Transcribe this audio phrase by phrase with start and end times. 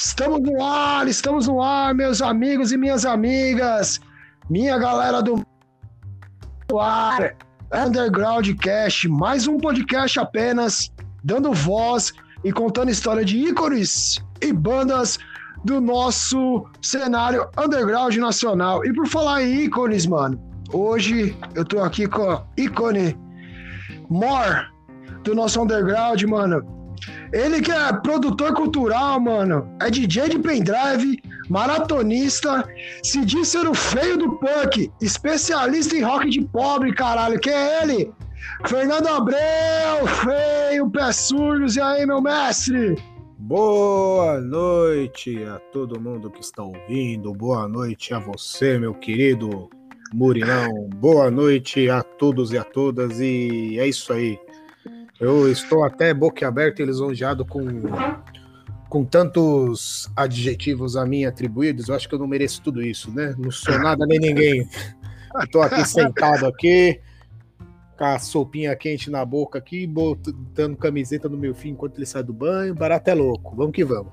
[0.00, 4.00] Estamos no ar, estamos no ar, meus amigos e minhas amigas,
[4.48, 5.44] minha galera do
[6.80, 7.36] ar,
[7.70, 10.90] Underground Cast, mais um podcast apenas,
[11.22, 15.18] dando voz e contando história de ícones e bandas
[15.66, 18.82] do nosso cenário underground nacional.
[18.86, 20.40] E por falar em ícones, mano,
[20.72, 23.14] hoje eu tô aqui com a ícone
[24.08, 24.66] More
[25.24, 26.79] do nosso underground, mano.
[27.32, 32.68] Ele que é produtor cultural, mano, é DJ de pendrive, maratonista,
[33.04, 37.82] se diz ser o feio do punk, especialista em rock de pobre, caralho, que é
[37.82, 38.10] ele?
[38.66, 42.96] Fernando Abreu, feio, pé surdos, e aí, meu mestre?
[43.38, 49.70] Boa noite a todo mundo que está ouvindo, boa noite a você, meu querido
[50.12, 54.38] Murinão, boa noite a todos e a todas, e é isso aí.
[55.20, 57.62] Eu estou até boquiaberto e lisonjeado com,
[58.88, 61.88] com tantos adjetivos a mim atribuídos.
[61.88, 63.34] Eu acho que eu não mereço tudo isso, né?
[63.36, 64.66] Não sou nada nem ninguém.
[65.42, 66.98] Estou aqui sentado aqui,
[68.00, 72.22] com a sopinha quente na boca aqui, botando camiseta no meu filho enquanto ele sai
[72.22, 72.74] do banho.
[72.74, 73.54] Barato é louco.
[73.54, 74.10] Vamos que vamos.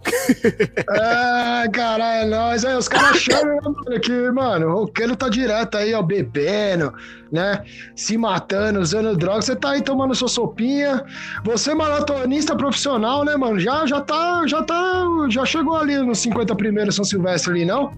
[0.89, 2.65] Ah, caralho, é nóis.
[2.65, 4.67] Aí, os caras chamam né, aqui, mano.
[4.67, 6.93] O roqueiro tá direto aí, ó, bebendo,
[7.31, 7.63] né?
[7.95, 9.45] Se matando, usando drogas.
[9.45, 11.05] Você tá aí tomando sua sopinha.
[11.45, 13.57] Você, é maratonista profissional, né, mano?
[13.57, 17.93] Já, já tá, já tá, já chegou ali nos 50 primeiros São Silvestre ali, não?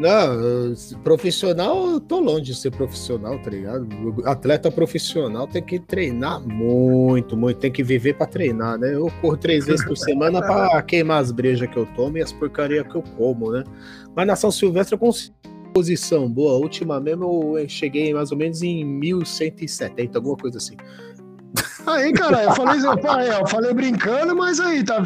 [0.00, 0.74] Não,
[1.04, 3.86] profissional, eu tô longe de ser profissional, tá ligado?
[4.24, 8.94] Atleta profissional tem que treinar muito, muito, tem que viver para treinar, né?
[8.94, 12.32] Eu corro três vezes por semana para queimar as brejas que eu tomo e as
[12.32, 13.62] porcarias que eu como, né?
[14.16, 15.34] Mas na São Silvestre eu consigo
[15.74, 16.52] posição boa.
[16.52, 20.76] A última mesmo eu cheguei mais ou menos em 1170, alguma coisa assim.
[21.86, 25.02] Aí, cara, eu falei, pô, eu falei brincando, mas aí, tá,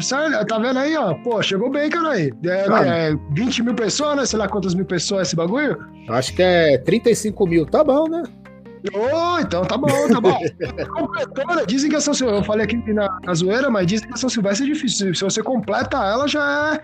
[0.47, 1.13] tá vendo aí, ó?
[1.15, 2.31] Pô, chegou bem, cara aí.
[2.45, 4.25] É, é 20 mil pessoas, né?
[4.25, 5.77] Sei lá quantas mil pessoas é esse bagulho?
[6.09, 8.23] Acho que é 35 mil, tá bom, né?
[8.93, 10.39] Oh, então tá bom, tá bom.
[10.93, 11.65] Completou, né?
[11.65, 14.17] Dizem que a São Silvestre, eu falei aqui na, na zoeira, mas dizem que a
[14.17, 15.15] São Silvestre é difícil.
[15.15, 16.81] Se você completa ela, já, é,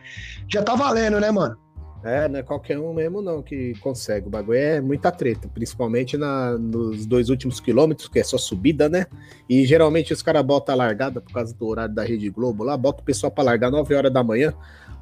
[0.48, 1.56] já tá valendo, né, mano?
[2.04, 4.28] É, não é qualquer um mesmo não que consegue.
[4.28, 8.90] O bagulho é muita treta, principalmente na, nos dois últimos quilômetros, que é só subida,
[8.90, 9.06] né?
[9.48, 12.76] E geralmente os caras botam a largada por causa do horário da Rede Globo lá,
[12.76, 14.54] bota o pessoal pra largar 9 horas da manhã.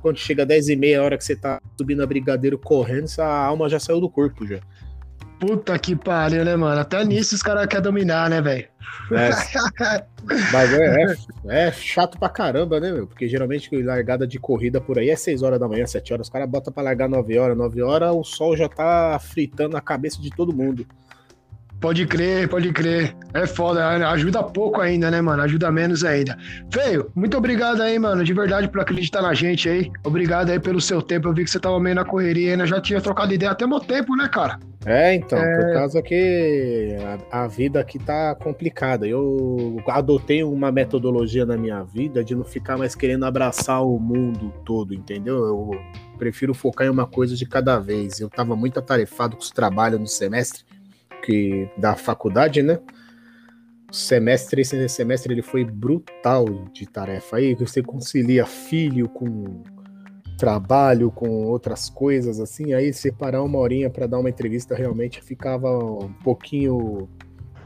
[0.01, 3.25] Quando chega 10 e meia, a hora que você tá subindo a brigadeiro correndo, essa
[3.25, 4.59] alma já saiu do corpo já.
[5.39, 6.81] Puta que pariu, né, mano?
[6.81, 8.67] Até nisso os caras querem dominar, né, velho?
[9.11, 9.29] É.
[10.51, 11.15] Mas é,
[11.47, 13.07] é, é, chato pra caramba, né, meu?
[13.07, 16.27] Porque geralmente largada de corrida por aí é 6 horas da manhã, 7 horas.
[16.27, 19.81] Os caras botam pra largar 9 horas, 9 horas, o sol já tá fritando a
[19.81, 20.85] cabeça de todo mundo.
[21.79, 23.15] Pode crer, pode crer.
[23.33, 25.41] É foda, ajuda pouco ainda, né, mano?
[25.43, 26.37] Ajuda menos ainda.
[26.71, 29.89] Feio, muito obrigado aí, mano, de verdade, por acreditar na gente aí.
[30.03, 31.29] Obrigado aí pelo seu tempo.
[31.29, 33.79] Eu vi que você tava meio na correria ainda, já tinha trocado ideia até meu
[33.79, 34.59] tempo, né, cara?
[34.85, 35.57] É, então, é...
[35.57, 36.97] por causa que
[37.31, 39.07] a, a, vida aqui tá complicada.
[39.07, 44.53] Eu adotei uma metodologia na minha vida de não ficar mais querendo abraçar o mundo
[44.65, 45.37] todo, entendeu?
[45.37, 45.71] Eu
[46.17, 48.19] prefiro focar em uma coisa de cada vez.
[48.19, 50.63] Eu tava muito atarefado com os trabalhos no semestre
[51.29, 52.79] que da faculdade, né?
[53.91, 57.37] Semestre, esse semestre ele foi brutal de tarefa.
[57.37, 59.63] Aí você concilia filho com
[60.37, 62.73] trabalho, com outras coisas assim.
[62.73, 67.07] Aí separar uma horinha para dar uma entrevista realmente ficava um pouquinho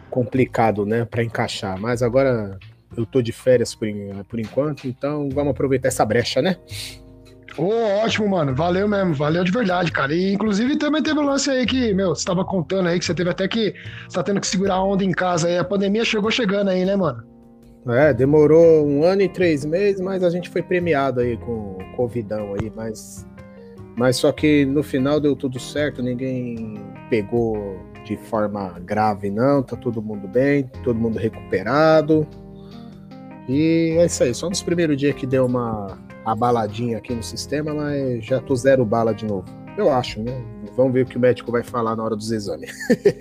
[0.10, 1.80] complicado, né, para encaixar.
[1.80, 2.60] Mas agora
[2.96, 3.88] eu tô de férias por,
[4.28, 6.58] por enquanto, então vamos aproveitar essa brecha, né?
[7.58, 8.56] Oh, ótimo, mano.
[8.56, 10.14] Valeu mesmo, valeu de verdade, cara.
[10.14, 13.14] E inclusive também teve um lance aí que, meu, você tava contando aí que você
[13.14, 13.74] teve até que.
[14.08, 15.58] Você tá tendo que segurar a onda em casa aí.
[15.58, 17.24] A pandemia chegou chegando aí, né, mano?
[17.88, 21.96] É, demorou um ano e três meses, mas a gente foi premiado aí com o
[21.98, 23.28] Covidão aí, mas,
[23.98, 26.80] mas só que no final deu tudo certo, ninguém
[27.10, 32.26] pegou de forma grave, não, tá todo mundo bem, todo mundo recuperado.
[33.50, 37.74] E é isso aí, só nos primeiros dias que deu uma abaladinha aqui no sistema,
[37.74, 39.46] mas já tô zero bala de novo.
[39.78, 40.32] Eu acho, né?
[40.76, 42.72] Vamos ver o que o médico vai falar na hora dos exames.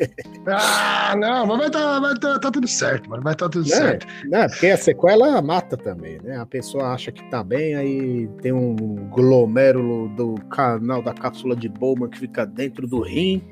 [0.47, 3.23] ah, não, mas vai tá, vai tá, tá tudo certo, mano.
[3.23, 4.07] Vai tá tudo é, certo.
[4.29, 4.49] Né?
[4.49, 6.37] Porque a sequela mata também, né?
[6.37, 8.77] A pessoa acha que tá bem, aí tem um
[9.11, 13.43] glomérulo do canal da cápsula de Bowman que fica dentro do rim,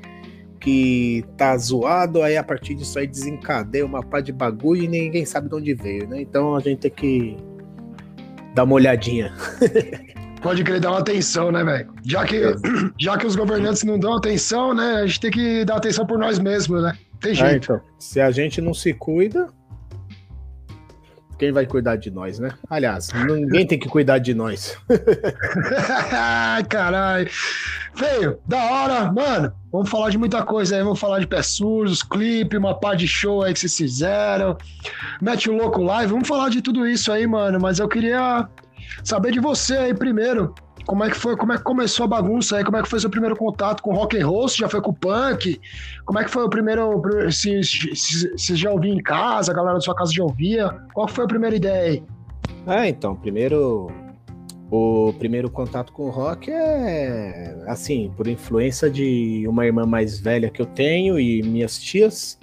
[0.59, 5.25] que tá zoado, aí a partir disso aí desencadeia uma pá de bagulho e ninguém
[5.25, 6.21] sabe de onde veio, né?
[6.21, 7.37] Então a gente tem que
[8.53, 9.33] dar uma olhadinha.
[10.41, 11.93] Pode querer dar uma atenção, né, velho?
[12.03, 12.53] Já que, é.
[12.99, 15.01] já que os governantes não dão atenção, né?
[15.03, 16.97] A gente tem que dar atenção por nós mesmos, né?
[17.19, 17.53] Tem jeito.
[17.53, 19.47] É, então, se a gente não se cuida,
[21.41, 22.51] quem vai cuidar de nós, né?
[22.69, 24.77] Aliás, ninguém tem que cuidar de nós.
[26.11, 27.27] Ai, caralho.
[27.95, 29.51] Feio, da hora, mano.
[29.71, 30.83] Vamos falar de muita coisa aí.
[30.83, 34.55] Vamos falar de pé surdos, clipe, uma pá de show aí que vocês fizeram.
[35.19, 36.11] Mete o louco live.
[36.11, 37.59] Vamos falar de tudo isso aí, mano.
[37.59, 38.47] Mas eu queria
[39.03, 40.53] saber de você aí primeiro.
[40.91, 41.37] Como é que foi?
[41.37, 42.65] Como é que começou a bagunça aí?
[42.65, 44.49] Como é que foi seu primeiro contato com rock and roll?
[44.49, 45.57] Você já foi com o punk?
[46.03, 47.01] Como é que foi o primeiro?
[47.31, 50.67] Se, se, se já ouvia em casa, a galera da sua casa já ouvia?
[50.93, 52.03] Qual foi a primeira ideia aí?
[52.67, 53.89] Ah, então, primeiro
[54.69, 60.49] o primeiro contato com o rock é assim, por influência de uma irmã mais velha
[60.49, 62.37] que eu tenho e minhas tias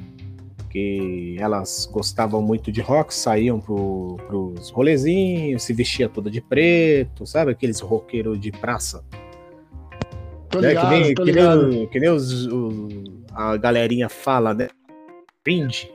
[0.79, 7.27] que elas gostavam muito de rock, saíam pro, pros rolezinhos, se vestia toda de preto,
[7.27, 7.51] sabe?
[7.51, 9.05] Aqueles roqueiros de praça.
[10.49, 10.99] Tô ligado, né?
[10.99, 11.69] que nem, tô que ligado.
[11.69, 12.89] Nem, que nem os, o,
[13.35, 14.69] a galerinha fala, né?
[15.45, 15.91] Cringe.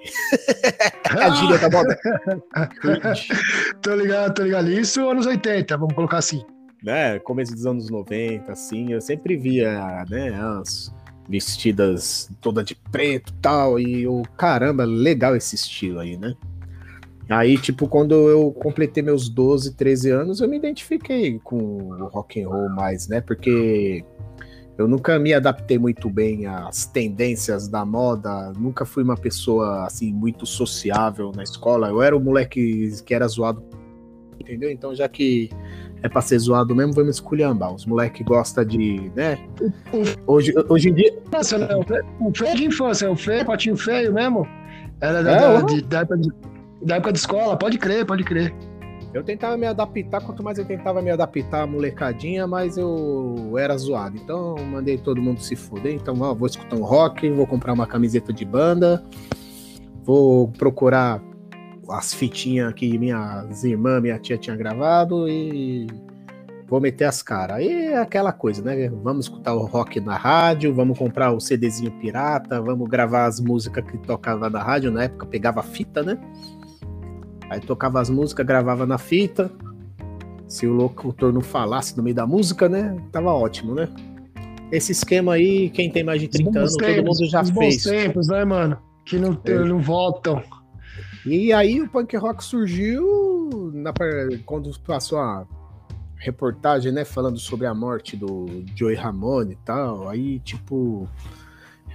[1.09, 1.97] a gíria da moda.
[3.81, 4.69] tô ligado, tô ligado.
[4.69, 6.43] Isso anos 80, vamos colocar assim.
[6.83, 10.93] Né, começo dos anos 90, assim, eu sempre via, né, as
[11.27, 16.35] vestidas toda de preto tal, e o caramba, legal esse estilo aí, né?
[17.29, 22.41] Aí, tipo, quando eu completei meus 12, 13 anos, eu me identifiquei com o rock
[22.41, 23.21] and roll mais, né?
[23.21, 24.03] Porque
[24.77, 30.11] eu nunca me adaptei muito bem às tendências da moda, nunca fui uma pessoa assim
[30.11, 31.87] muito sociável na escola.
[31.87, 33.63] Eu era o moleque que era zoado,
[34.39, 34.69] entendeu?
[34.69, 35.49] Então, já que
[36.03, 37.73] é pra ser zoado mesmo, vamos esculhambar.
[37.73, 39.39] Os moleques gostam de, né?
[40.27, 41.17] Hoje, hoje em dia.
[41.31, 41.79] Nossa, não,
[42.19, 44.45] o feio de infância, o feio, patinho feio mesmo.
[44.99, 46.29] Era da, é, da, de, da, época de,
[46.81, 48.53] da época de escola, pode crer, pode crer.
[49.13, 53.77] Eu tentava me adaptar, quanto mais eu tentava me adaptar à molecadinha, mais eu era
[53.77, 54.17] zoado.
[54.17, 55.93] Então mandei todo mundo se fuder.
[55.93, 59.01] Então, ó, vou escutar um rock, vou comprar uma camiseta de banda,
[60.03, 61.21] vou procurar
[61.89, 65.87] as fitinhas que minhas irmãs, minha tia tinha gravado e
[66.67, 67.57] vou meter as caras.
[67.57, 68.89] Aí é aquela coisa, né?
[69.03, 73.85] Vamos escutar o rock na rádio, vamos comprar o CDzinho pirata, vamos gravar as músicas
[73.85, 76.17] que tocava na rádio, na época pegava fita, né?
[77.49, 79.51] Aí tocava as músicas, gravava na fita.
[80.47, 82.95] Se o locutor não falasse no meio da música, né?
[83.11, 83.87] Tava ótimo, né?
[84.71, 87.53] Esse esquema aí, quem tem mais de 30 anos, tempos, todo mundo já fez.
[87.53, 88.77] Bons tempos, né, mano?
[89.05, 89.53] Que não, é.
[89.59, 90.41] não voltam.
[91.25, 93.93] E aí o punk rock surgiu na,
[94.45, 95.47] quando passou a
[96.17, 100.09] reportagem, né, falando sobre a morte do Joey Ramone e tal.
[100.09, 101.07] Aí, tipo,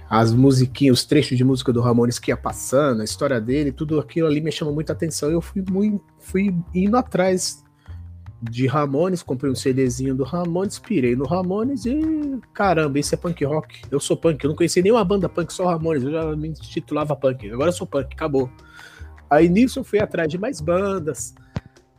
[0.09, 3.99] as musiquinhas, os trechos de música do Ramones que ia passando, a história dele, tudo
[3.99, 5.29] aquilo ali me chamou muita atenção.
[5.29, 7.63] Eu fui muito, fui indo atrás
[8.41, 13.43] de Ramones, comprei um CDzinho do Ramones, pirei no Ramones e caramba, isso é punk
[13.45, 13.81] rock.
[13.91, 17.15] Eu sou punk, eu não conheci nenhuma banda punk, só Ramones, eu já me titulava
[17.15, 17.51] punk.
[17.51, 18.49] Agora eu sou punk, acabou.
[19.29, 21.35] Aí nisso eu fui atrás de mais bandas,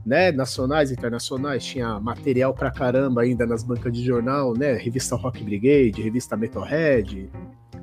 [0.05, 5.45] né, nacionais, internacionais, tinha material pra caramba ainda nas bancas de jornal, né, revista Rock
[5.45, 7.31] Brigade, revista Metalhead,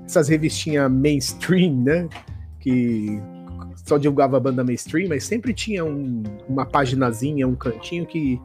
[0.06, 2.10] essas revistinhas mainstream, né,
[2.60, 3.22] que
[3.86, 8.42] só divulgava a banda mainstream, mas sempre tinha um, uma paginazinha, um cantinho que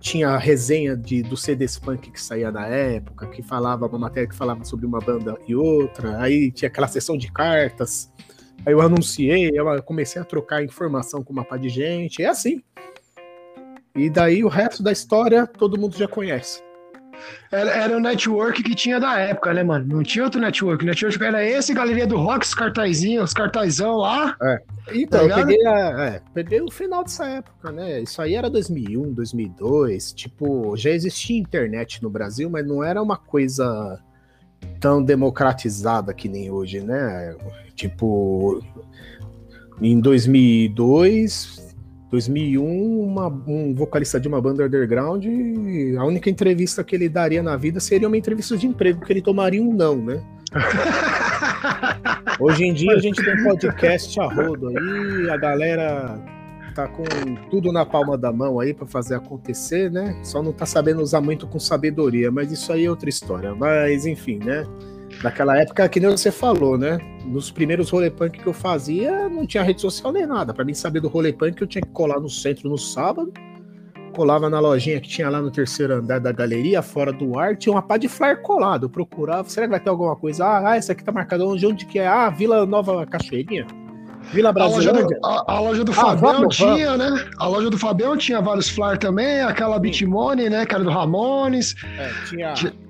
[0.00, 4.28] tinha a resenha de, do CDs punk que saía na época, que falava, uma matéria
[4.28, 8.10] que falava sobre uma banda e outra, aí tinha aquela sessão de cartas,
[8.66, 12.62] Aí eu anunciei, eu comecei a trocar informação com uma par de gente, é assim.
[13.94, 16.62] E daí o resto da história todo mundo já conhece.
[17.50, 19.86] Era, era o network que tinha da época, né, mano?
[19.86, 20.84] Não tinha outro network.
[20.84, 24.36] O network era esse, Galeria do Rock, os cartazinhos, os cartazão lá.
[24.42, 24.62] É.
[24.92, 28.00] Então, tá eu peguei, a, é, peguei o final dessa época, né?
[28.00, 30.12] Isso aí era 2001, 2002.
[30.12, 33.98] Tipo, já existia internet no Brasil, mas não era uma coisa
[34.80, 37.34] tão democratizada que nem hoje, né?
[37.78, 38.60] Tipo,
[39.80, 41.68] em 2002
[42.10, 45.24] 2001, uma, um vocalista de uma banda underground,
[45.98, 49.22] a única entrevista que ele daria na vida seria uma entrevista de emprego, que ele
[49.22, 50.20] tomaria um não, né?
[52.40, 56.18] Hoje em dia a gente tem podcast a rodo aí, a galera
[56.74, 57.04] tá com
[57.50, 60.18] tudo na palma da mão aí para fazer acontecer, né?
[60.22, 63.54] Só não tá sabendo usar muito com sabedoria, mas isso aí é outra história.
[63.54, 64.64] Mas enfim, né?
[65.22, 66.98] Naquela época, que nem você falou, né?
[67.24, 70.54] Nos primeiros rolepunk que eu fazia, não tinha rede social nem nada.
[70.54, 73.32] Para mim saber do rolepunk, eu tinha que colar no centro no sábado.
[74.14, 77.72] Colava na lojinha que tinha lá no terceiro andar da galeria, fora do ar, tinha
[77.72, 78.86] uma pá de flyer colado.
[78.86, 80.44] Eu procurava, será que vai ter alguma coisa?
[80.44, 82.06] Ah, ah essa aqui tá marcada onde, onde que é?
[82.06, 83.66] Ah, Vila Nova Cachoeirinha.
[84.32, 85.06] Vila Brasileira.
[85.24, 87.22] A, a, loja do, ah, Fabião vamos, tinha, vamos.
[87.22, 87.30] né?
[87.38, 90.66] A loja do Fabião tinha vários flyers também, aquela Bitmoney, né?
[90.66, 91.74] Que era do Ramones.
[91.98, 92.52] É, tinha...
[92.54, 92.87] tinha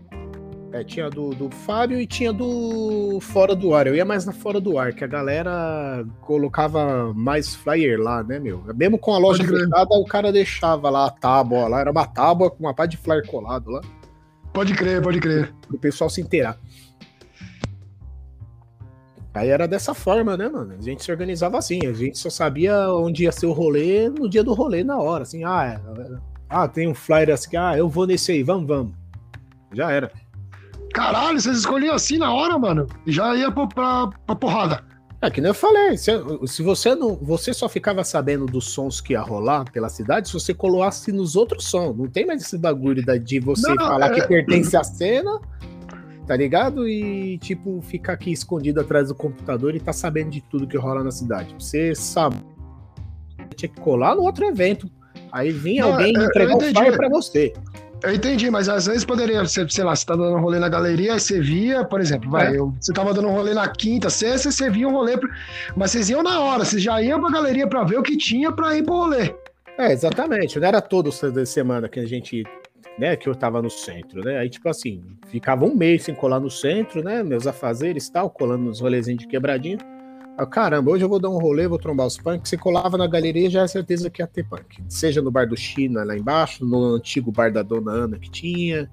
[0.81, 3.87] é, tinha do, do Fábio e tinha do Fora do Ar.
[3.87, 8.39] Eu ia mais na Fora do Ar, que a galera colocava mais flyer lá, né,
[8.39, 8.63] meu?
[8.75, 11.81] Mesmo com a loja fechada, o cara deixava lá a tábua lá.
[11.81, 13.81] Era uma tábua com uma pá de flyer colado lá.
[14.53, 15.55] Pode crer, pode crer.
[15.73, 16.59] o pessoal se inteirar.
[19.35, 20.75] Aí era dessa forma, né, mano?
[20.77, 24.29] A gente se organizava assim, a gente só sabia onde ia ser o rolê no
[24.29, 25.23] dia do rolê, na hora.
[25.23, 26.19] Assim, ah, é, é
[26.49, 28.93] ah tem um flyer assim, ah, eu vou nesse aí, vamos, vamos.
[29.73, 30.11] Já era.
[30.93, 32.87] Caralho, vocês escolhiam assim na hora, mano?
[33.07, 34.85] Já ia pra, pra, pra porrada.
[35.21, 36.13] É que nem eu falei, se,
[36.47, 37.17] se, você não.
[37.17, 41.35] Você só ficava sabendo dos sons que ia rolar pela cidade se você colocasse nos
[41.35, 41.97] outros sons.
[41.97, 44.15] Não tem mais esse bagulho de você não, falar é...
[44.15, 45.41] que pertence à cena,
[46.25, 46.89] tá ligado?
[46.89, 51.03] E, tipo, ficar aqui escondido atrás do computador e tá sabendo de tudo que rola
[51.03, 51.53] na cidade.
[51.59, 52.37] Você sabe.
[53.57, 54.89] Tinha que colar no outro evento.
[55.33, 57.53] Aí vinha não, alguém é, entregar o flyer pra você.
[58.03, 60.69] Eu entendi, mas às vezes poderia ser, sei lá, você tá dando um rolê na
[60.69, 62.59] galeria, aí você via, por exemplo, vai, é.
[62.59, 65.19] eu, você tava dando um rolê na quinta, sexta, você via um rolê,
[65.77, 68.53] mas vocês iam na hora, vocês já iam pra galeria pra ver o que tinha
[68.53, 69.35] pra ir pro rolê.
[69.77, 72.45] É, exatamente, não era todo de semana que a gente,
[72.99, 76.39] né, que eu tava no centro, né, aí tipo assim, ficava um mês sem colar
[76.39, 79.79] no centro, né, meus afazeres e tal, colando nos rolezinhos de quebradinho,
[80.39, 82.49] ah, caramba, hoje eu vou dar um rolê, vou trombar os punk.
[82.49, 84.85] Você colava na galeria já é certeza que ia ter punk.
[84.89, 88.89] Seja no bar do China lá embaixo, no antigo bar da Dona Ana que tinha.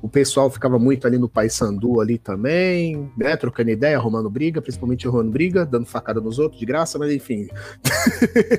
[0.00, 3.36] O pessoal ficava muito ali no Paysandu ali também, né?
[3.36, 7.46] Trocando ideia, arrumando briga, principalmente arrumando briga, dando facada nos outros de graça, mas enfim.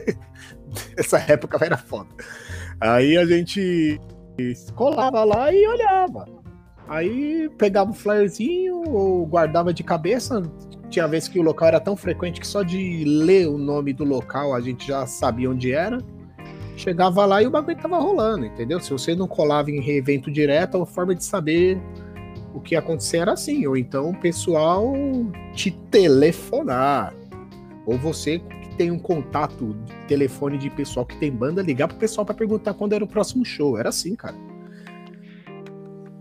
[0.96, 2.10] Essa época era foda.
[2.80, 4.00] Aí a gente
[4.76, 6.26] colava lá e olhava.
[6.92, 10.44] Aí pegava o flyerzinho ou guardava de cabeça,
[10.90, 14.04] tinha vezes que o local era tão frequente que só de ler o nome do
[14.04, 16.00] local a gente já sabia onde era.
[16.76, 18.78] Chegava lá e o bagulho tava rolando, entendeu?
[18.82, 21.80] Se você não colava em evento direto, a forma de saber
[22.54, 23.66] o que ia acontecer era assim.
[23.66, 24.92] Ou então o pessoal
[25.54, 27.16] te telefonar.
[27.86, 29.78] Ou você que tem um contato
[30.10, 33.46] telefone de pessoal que tem banda, ligar pro pessoal para perguntar quando era o próximo
[33.46, 33.78] show.
[33.78, 34.51] Era assim, cara.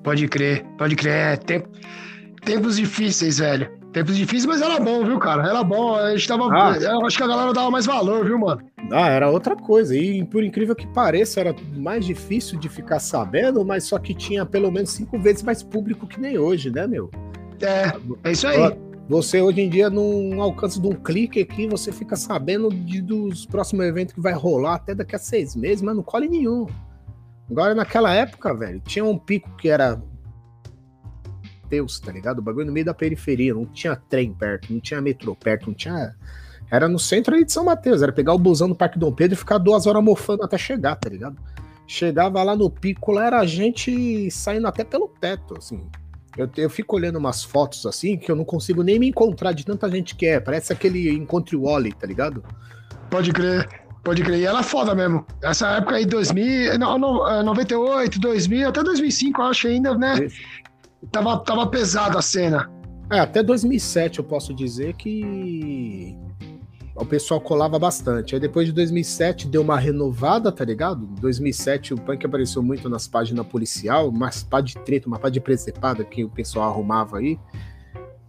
[0.03, 1.13] Pode crer, pode crer.
[1.13, 1.69] É, tempo,
[2.45, 3.71] tempos difíceis, velho.
[3.93, 5.49] Tempos difíceis, mas era bom, viu, cara?
[5.49, 5.97] Era bom.
[5.97, 6.49] A gente tava.
[6.53, 6.77] Ah.
[6.77, 8.63] Eu acho que a galera dava mais valor, viu, mano?
[8.93, 9.97] Ah, era outra coisa.
[9.97, 14.47] E por incrível que pareça, era mais difícil de ficar sabendo, mas só que tinha
[14.47, 17.11] pelo menos cinco vezes mais público que nem hoje, né, meu?
[17.61, 17.93] É,
[18.29, 18.79] é isso aí.
[19.09, 23.45] Você hoje em dia, num alcance de um clique aqui, você fica sabendo de, dos
[23.45, 26.69] próximos eventos que vai rolar até daqui a seis meses, mas não colhe nenhum.
[27.51, 30.01] Agora, naquela época, velho, tinha um pico que era
[31.71, 32.41] Mateus, tá ligado?
[32.41, 35.75] O bagulho no meio da periferia, não tinha trem perto, não tinha metrô perto, não
[35.75, 36.17] tinha.
[36.69, 39.35] Era no centro aí de São Mateus, era pegar o busão no Parque Dom Pedro
[39.35, 41.37] e ficar duas horas mofando até chegar, tá ligado?
[41.87, 45.81] Chegava lá no pico, lá era a gente saindo até pelo teto, assim.
[46.37, 49.65] Eu, eu fico olhando umas fotos assim que eu não consigo nem me encontrar de
[49.65, 50.39] tanta gente que é.
[50.39, 52.45] Parece aquele Encontre Wally, tá ligado?
[53.11, 53.69] Pode crer.
[54.03, 54.41] Pode crer.
[54.41, 55.27] E ela é foda mesmo.
[55.43, 60.29] Essa época aí, 2000, não, não, 98, 2000, até 2005, eu acho ainda, né?
[61.13, 62.71] Tava, tava pesado a cena.
[63.11, 66.17] É, até 2007 eu posso dizer que
[66.95, 68.35] o pessoal colava bastante.
[68.35, 71.05] Aí depois de 2007 deu uma renovada, tá ligado?
[71.05, 75.29] Em 2007 o punk apareceu muito nas páginas policial, umas pá de treta, uma pá
[75.29, 77.39] de precepada que o pessoal arrumava aí.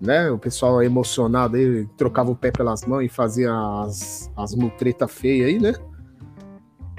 [0.01, 0.31] Né?
[0.31, 3.53] O pessoal emocionado aí trocava o pé pelas mãos e fazia
[3.83, 5.73] as, as mutreta feias aí, né?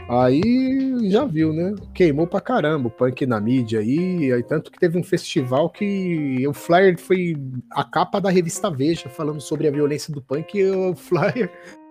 [0.09, 1.75] Aí já viu, né?
[1.95, 6.47] Queimou pra caramba o punk na mídia aí, aí tanto que teve um festival que
[6.47, 7.35] o flyer foi
[7.71, 11.51] a capa da revista Veja falando sobre a violência do punk e o flyer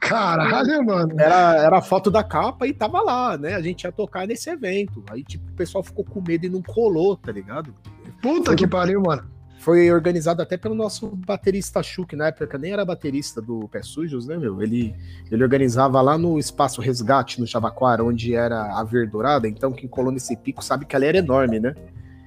[0.00, 1.14] Caralho, mano.
[1.20, 3.54] Era, era a foto da capa e tava lá, né?
[3.54, 5.04] A gente ia tocar nesse evento.
[5.10, 7.72] Aí, tipo, o pessoal ficou com medo e não colou, tá ligado?
[8.20, 9.30] Puta foi que no, pariu, mano.
[9.60, 13.82] Foi organizado até pelo nosso baterista Chu, que na época nem era baterista do Pé
[13.82, 14.62] Sujos, né, meu?
[14.62, 14.94] Ele,
[15.30, 19.46] ele organizava lá no Espaço Resgate, no Javaquara, onde era a Verdurada.
[19.46, 21.74] Então, quem colou nesse pico sabe que ela era enorme, né?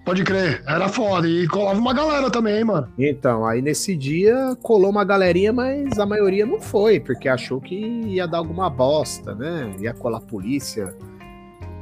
[0.06, 1.28] Pode crer, era foda.
[1.28, 2.88] E colava uma galera também, hein, mano.
[3.00, 7.76] Então, aí nesse dia colou uma galerinha, mas a maioria não foi, porque achou que
[7.76, 9.74] ia dar alguma bosta, né?
[9.80, 10.94] Ia colar polícia,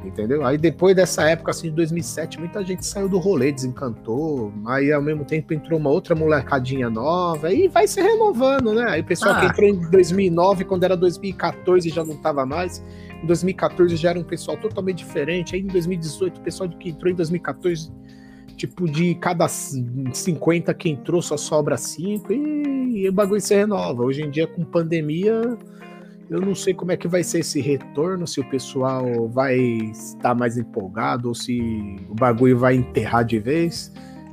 [0.04, 0.44] entendeu?
[0.44, 5.02] Aí depois dessa época, assim, de 2007, muita gente saiu do rolê, desencantou, aí ao
[5.02, 8.86] mesmo tempo entrou uma outra molecadinha nova, e vai se renovando, né?
[8.88, 9.40] Aí o pessoal ah.
[9.40, 12.84] que entrou em 2009, quando era 2014 já não tava mais,
[13.22, 17.10] em 2014 já era um pessoal totalmente diferente, aí em 2018 o pessoal que entrou
[17.10, 17.90] em 2014
[18.56, 24.04] tipo, de cada 50 que entrou só sobra 5 e, e o bagulho se renova.
[24.04, 25.58] Hoje em dia, com pandemia,
[26.32, 30.34] eu não sei como é que vai ser esse retorno, se o pessoal vai estar
[30.34, 31.60] mais empolgado ou se
[32.08, 33.92] o bagulho vai enterrar de vez.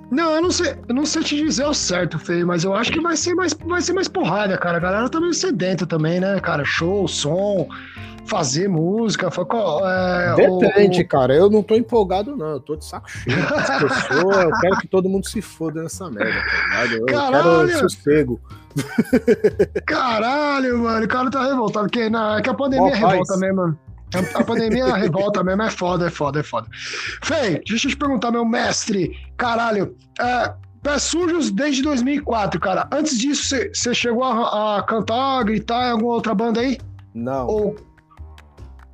[0.09, 2.91] Não, eu não sei, eu não sei te dizer o certo, Fê, mas eu acho
[2.91, 4.77] que vai ser mais, vai ser mais porrada, cara.
[4.77, 6.63] A galera tá meio sedenta também, né, cara?
[6.65, 7.67] Show, som
[8.29, 9.27] fazer música.
[9.27, 11.07] É, Depende, o...
[11.07, 11.35] cara.
[11.35, 12.51] Eu não tô empolgado, não.
[12.51, 14.43] Eu tô de saco cheio das pessoas.
[14.45, 16.93] eu quero que todo mundo se foda nessa merda, tá ligado?
[16.93, 17.67] Eu Caralho.
[17.67, 18.39] quero sossego.
[19.85, 21.05] Caralho, mano.
[21.05, 21.87] O cara tá revoltado.
[21.89, 23.79] Que, não, é que a pandemia oh, revolta mesmo, mano.
[24.35, 26.67] A pandemia revolta mesmo, é foda, é foda, é foda.
[27.23, 29.11] Fei, deixa eu te perguntar, meu mestre.
[29.37, 32.87] Caralho, é, Pés Sujos desde 2004, cara.
[32.91, 36.77] Antes disso, você chegou a, a, cantar, gritar em alguma outra banda aí?
[37.13, 37.47] Não.
[37.47, 37.75] Ou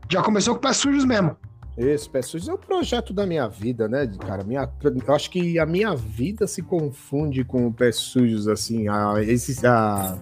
[0.10, 1.38] já começou com Pés Sujos mesmo.
[1.78, 4.46] Isso, Pés Sujos é o projeto da minha vida, né, cara?
[4.46, 4.70] Minha,
[5.06, 8.88] eu acho que a minha vida se confunde com o Pés Sujos, assim.
[8.88, 10.18] A, esse, a,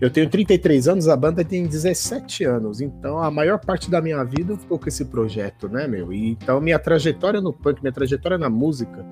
[0.00, 4.24] eu tenho 33 anos, a banda tem 17 anos, então a maior parte da minha
[4.24, 6.10] vida ficou com esse projeto, né, meu?
[6.10, 9.04] E, então minha trajetória no punk, minha trajetória na música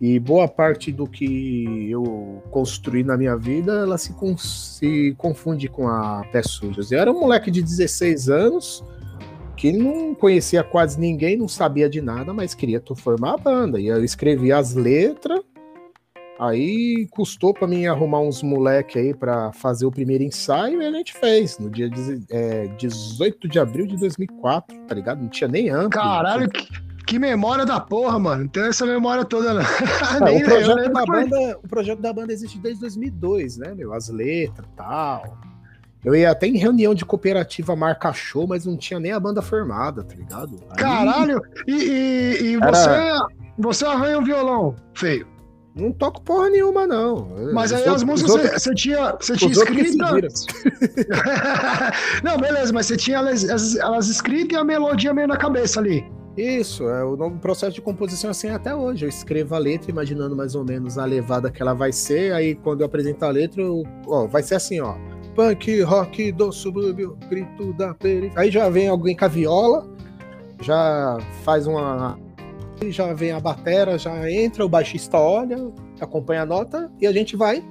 [0.00, 5.86] e boa parte do que eu construí na minha vida, ela se, se confunde com
[5.86, 6.90] a Pés Sujos.
[6.90, 8.82] Eu era um moleque de 16 anos
[9.62, 13.78] que não conhecia quase ninguém, não sabia de nada, mas queria formar a banda.
[13.78, 15.40] E eu escrevi as letras.
[16.36, 20.90] Aí custou para mim arrumar uns moleque aí para fazer o primeiro ensaio e a
[20.90, 21.88] gente fez no dia
[22.28, 25.22] é, 18 de abril de 2004, tá ligado?
[25.22, 25.90] Não tinha nem amplo.
[25.90, 26.66] Caralho, que,
[27.06, 28.42] que memória da porra, mano.
[28.42, 29.62] Não tem essa memória toda, não.
[29.62, 29.62] não
[30.38, 33.94] o, projeto da banda, o projeto da banda existe desde 2002, né, meu?
[33.94, 35.51] As letras e tal.
[36.04, 39.40] Eu ia até em reunião de cooperativa marca show, mas não tinha nem a banda
[39.40, 40.58] formada, tá ligado?
[40.70, 40.76] Aí...
[40.76, 41.40] Caralho!
[41.66, 42.72] E, e, e Era...
[42.72, 42.90] você,
[43.56, 45.28] você arranha um violão feio?
[45.74, 47.28] Não toco porra nenhuma, não.
[47.54, 50.12] Mas aí as músicas você, você, tinha, você tinha escrita.
[52.22, 56.04] não, beleza, mas você tinha elas, elas escritas e a melodia meio na cabeça ali.
[56.36, 59.06] Isso, é o novo processo de composição assim até hoje.
[59.06, 62.54] Eu escrevo a letra imaginando mais ou menos a levada que ela vai ser, aí
[62.54, 64.94] quando eu apresento a letra, eu, ó, vai ser assim, ó
[65.34, 68.32] punk rock do subúrbio, grito da periferia.
[68.36, 69.86] Aí já vem alguém com a viola,
[70.60, 72.18] já faz uma.
[72.88, 75.56] Já vem a batera, já entra, o baixista olha,
[76.00, 77.64] acompanha a nota e a gente vai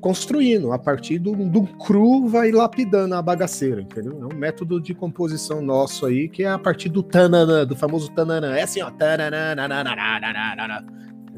[0.00, 0.72] construindo.
[0.72, 4.20] A partir do, do cru, vai lapidando a bagaceira, entendeu?
[4.20, 8.10] É um método de composição nosso aí, que é a partir do tananã, do famoso
[8.12, 8.54] tananã.
[8.54, 8.90] É assim, ó.
[8.90, 9.54] Tananã,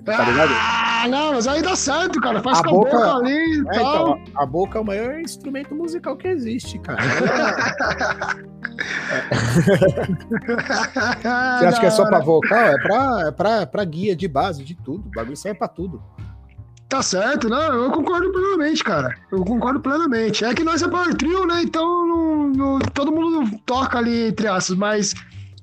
[0.04, 0.52] Tá ligado?
[0.52, 2.42] Ah, não, mas aí dá certo, cara.
[2.42, 4.18] Faz a com boca, a boca ali e é, tal.
[4.18, 7.00] Então, a boca é o maior instrumento musical que existe, cara.
[11.58, 12.58] Você acha que é só pra vocal?
[12.58, 15.06] É pra, é pra, pra guia de base de tudo.
[15.08, 16.02] O bagulho serve pra tudo.
[16.88, 19.16] Tá certo, não, eu concordo plenamente, cara.
[19.32, 20.44] Eu concordo plenamente.
[20.44, 21.62] É que nós é power trio, né?
[21.62, 22.52] Então
[22.92, 25.14] todo mundo toca ali entre aspas, mas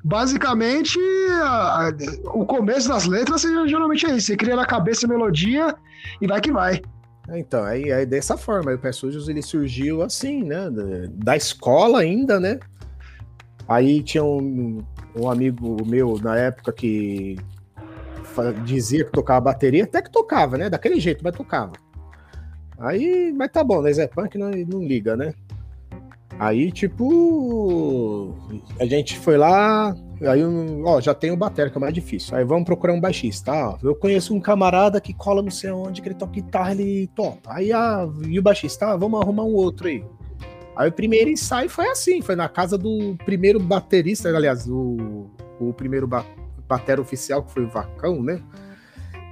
[0.04, 1.00] basicamente,
[1.42, 1.92] a, a,
[2.34, 4.28] o começo das letras geralmente é isso.
[4.28, 5.76] Você cria na cabeça a melodia
[6.20, 6.82] e vai que vai.
[7.30, 8.74] Então, aí é, é dessa forma.
[8.74, 10.70] O Pé Sujos ele surgiu assim, né?
[11.12, 12.60] Da, escola ainda, né?
[13.68, 14.84] Aí tinha um,
[15.16, 17.38] um amigo meu na época que
[18.66, 20.70] dizia que tocava bateria, até que tocava, né?
[20.70, 21.74] Daquele jeito, mas tocava.
[22.80, 23.94] Aí, mas tá bom, né?
[23.94, 25.34] Zé Punk não, não liga, né?
[26.42, 28.36] Aí, tipo,
[28.80, 30.42] a gente foi lá, aí,
[30.84, 32.36] ó, já tem o batera, que é mais difícil.
[32.36, 33.52] Aí vamos procurar um baixista.
[33.52, 37.06] Ah, eu conheço um camarada que cola não sei onde, que ele toca guitarra, ele
[37.14, 37.42] toca.
[37.46, 40.04] Aí, ah, e o baixista, ah, vamos arrumar um outro aí.
[40.76, 45.72] Aí o primeiro ensaio foi assim, foi na casa do primeiro baterista, aliás, o, o
[45.74, 46.26] primeiro ba
[46.68, 48.42] batera oficial, que foi o Vacão, né?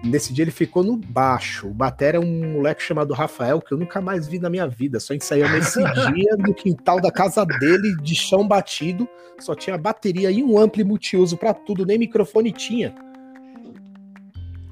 [0.03, 1.67] Nesse dia ele ficou no baixo.
[1.67, 4.99] O batera é um moleque chamado Rafael, que eu nunca mais vi na minha vida.
[4.99, 5.79] Só ensaiou nesse
[6.13, 9.07] dia no quintal da casa dele, de chão batido.
[9.39, 12.95] Só tinha bateria e um ampli multiuso para tudo, nem microfone tinha.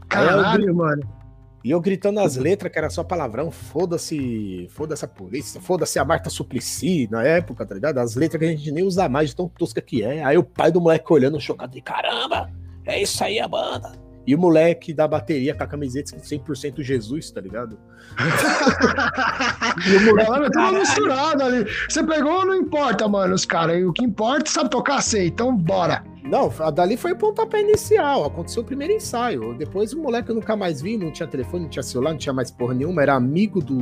[0.07, 1.17] Caralho, mano.
[1.63, 6.05] E eu gritando as letras, que era só palavrão, foda-se, foda-se a polícia, foda-se a
[6.05, 7.97] Marta Suplicy na época, tá ligado?
[7.97, 10.23] As letras que a gente nem usa mais, de tão tosca que é.
[10.23, 12.49] Aí o pai do moleque olhando chocado de caramba,
[12.85, 14.06] é isso aí a banda.
[14.27, 17.79] E o moleque da bateria com a camiseta 100% Jesus, tá ligado?
[19.87, 20.79] e o moleque tava caralho.
[20.79, 21.65] misturado ali.
[21.87, 23.81] Você pegou, não importa, mano, os caras.
[23.85, 25.27] O que importa é sabe tocar, sei.
[25.27, 26.03] Então, bora.
[26.25, 28.25] Não, dali foi o pontapé inicial.
[28.25, 29.53] Aconteceu o primeiro ensaio.
[29.57, 32.33] Depois o moleque eu nunca mais vi, não tinha telefone, não tinha celular, não tinha
[32.33, 33.01] mais porra nenhuma.
[33.01, 33.79] Era amigo do,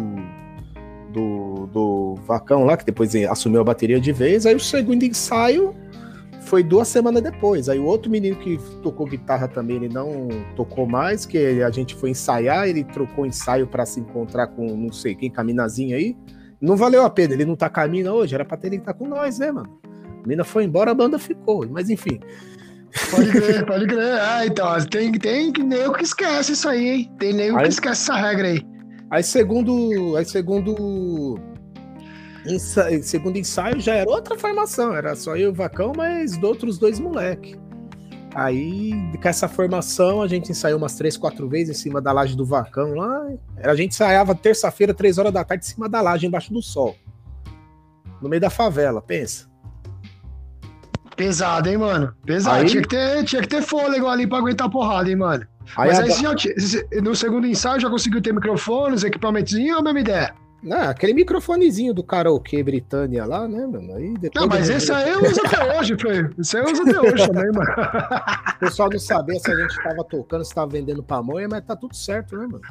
[1.12, 4.46] do, do Vacão lá, que depois assumiu a bateria de vez.
[4.46, 5.76] Aí o segundo ensaio
[6.46, 7.68] foi duas semanas depois.
[7.68, 11.96] Aí o outro menino que tocou guitarra também, ele não tocou mais, que a gente
[11.96, 16.16] foi ensaiar, ele trocou ensaio para se encontrar com não sei quem, caminazinho aí.
[16.62, 18.98] Não valeu a pena, ele não tá caminho hoje, era pra ter ele estar tá
[18.98, 19.80] com nós, né, mano?
[20.24, 22.20] A mina foi embora, a banda ficou, mas enfim.
[23.12, 24.20] Pode crer, pode crer.
[24.22, 27.12] Ah, então, tem, tem nego que esquece isso aí, hein?
[27.20, 28.66] Tem nego que esquece essa regra aí.
[29.12, 31.38] Aí segundo, aí segundo
[32.48, 36.46] ensaio, segundo ensaio já era outra formação, era só eu e o Vacão, mas de
[36.46, 37.58] outros dois moleques.
[38.36, 42.36] Aí, com essa formação, a gente ensaiou umas três, quatro vezes em cima da laje
[42.36, 43.28] do Vacão lá.
[43.64, 46.98] A gente ensaiava terça-feira, três horas da tarde, em cima da laje, embaixo do sol.
[48.22, 49.48] No meio da favela, pensa.
[51.16, 52.14] Pesado, hein, mano?
[52.26, 52.58] Pesado.
[52.58, 52.66] Aí...
[52.66, 55.48] Tinha, que ter, tinha que ter fôlego ali pra aguentar a porrada, hein, mano?
[55.78, 60.00] Aí Mas aí, já, no segundo ensaio, já conseguiu ter microfones, equipamentos ou a mesma
[60.02, 60.36] ideia?
[60.66, 63.94] Não, aquele microfonezinho do karaokê Britânia lá, né, mano?
[63.94, 66.28] Aí depois não, mas esse aí eu uso até hoje, Fê.
[66.40, 67.72] Esse aí eu uso até hoje também, mano.
[68.56, 71.76] O pessoal não sabia se a gente tava tocando, se tava vendendo pamonha, mas tá
[71.76, 72.62] tudo certo, né, mano?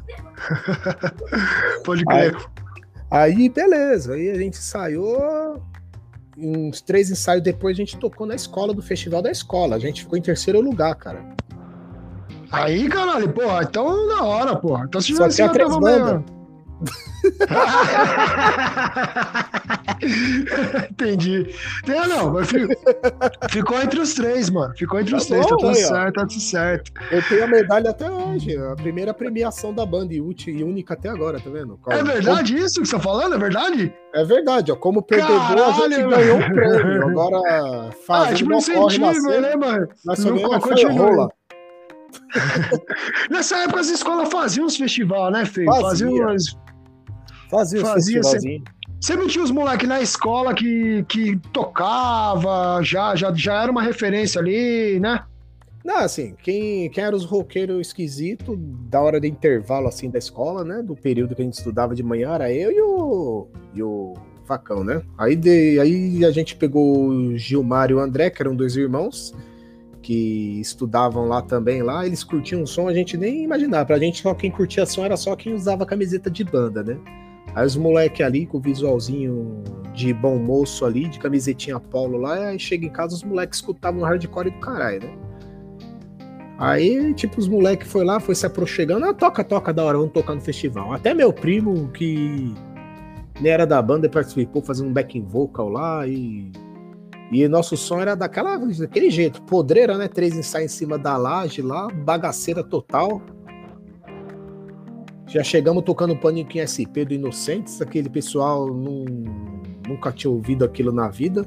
[1.85, 2.35] Pode crer.
[3.13, 4.15] Aí, aí, beleza.
[4.15, 5.63] Aí a gente ensaiou.
[6.37, 9.77] Uns três ensaios depois a gente tocou na escola do festival da escola.
[9.77, 11.25] A gente ficou em terceiro lugar, cara.
[12.51, 14.85] Aí, caralho, porra, então da hora, porra.
[14.85, 16.25] Então se Só tinha três bandas.
[20.91, 21.55] Entendi.
[21.87, 22.49] É, não, mas
[23.51, 24.75] ficou entre os três, mano.
[24.77, 26.93] Ficou entre os tá três, bom, tá tudo aí, certo, tá tudo certo.
[27.11, 31.41] Eu tenho a medalha até hoje, a primeira premiação da banda e única até agora,
[31.41, 31.79] tá vendo?
[31.89, 33.35] é verdade isso que você tá falando?
[33.35, 33.93] É verdade?
[34.15, 34.77] É verdade, ó.
[34.77, 36.11] Como perdedor, Caralho, a gente mano.
[36.11, 37.05] ganhou um prêmio.
[37.09, 39.89] Agora faz ah, tipo um incentivo, né, mano?
[40.17, 41.29] Só ganhamos rola.
[43.31, 45.65] Nessa época as escolas faziam uns festivais, né, Fê?
[45.65, 46.57] Faziam umas
[47.51, 48.63] Fazia, fazia sempre,
[49.01, 54.41] sempre tinha os moleques na escola que, que tocava, já, já, já era uma referência
[54.41, 55.25] ali, né?
[55.85, 58.57] Não, assim, quem, quem era os roqueiros esquisitos
[58.89, 60.83] da hora de intervalo, assim, da escola, né?
[60.83, 64.15] Do período que a gente estudava de manhã, era eu e o, e o
[64.47, 65.03] Facão, né?
[65.19, 69.35] Aí, de, aí a gente pegou o Gilmar e o André, que eram dois irmãos,
[70.01, 73.85] que estudavam lá também, lá, eles curtiam o som, a gente nem imaginava.
[73.85, 76.99] Pra gente, só quem curtia som era só quem usava camiseta de banda, né?
[77.55, 79.63] Aí os moleque ali com o visualzinho
[79.93, 84.03] de bom moço ali, de camisetinha polo lá, aí chega em casa os moleques escutavam
[84.03, 85.19] hardcore do caralho, né?
[86.59, 90.13] Aí, tipo, os moleques foi lá, foi se aproximando, ah, toca, toca, da hora, vamos
[90.13, 90.93] tocar no festival.
[90.93, 92.55] Até meu primo, que
[93.41, 96.51] nem era da banda, participou fazendo um backing vocal lá e.
[97.33, 100.07] E nosso som era daquela, daquele jeito, podreira, né?
[100.07, 103.21] Três ensaios em cima da laje lá, bagaceira total.
[105.27, 109.05] Já chegamos tocando Pânico em SP do Inocentes, aquele pessoal não,
[109.89, 111.47] nunca tinha ouvido aquilo na vida.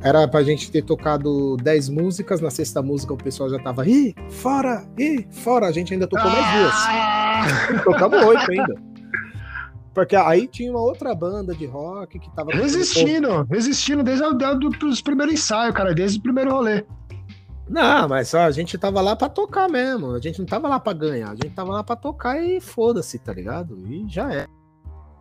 [0.00, 4.14] Era pra gente ter tocado 10 músicas, na sexta música o pessoal já tava, ih,
[4.28, 6.74] fora, ih, fora, a gente ainda tocou mais duas.
[6.74, 7.82] Ah!
[7.84, 8.74] Tocamos oito ainda.
[9.94, 12.50] Porque aí tinha uma outra banda de rock que tava.
[12.50, 14.24] Resistindo, resistindo desde
[14.86, 16.84] os primeiros ensaios, cara, desde o primeiro rolê.
[17.72, 20.12] Não, mas a gente tava lá pra tocar mesmo.
[20.12, 21.30] A gente não tava lá pra ganhar.
[21.30, 23.78] A gente tava lá pra tocar e foda-se, tá ligado?
[23.88, 24.46] E já é.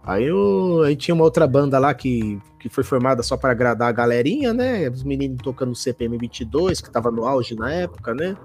[0.04, 3.88] Aí, eu, aí tinha uma outra banda lá que, que foi formada só para agradar
[3.88, 4.90] a galerinha, né?
[4.90, 8.36] Os meninos tocando CPM 22, que tava no auge na época, né?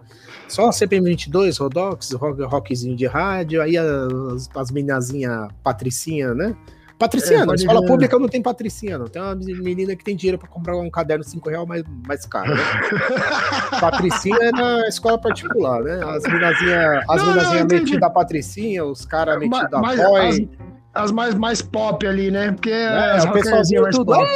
[0.46, 3.60] Só CPM 22, Rodox, rock, rockzinho de rádio.
[3.60, 6.56] Aí as, as meninazinhas Patricinha, né?
[6.98, 7.86] Patricinha, é, na escola ver.
[7.86, 9.06] pública não tem patricinha, não.
[9.06, 12.24] Tem uma menina que tem dinheiro para comprar um caderno de 5 reais mais, mais
[12.24, 12.62] caro, né?
[13.78, 16.00] patricinha é na escola particular, né?
[16.02, 20.48] As minazinhas as minazinha metidas a patricinha, os caras metidos a boy.
[20.94, 22.52] As, as, mais, mais pop ali, né?
[22.52, 24.14] Porque é, as o pessoalzinho tudo.
[24.14, 24.26] Pop.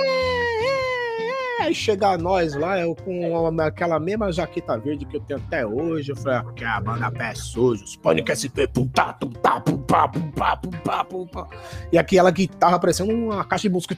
[1.70, 6.10] Aí chega nós lá, eu com aquela mesma jaqueta verde que eu tenho até hoje.
[6.10, 9.60] Eu falei, ah, que a banda pé sujo, os Pânico SP, pum tá, pum tá,
[9.60, 11.46] pum pá, pum pá, pum pá, pum pá.
[11.92, 13.94] E aquela guitarra parecendo uma caixa de música.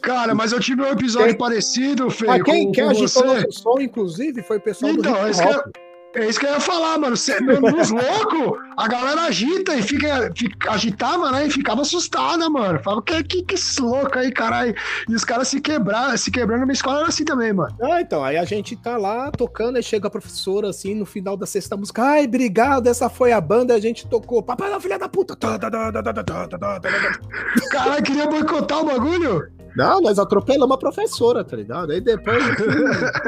[0.00, 1.36] Cara, mas eu tive um episódio quem...
[1.36, 2.26] parecido, Fê.
[2.26, 5.40] Mas quem, com, quem com agitou o som, inclusive, foi o pessoal então, do hip
[5.42, 5.89] hop.
[6.12, 7.16] É isso que eu ia falar, mano.
[7.16, 11.46] Cê, nos loucos, a galera agita e fica, fica, agitava, né?
[11.46, 12.80] E ficava assustada, mano.
[12.80, 14.74] Falava, que, que, que esse louco aí, caralho?
[15.08, 17.76] E os caras se quebraram, se quebrando na escola era assim também, mano.
[17.80, 21.36] Ah, então, aí a gente tá lá tocando, e chega a professora assim, no final
[21.36, 24.42] da sexta música, ai, obrigado, essa foi a banda, a gente tocou.
[24.42, 25.36] Papai da filha da puta.
[27.70, 29.48] Caralho, queria boicotar o bagulho?
[29.76, 31.92] Não, nós atropelamos a professora, tá ligado?
[31.92, 32.42] Aí depois.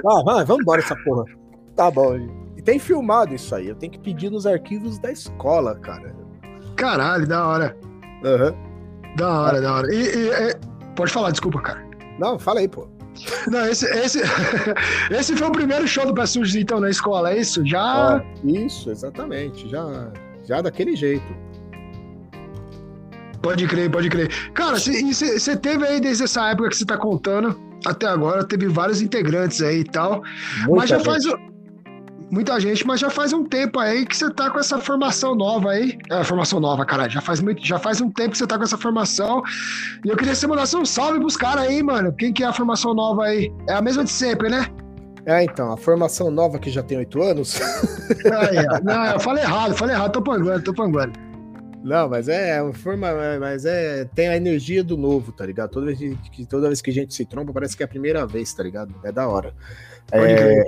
[0.05, 1.25] ah, vai, vamos embora essa porra.
[1.77, 2.42] Tá bom.
[2.63, 3.69] E tem filmado isso aí.
[3.69, 6.15] Eu tenho que pedir nos arquivos da escola, cara.
[6.77, 7.77] Caralho, da hora.
[8.25, 8.55] Aham.
[9.17, 9.93] Da hora, da hora.
[9.95, 10.57] E, e- e-
[10.95, 11.85] pode falar, desculpa, cara.
[12.19, 12.87] Não, fala aí, pô.
[13.51, 14.21] Não, esse, esse,
[15.11, 17.67] esse foi o primeiro show do Pé Sujo, então, na escola, é isso?
[17.67, 18.17] Já.
[18.17, 19.69] Ah, isso, exatamente.
[19.69, 20.11] Já,
[20.47, 21.27] já daquele jeito.
[23.43, 24.29] Pode crer, pode crer.
[24.53, 29.03] Cara, você teve aí desde essa época que você tá contando até agora, teve vários
[29.03, 30.23] integrantes aí e tal.
[30.61, 31.07] Muita mas já gente.
[31.07, 31.52] faz.
[32.33, 35.73] Muita gente, mas já faz um tempo aí que você tá com essa formação nova
[35.73, 35.99] aí.
[36.11, 37.13] É, formação nova, caralho.
[37.13, 39.43] Já faz, muito, já faz um tempo que você tá com essa formação.
[40.03, 42.11] E eu queria que você mandasse um salve pros caras aí, mano.
[42.11, 43.53] Quem que é a formação nova aí?
[43.69, 44.67] É a mesma de sempre, né?
[45.27, 47.61] É, então, a formação nova que já tem oito anos.
[48.25, 48.81] Aí, ó.
[48.83, 51.13] Não, eu falei errado, falei errado, tô panguando, tô panguando.
[51.85, 55.71] Não, mas é uma forma, mas é tem a energia do novo, tá ligado?
[55.71, 58.27] Toda vez que toda vez que a gente se tromba, parece que é a primeira
[58.27, 58.95] vez, tá ligado?
[59.05, 59.55] É da hora.
[60.11, 60.65] É.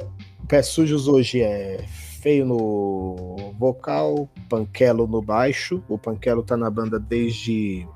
[0.48, 1.84] Pés Sujos hoje é
[2.20, 5.82] feio no vocal, Panquelo no baixo.
[5.88, 7.86] O Panquelo tá na banda desde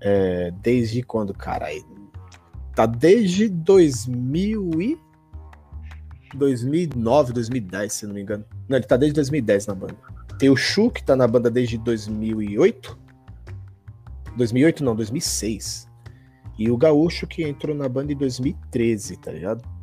[0.00, 1.84] é, desde quando, caralho?
[2.74, 4.98] Tá desde 2000 e
[6.34, 8.44] 2009, 2010, se não me engano.
[8.68, 9.96] Não, ele tá desde 2010 na banda.
[10.38, 12.98] Tem o Chu, que tá na banda desde 2008.
[14.36, 15.88] 2008 não, 2006.
[16.58, 19.75] E o Gaúcho, que entrou na banda em 2013, tá ligado?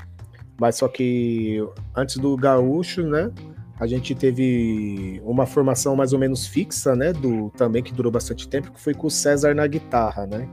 [0.59, 1.57] Mas só que
[1.95, 3.31] antes do Gaúcho, né?
[3.79, 7.11] A gente teve uma formação mais ou menos fixa, né?
[7.11, 10.47] Do, também que durou bastante tempo, que foi com o César na guitarra, né?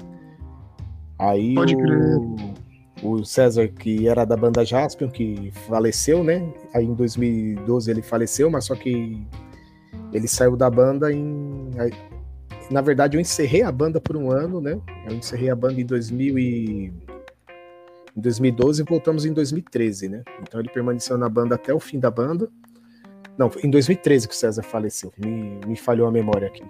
[1.19, 2.37] Aí Pode o,
[3.03, 6.43] o César, que era da banda Jaspion, que faleceu, né?
[6.75, 9.23] Aí em 2012 ele faleceu, mas só que
[10.13, 11.69] ele saiu da banda em.
[11.79, 11.93] aí-
[12.71, 14.81] Na verdade, eu encerrei a banda por um ano, né?
[15.09, 16.93] Eu encerrei a banda em 2000 e...
[18.17, 20.23] em 2012 e voltamos em 2013, né?
[20.43, 22.49] Então ele permaneceu na banda até o fim da banda.
[23.39, 25.13] Não, em 2013 que o César faleceu.
[25.19, 26.63] Me, me falhou a memória aqui.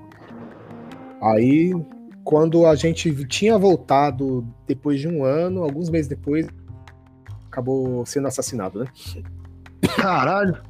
[1.23, 1.73] Aí,
[2.25, 6.47] quando a gente tinha voltado depois de um ano, alguns meses depois,
[7.47, 8.87] acabou sendo assassinado, né?
[9.97, 10.63] Caralho.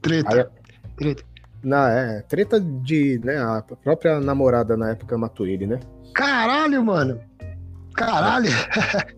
[0.00, 0.34] Treta.
[0.36, 0.60] Aí-
[0.96, 1.24] Treta.
[1.62, 5.78] Na, é, treta de, né, a própria namorada na época matou ele, né?
[6.14, 7.20] Caralho, mano.
[8.06, 8.48] Caralho.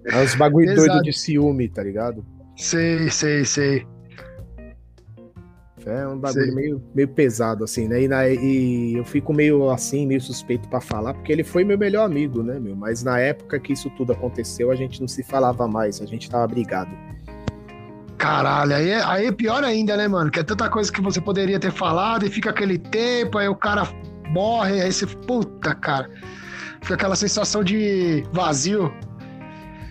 [0.07, 2.25] É uns bagulho doido de ciúme, tá ligado?
[2.57, 3.87] Sei, sei, sei.
[5.85, 6.55] É um bagulho Sei.
[6.55, 8.03] meio, meio pesado, assim, né?
[8.03, 11.77] E, na- e eu fico meio assim, meio suspeito pra falar, porque ele foi meu
[11.77, 12.77] melhor amigo, né, meu?
[12.77, 16.31] Mas na época que isso tudo aconteceu, a gente não se falava mais, a gente
[16.31, 16.90] tava brigado.
[18.16, 20.31] Caralho, aí é, aí é pior ainda, né, mano?
[20.31, 23.57] Que é tanta coisa que você poderia ter falado e fica aquele tempo, aí o
[23.57, 23.83] cara
[24.29, 26.09] morre, aí você, puta, cara.
[26.83, 28.92] Fica aquela sensação de vazio.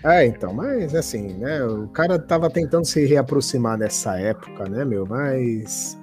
[0.03, 1.63] É, então, mas assim, né?
[1.63, 5.05] O cara tava tentando se reaproximar nessa época, né, meu?
[5.05, 5.97] Mas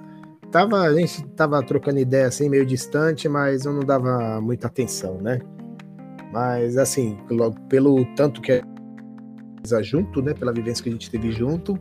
[0.51, 5.19] tava, a gente tava trocando ideia assim, meio distante, mas eu não dava muita atenção,
[5.21, 5.39] né?
[6.31, 8.63] Mas assim, pelo, pelo tanto que é
[9.83, 10.33] junto, né?
[10.33, 11.77] Pela vivência que a gente teve junto,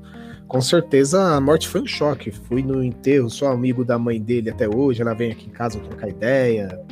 [0.48, 2.32] com certeza a morte foi um choque.
[2.32, 5.78] Fui no enterro, sou amigo da mãe dele até hoje, ela vem aqui em casa
[5.78, 6.84] trocar ideia.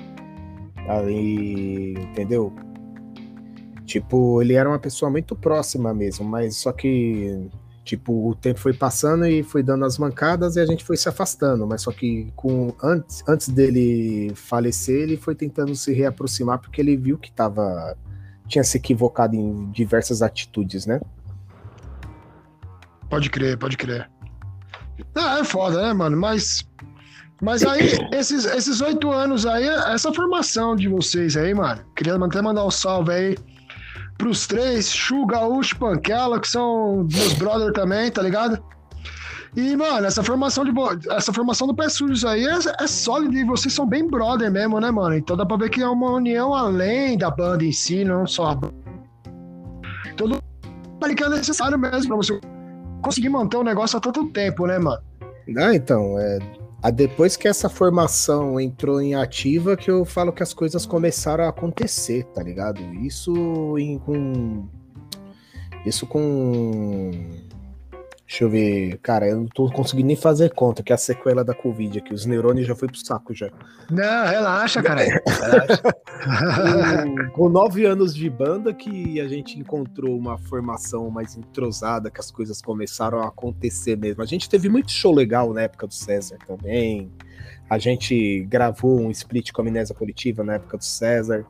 [0.88, 2.52] Aí, entendeu?
[3.84, 7.48] Tipo, ele era uma pessoa muito próxima mesmo, mas só que,
[7.84, 11.08] tipo, o tempo foi passando e foi dando as mancadas e a gente foi se
[11.08, 16.80] afastando, mas só que com antes, antes dele falecer, ele foi tentando se reaproximar porque
[16.80, 17.96] ele viu que tava
[18.48, 21.00] tinha se equivocado em diversas atitudes, né?
[23.08, 24.10] Pode crer, pode crer.
[25.14, 26.16] Ah, é foda, né, mano?
[26.16, 26.66] Mas.
[27.40, 31.82] Mas aí, esses esses oito anos aí, essa formação de vocês aí, mano.
[31.94, 33.36] Queria até mandar um salve aí
[34.16, 38.62] pros três, Chu, Gaúcho, Panquela, que são meus brother também, tá ligado?
[39.54, 40.72] E, mano, essa formação de
[41.10, 44.78] essa formação do Pé Sujos aí é, é sólida e vocês são bem brother mesmo,
[44.78, 45.16] né, mano?
[45.16, 48.50] Então dá pra ver que é uma união além da banda em si, não só
[48.50, 48.74] a banda.
[50.16, 50.42] Todo
[51.14, 52.40] que é necessário mesmo pra você
[53.00, 55.00] conseguir manter o negócio há tanto tempo, né, mano?
[55.58, 56.38] Ah, então, é,
[56.86, 61.44] a- depois que essa formação entrou em ativa, que eu falo que as coisas começaram
[61.44, 62.80] a acontecer, tá ligado?
[62.94, 64.66] Isso em, com.
[65.84, 67.10] Isso com.
[68.26, 71.44] Deixa eu ver, cara, eu não tô conseguindo nem fazer conta, que é a sequela
[71.44, 73.48] da Covid aqui, os neurônios já foi pro saco já.
[73.88, 75.04] Não, relaxa, cara.
[75.24, 75.82] relaxa.
[77.04, 82.18] com, com nove anos de banda que a gente encontrou uma formação mais entrosada, que
[82.18, 84.20] as coisas começaram a acontecer mesmo.
[84.24, 87.08] A gente teve muito show legal na época do César também.
[87.70, 91.46] A gente gravou um split com a amnésia coletiva na época do César.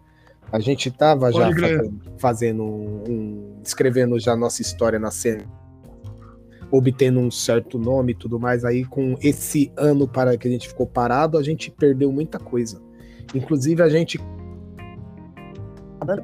[0.52, 5.46] A gente tava já fazendo, fazendo um, escrevendo já nossa história na cena
[6.70, 8.64] obtendo um certo nome e tudo mais.
[8.64, 12.80] Aí, com esse ano para que a gente ficou parado, a gente perdeu muita coisa.
[13.34, 14.18] Inclusive, a gente.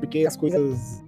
[0.01, 1.03] Porque as coisas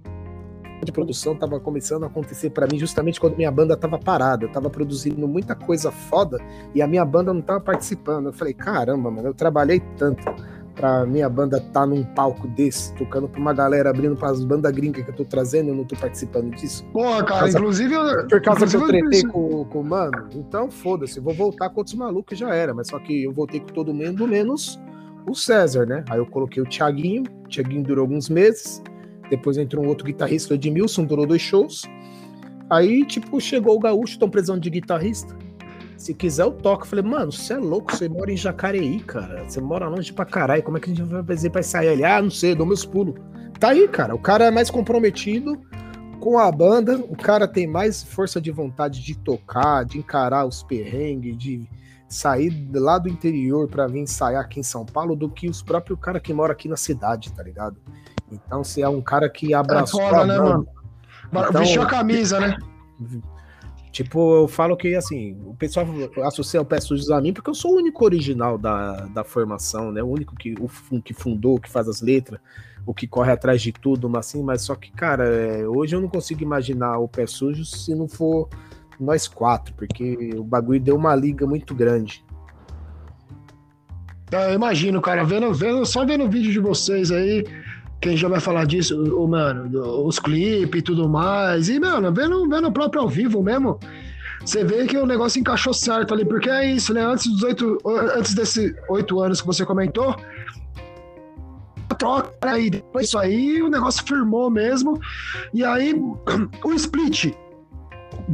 [0.83, 4.43] de produção estavam começando a acontecer para mim justamente quando minha banda estava parada.
[4.43, 6.37] Eu estava produzindo muita coisa foda
[6.73, 8.27] e a minha banda não estava participando.
[8.27, 10.23] Eu falei, caramba, mano, eu trabalhei tanto
[10.75, 15.03] pra minha banda tá num palco desse, tocando pra uma galera, abrindo pras bandas gringas
[15.03, 16.85] que eu tô trazendo, eu não tô participando disso.
[16.91, 17.93] Porra, cara, causa, inclusive.
[17.93, 21.79] Eu, por causa que eu tretei com, com o mano, então foda-se, vou voltar com
[21.79, 24.79] outros malucos já era, mas só que eu voltei com todo mundo, menos
[25.27, 26.03] o César, né?
[26.09, 28.81] Aí eu coloquei o Thiaguinho, o Thiaguinho durou alguns meses,
[29.29, 31.83] depois entrou um outro guitarrista, o Edmilson, durou dois shows.
[32.69, 35.35] Aí, tipo, chegou o Gaúcho, estão precisando de guitarrista.
[35.97, 36.83] Se quiser, eu toco.
[36.83, 39.43] Eu falei, mano, você é louco, você mora em Jacareí, cara.
[39.47, 40.63] Você mora longe pra caralho.
[40.63, 42.03] Como é que a gente vai fazer pra sair ali?
[42.03, 43.15] Ah, não sei, dou meus pulos.
[43.59, 44.13] Tá aí, cara.
[44.13, 45.61] O cara é mais comprometido
[46.19, 46.97] com a banda.
[46.97, 51.67] O cara tem mais força de vontade de tocar, de encarar os perrengues, de
[52.07, 55.99] sair lá do interior para vir ensaiar aqui em São Paulo do que os próprios
[55.99, 57.77] cara que mora aqui na cidade, tá ligado?
[58.31, 60.67] Então, você é um cara que abraçou é foda, né, mano?
[61.27, 62.57] Então, Vestiu a camisa, né?
[63.95, 65.87] Tipo, eu falo que assim, o pessoal
[66.25, 69.89] associa o Pé Sujos a mim porque eu sou o único original da, da formação,
[69.89, 70.03] né?
[70.03, 72.41] O único que, o, que fundou, que faz as letras,
[72.85, 76.01] o que corre atrás de tudo, mas assim, mas só que, cara, é, hoje eu
[76.01, 78.49] não consigo imaginar o Pé Sujos se não for
[78.99, 82.21] nós quatro, porque o bagulho deu uma liga muito grande.
[84.29, 87.45] Eu imagino, cara, vendo, vendo, só vendo o vídeo de vocês aí,
[88.05, 91.69] quem já vai falar disso, o, mano, os clipes e tudo mais.
[91.69, 93.79] E, mano, vendo, vendo o próprio ao vivo mesmo,
[94.41, 97.03] você vê que o negócio encaixou certo ali, porque é isso, né?
[97.03, 97.79] Antes dos oito,
[98.15, 100.15] antes desses oito anos que você comentou,
[101.97, 102.69] troca aí, né?
[102.77, 104.99] depois isso aí, o negócio firmou mesmo.
[105.51, 105.95] E aí,
[106.63, 107.33] o split,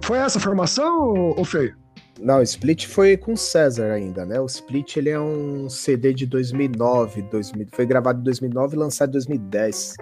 [0.03, 1.80] foi essa formação, ou feio?
[2.21, 4.39] Não, o Split foi com César ainda, né?
[4.39, 9.10] O Split ele é um CD de 2009, 2000, foi gravado em 2009 e lançado
[9.10, 9.95] em 2010,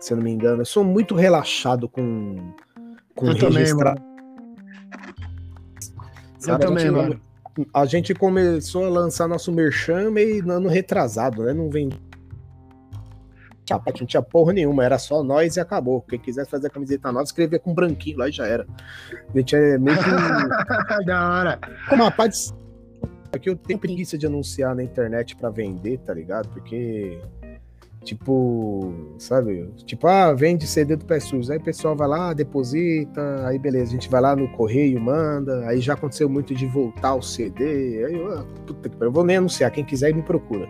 [0.00, 0.62] se eu não me engano.
[0.62, 2.52] Eu sou muito relaxado com
[3.14, 3.94] com eu registrar.
[6.40, 7.20] Também, eu também, a gente, mano.
[7.74, 11.52] A gente começou a lançar nosso merchan meio no ano retrasado, né?
[11.52, 11.90] Não vem
[13.76, 16.02] não tinha porra nenhuma, era só nós e acabou.
[16.02, 18.66] Quem quisesse fazer a camiseta nova, escrevia com branquinho lá e já era.
[19.12, 21.04] A gente é meio que.
[21.04, 21.58] da hora.
[21.88, 22.54] Como rapaz.
[23.32, 26.48] Aqui eu tenho preguiça de anunciar na internet para vender, tá ligado?
[26.48, 27.20] Porque.
[28.02, 29.70] Tipo, sabe?
[29.84, 31.50] Tipo, ah, vende CD do PSUS.
[31.50, 35.66] Aí o pessoal vai lá, deposita, aí beleza, a gente vai lá no correio, manda.
[35.68, 38.04] Aí já aconteceu muito de voltar o CD.
[38.06, 39.70] Aí eu, ah, puta que eu vou nem anunciar.
[39.70, 40.66] Quem quiser me procura.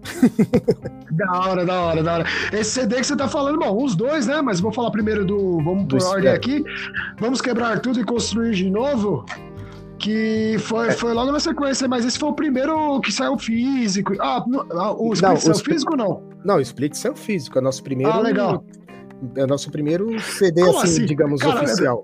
[1.12, 2.24] da hora, da hora, da hora.
[2.52, 4.40] Esse CD que você tá falando, bom, os dois, né?
[4.40, 5.58] Mas vou falar primeiro do.
[5.62, 6.64] Vamos por ordem aqui.
[7.18, 9.24] Vamos quebrar tudo e construir de novo.
[9.98, 10.92] Que foi, é.
[10.92, 14.14] foi logo na sequência, mas esse foi o primeiro que saiu físico.
[14.18, 16.22] Ah, ah o Split não, saiu o físico ou não?
[16.42, 17.58] Não, o Split saiu físico.
[17.58, 18.12] É nosso primeiro.
[18.12, 18.64] Ah, legal.
[19.36, 22.02] É o nosso primeiro CD, assim, assim, digamos, Cara, oficial.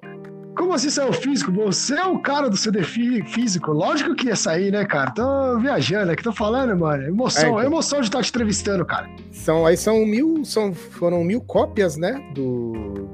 [0.56, 1.52] Como assim saiu físico?
[1.52, 3.72] Você é o cara do CD físico.
[3.72, 5.10] Lógico que ia sair, né, cara?
[5.10, 7.02] Tô viajando aqui, tô falando, mano.
[7.02, 7.62] Emoção, é, então.
[7.62, 9.06] emoção de estar te entrevistando, cara.
[9.30, 12.72] São, aí são mil, são, foram mil cópias, né, do,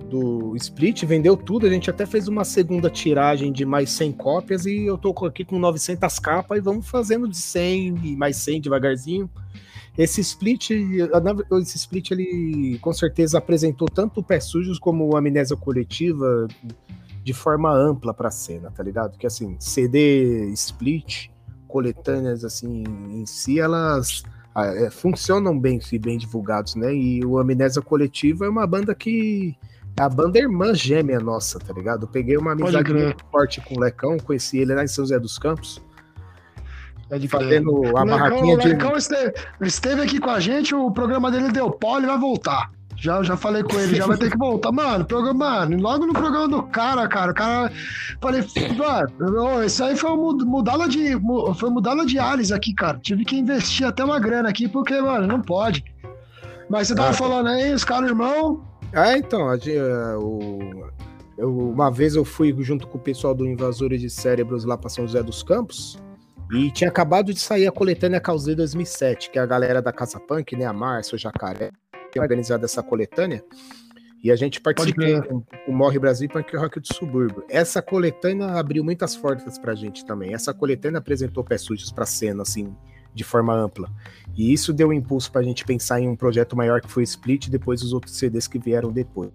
[0.08, 1.04] do Split.
[1.04, 1.66] Vendeu tudo.
[1.66, 5.44] A gente até fez uma segunda tiragem de mais 100 cópias e eu tô aqui
[5.44, 9.28] com 900 capas e vamos fazendo de 100 e mais 100 devagarzinho.
[9.98, 15.54] Esse split, esse split ele com certeza apresentou tanto o Pé Sujos como a Amnésia
[15.54, 16.48] Coletiva,
[17.22, 19.16] de forma ampla para a cena, tá ligado?
[19.16, 21.28] Que assim, CD split,
[21.68, 24.22] coletâneas assim em si, elas
[24.54, 26.94] ah, é, funcionam bem se bem divulgados, né?
[26.94, 29.56] E o Amnésia Coletiva é uma banda que
[29.98, 32.04] é a banda irmã gêmea nossa, tá ligado?
[32.04, 35.18] Eu peguei uma amizade muito forte com o Lecão, conheci ele lá em São José
[35.18, 35.80] dos Campos.
[37.10, 38.66] Ele fazendo a Lecão, barraquinha de.
[38.66, 42.18] O Lecão esteve, esteve aqui com a gente, o programa dele deu pau, ele vai
[42.18, 42.70] voltar.
[43.02, 44.70] Já, já falei com ele, já vai ter que voltar.
[44.72, 47.72] Mano, programa, mano, logo no programa do cara, cara, o cara.
[48.20, 48.44] Falei,
[49.18, 51.20] mano, isso aí foi mudá-la de.
[51.56, 53.00] Foi mudá-la de Ares aqui, cara.
[53.02, 55.84] Tive que investir até uma grana aqui, porque, mano, não pode.
[56.70, 58.62] Mas você tava ah, falando aí, os caras, irmão.
[58.92, 59.56] Ah, então, a,
[60.20, 60.84] o,
[61.36, 64.88] Eu, uma vez eu fui junto com o pessoal do Invasores de Cérebros lá para
[64.88, 65.98] São José dos Campos.
[66.52, 70.20] E tinha acabado de sair a coletânea Causei 2007, que é a galera da Casa
[70.20, 70.66] Punk, né?
[70.66, 71.72] A Márcia, o Jacaré,
[72.12, 73.42] tinha organizado essa coletânea.
[74.22, 77.44] E a gente participou com o Morre Brasil e Punk Rock do Subúrbio.
[77.48, 80.32] Essa coletânea abriu muitas portas pra gente também.
[80.32, 82.72] Essa coletânea apresentou pés sujos pra cena, assim,
[83.12, 83.90] de forma ampla.
[84.36, 87.46] E isso deu um impulso pra gente pensar em um projeto maior que foi Split
[87.46, 89.30] e depois os outros CDs que vieram depois.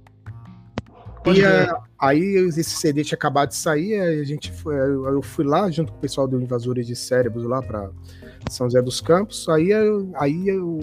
[1.26, 5.70] E a, aí esse CD tinha acabado de sair, a gente foi, eu fui lá
[5.70, 7.90] junto com o pessoal do Invasores de Cérebros lá para
[8.50, 9.50] São José dos Campos.
[9.50, 9.72] Aí,
[10.16, 10.80] aí eu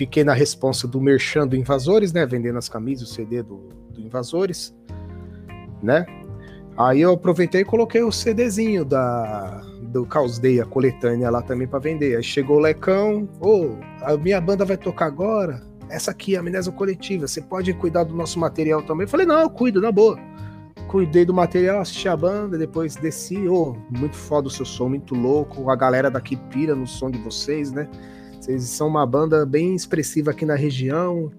[0.00, 2.24] fiquei na responsa do Merchan do Invasores, né?
[2.24, 4.74] Vendendo as camisas, o CD do, do Invasores,
[5.82, 6.06] né?
[6.74, 11.68] Aí eu aproveitei e coloquei o CDzinho da, do Caos Day, a coletânea lá também
[11.68, 12.16] para vender.
[12.16, 16.40] Aí chegou o Lecão, ô, oh, a minha banda vai tocar agora essa aqui, a
[16.40, 19.04] amnésia coletiva, você pode cuidar do nosso material também?
[19.04, 20.18] Eu falei, não, eu cuido, na boa.
[20.88, 24.88] Cuidei do material, assisti a banda, depois desci, ô, oh, muito foda o seu som,
[24.88, 27.86] muito louco, a galera daqui pira no som de vocês, né?
[28.50, 31.30] Vocês são uma banda bem expressiva aqui na região.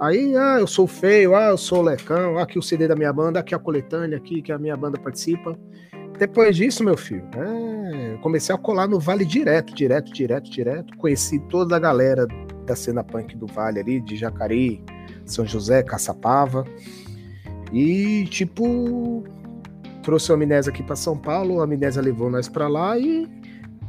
[0.00, 3.12] Aí, ah, eu sou feio, ah, eu sou Lecão, ah, aqui o CD da minha
[3.12, 5.56] banda, aqui a coletânea, aqui que a minha banda participa.
[6.18, 10.96] Depois disso, meu filho, é, comecei a colar no Vale direto, direto, direto, direto.
[10.96, 12.26] Conheci toda a galera
[12.66, 14.82] da cena punk do Vale ali, de Jacareí,
[15.24, 16.64] São José, Caçapava.
[17.72, 19.22] E, tipo,
[20.02, 23.37] trouxe a amnésia aqui para São Paulo, a amnésia levou nós para lá e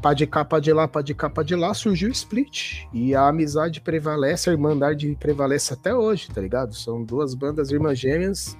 [0.02, 2.86] pá de cá, pá de lá, pá de cá, pá de lá, surgiu o split.
[2.93, 6.74] E a amizade prevalece, a irmandade prevalece até hoje, tá ligado?
[6.74, 8.58] São duas bandas irmãs gêmeas.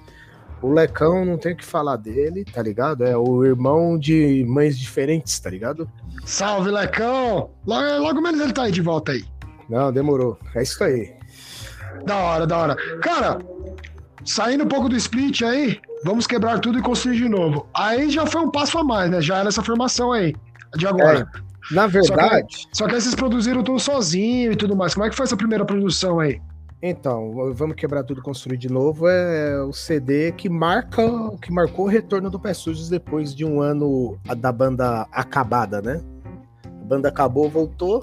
[0.62, 3.02] O Lecão, não tem o que falar dele, tá ligado?
[3.02, 5.90] É o irmão de mães diferentes, tá ligado?
[6.26, 7.50] Salve, Lecão!
[7.66, 9.24] Logo, logo menos ele tá aí de volta aí.
[9.70, 10.38] Não, demorou.
[10.54, 11.14] É isso aí.
[12.04, 12.76] Da hora, da hora.
[13.00, 13.38] Cara,
[14.24, 17.66] saindo um pouco do split aí, vamos quebrar tudo e construir de novo.
[17.74, 19.22] Aí já foi um passo a mais, né?
[19.22, 20.34] Já era essa formação aí,
[20.76, 21.28] de agora.
[21.34, 22.56] É, na verdade.
[22.56, 24.94] Só que, só que aí vocês produziram tudo sozinho e tudo mais.
[24.94, 26.40] Como é que foi essa primeira produção aí?
[26.82, 29.06] Então, vamos quebrar tudo e construir de novo.
[29.06, 31.02] É o CD que marca,
[31.42, 36.00] que marcou o retorno do Pé Sujos depois de um ano da banda acabada, né?
[36.64, 38.02] A banda acabou, voltou.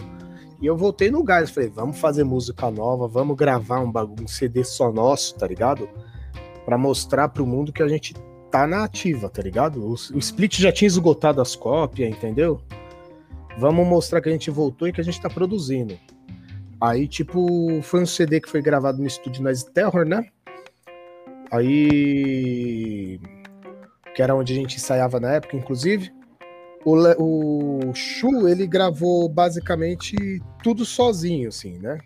[0.61, 3.91] E eu voltei no gás, falei, vamos fazer música nova, vamos gravar um,
[4.21, 5.87] um CD só nosso, tá ligado?
[6.65, 8.13] Para mostrar pro mundo que a gente
[8.57, 9.85] tá na ativa, tá ligado?
[9.85, 12.59] O, o Split já tinha esgotado as cópias, entendeu?
[13.59, 15.97] Vamos mostrar que a gente voltou e que a gente tá produzindo.
[16.81, 20.25] Aí, tipo, foi um CD que foi gravado no estúdio Noise Terror, né?
[21.51, 23.19] Aí.
[24.15, 26.11] Que era onde a gente ensaiava na época, inclusive.
[26.83, 30.15] O, o Shu, ele gravou basicamente
[30.63, 31.99] tudo sozinho, assim, né?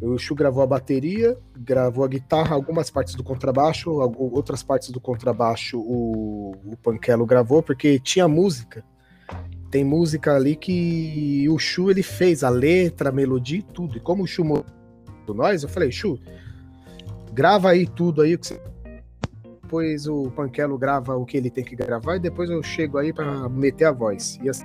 [0.00, 5.00] O Shu gravou a bateria, gravou a guitarra, algumas partes do contrabaixo, outras partes do
[5.00, 8.84] contrabaixo o, o Pankelo gravou, porque tinha música.
[9.70, 13.96] Tem música ali que o Shu ele fez a letra, a melodia e tudo.
[13.96, 14.42] E como o Shu
[15.26, 16.20] do nós, eu falei, Shu,
[17.32, 18.60] grava aí tudo aí que você
[19.66, 23.12] depois o Panquelo grava o que ele tem que gravar e depois eu chego aí
[23.12, 24.38] para meter a voz.
[24.40, 24.64] E assim,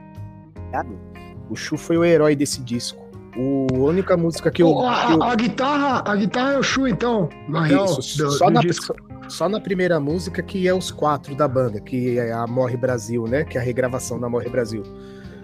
[1.50, 3.01] o Chu foi o herói desse disco.
[3.38, 4.80] O, a única música que eu.
[4.80, 5.24] a, que eu...
[5.24, 8.18] a, guitarra, a guitarra é o Chu, então, na Isso.
[8.18, 8.96] Do, só, do na, disco.
[9.30, 13.26] só na primeira música que é os quatro da banda, que é a Morre Brasil,
[13.28, 13.44] né?
[13.44, 14.84] Que é a regravação da Morre Brasil.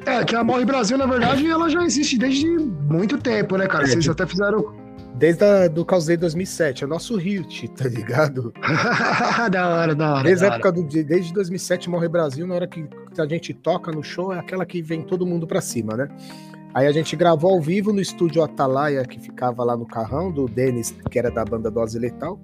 [0.06, 3.84] É, que a Morre Brasil, na verdade, ela já existe desde muito tempo, né, cara?
[3.84, 4.14] É, Vocês tipo...
[4.14, 8.54] até fizeram Desde a, do Causei 2007, é o nosso hit, tá ligado?
[9.52, 10.24] da hora, da hora.
[10.24, 14.04] Desde a época do, desde 2007 Morre Brasil, na hora que a gente toca no
[14.04, 16.08] show, é aquela que vem todo mundo pra cima, né?
[16.78, 20.46] Aí a gente gravou ao vivo no estúdio Atalaia, que ficava lá no carrão, do
[20.46, 22.40] Denis, que era da banda Dose Letal.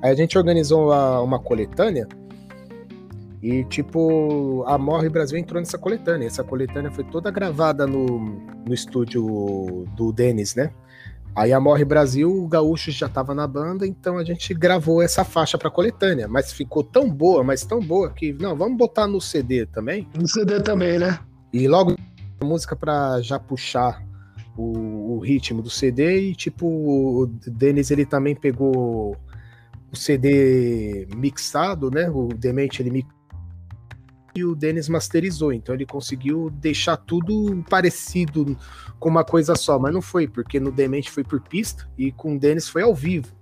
[0.00, 2.08] Aí a gente organizou uma, uma coletânea
[3.42, 6.26] e, tipo, a Morre Brasil entrou nessa coletânea.
[6.26, 8.20] Essa coletânea foi toda gravada no,
[8.66, 10.72] no estúdio do Denis, né?
[11.36, 15.24] Aí a Morre Brasil, o Gaúcho já estava na banda, então a gente gravou essa
[15.24, 19.20] faixa para coletânea, mas ficou tão boa, mas tão boa que não, vamos botar no
[19.20, 20.08] CD também.
[20.18, 21.18] No CD também, né?
[21.52, 21.94] E logo
[22.42, 24.02] música para já puxar
[24.56, 29.16] o, o, ritmo do CD e tipo o Denis ele também pegou
[29.92, 32.08] o CD mixado, né?
[32.10, 33.14] O Demente ele mixou
[34.34, 38.56] e o Dennis masterizou, então ele conseguiu deixar tudo parecido
[38.98, 42.34] com uma coisa só, mas não foi, porque no Demente foi por pista e com
[42.34, 43.32] o Dennis foi ao vivo.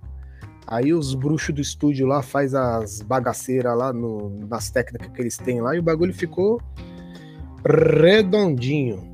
[0.67, 5.35] Aí os bruxos do estúdio lá faz as bagaceiras lá no, nas técnicas que eles
[5.35, 6.61] têm lá e o bagulho ficou
[7.65, 9.11] redondinho.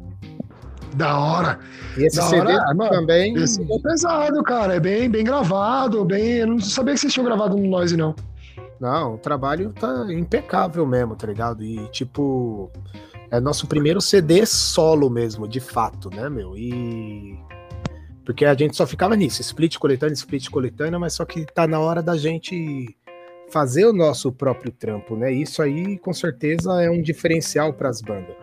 [0.95, 1.59] Da hora.
[1.97, 3.35] E esse da CD hora, também.
[3.35, 4.75] Esse é pesado, cara.
[4.75, 6.37] É bem, bem gravado, bem.
[6.37, 8.15] Eu não sabia que vocês tinham gravado no Noise, não.
[8.79, 11.63] Não, o trabalho tá impecável mesmo, tá ligado?
[11.63, 12.71] E tipo,
[13.29, 16.57] é nosso primeiro CD solo mesmo, de fato, né, meu?
[16.57, 17.37] E.
[18.25, 21.79] Porque a gente só ficava nisso, split coletânea, split coletânea, mas só que tá na
[21.79, 22.95] hora da gente
[23.51, 25.31] fazer o nosso próprio trampo, né?
[25.31, 28.35] Isso aí, com certeza, é um diferencial para as bandas.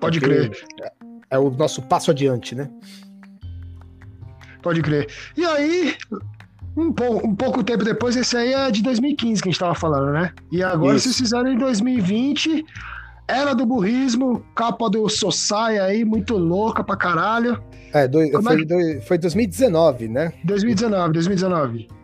[0.00, 0.50] Pode crer.
[1.30, 2.70] É o nosso passo adiante, né?
[4.62, 5.08] Pode crer.
[5.36, 5.94] E aí,
[6.76, 9.74] um, pouco, um pouco tempo depois, esse aí é de 2015 que a gente tava
[9.74, 10.32] falando, né?
[10.50, 11.04] E agora Isso.
[11.04, 12.64] vocês fizeram em 2020,
[13.28, 17.62] era do burrismo, capa do Sossai aí, muito louca pra caralho.
[17.92, 20.32] É, do, foi, é do, foi 2019, né?
[20.44, 21.99] 2019, 2019.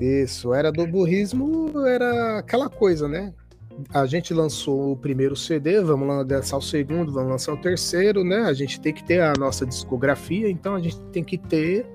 [0.00, 3.32] Isso, era do burrismo, era aquela coisa, né?
[3.92, 8.42] A gente lançou o primeiro CD, vamos lançar o segundo, vamos lançar o terceiro, né?
[8.42, 11.86] A gente tem que ter a nossa discografia, então a gente tem que ter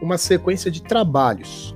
[0.00, 1.74] uma sequência de trabalhos.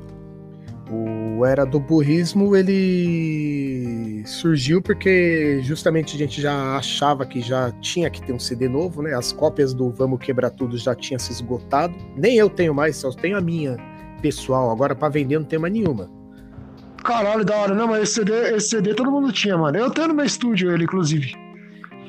[0.90, 8.08] O Era do Burrismo, ele surgiu porque justamente a gente já achava que já tinha
[8.08, 9.14] que ter um CD novo, né?
[9.14, 11.94] As cópias do Vamos Quebrar Tudo já tinham se esgotado.
[12.16, 13.76] Nem eu tenho mais, só tenho a minha
[14.20, 14.70] pessoal.
[14.70, 16.10] Agora para vender não tem mais nenhuma.
[17.04, 17.74] Caralho, da hora.
[17.74, 19.78] Não, mas esse CD, esse CD todo mundo tinha, mano.
[19.78, 21.32] Eu tenho no meu estúdio ele, inclusive.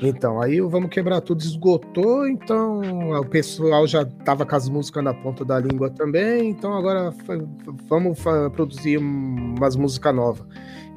[0.01, 2.79] Então, aí o Vamos Quebrar Tudo esgotou, então
[3.19, 7.13] o pessoal já tava com as músicas na ponta da língua também, então agora
[7.89, 8.17] vamos
[8.53, 10.47] produzir umas músicas novas.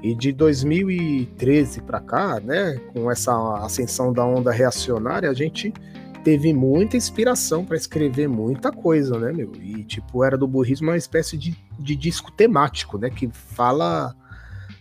[0.04, 3.32] E de 2013 para cá, né, com essa
[3.64, 5.74] ascensão da onda reacionária, a gente
[6.22, 9.52] teve muita inspiração para escrever muita coisa, né, meu?
[9.56, 14.14] E, tipo, Era do Burrismo é uma espécie de, de disco temático, né, que fala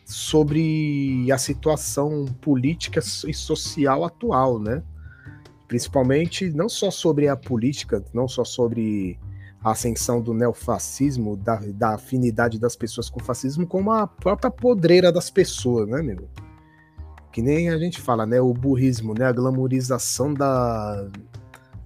[0.06, 4.84] sobre a situação política e social atual, né?
[5.68, 9.18] Principalmente não só sobre a política, não só sobre
[9.64, 14.52] a ascensão do neofascismo, da, da afinidade das pessoas com o fascismo, como a própria
[14.52, 16.28] podreira das pessoas, né, meu?
[17.32, 18.41] Que nem a gente fala, né?
[18.41, 19.25] O burrismo, né?
[19.25, 21.07] A glamorização da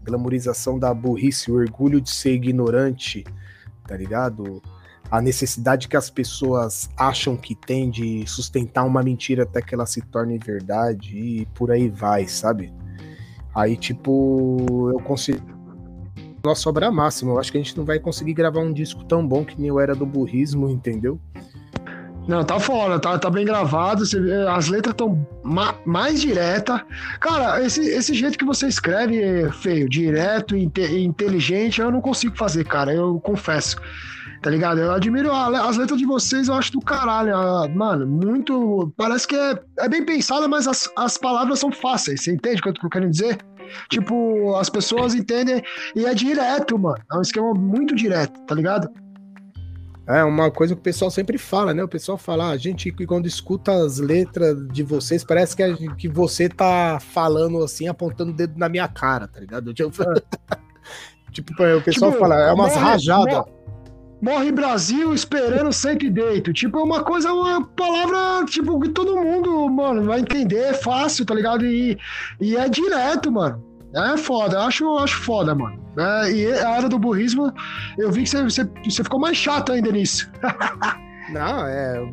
[0.03, 3.23] glamorização da burrice, o orgulho de ser ignorante,
[3.87, 4.61] tá ligado?
[5.09, 9.85] A necessidade que as pessoas acham que tem de sustentar uma mentira até que ela
[9.85, 12.71] se torne verdade e por aí vai, sabe?
[13.53, 15.39] Aí, tipo, eu consigo.
[16.43, 17.31] Nossa obra máxima.
[17.31, 19.71] Eu acho que a gente não vai conseguir gravar um disco tão bom que nem
[19.71, 21.19] o Era do Burrismo, entendeu?
[22.27, 26.83] Não, tá fora, tá, tá bem gravado, as letras estão ma mais direta.
[27.19, 32.35] Cara, esse, esse jeito que você escreve, é feio, direto, inte inteligente, eu não consigo
[32.35, 33.77] fazer, cara, eu confesso.
[34.41, 34.79] Tá ligado?
[34.79, 37.35] Eu admiro a, as letras de vocês, eu acho do caralho.
[37.35, 38.93] A, mano, muito.
[38.95, 42.23] Parece que é, é bem pensada, mas as, as palavras são fáceis.
[42.23, 43.37] Você entende o que eu tô querendo dizer?
[43.89, 45.63] Tipo, as pessoas entendem
[45.95, 47.01] e é direto, mano.
[47.11, 48.87] É um esquema muito direto, tá ligado?
[50.07, 51.83] É uma coisa que o pessoal sempre fala, né?
[51.83, 55.75] O pessoal fala, ah, a gente quando escuta as letras de vocês, parece que, a,
[55.95, 59.73] que você tá falando assim, apontando o dedo na minha cara, tá ligado?
[59.75, 60.13] Tipo, é.
[61.31, 63.43] tipo o pessoal tipo, fala, é umas rajadas.
[64.21, 66.53] Morre Brasil esperando sempre deito.
[66.53, 71.25] Tipo, é uma coisa, uma palavra, tipo, que todo mundo, mano, vai entender, é fácil,
[71.25, 71.65] tá ligado?
[71.65, 71.97] E,
[72.39, 73.64] e é direto, mano.
[73.95, 75.79] É foda, acho, acho foda, mano.
[75.97, 77.51] É, e a área do burrismo,
[77.97, 80.29] eu vi que você, você, você ficou mais chato ainda nisso.
[81.31, 82.05] Não, é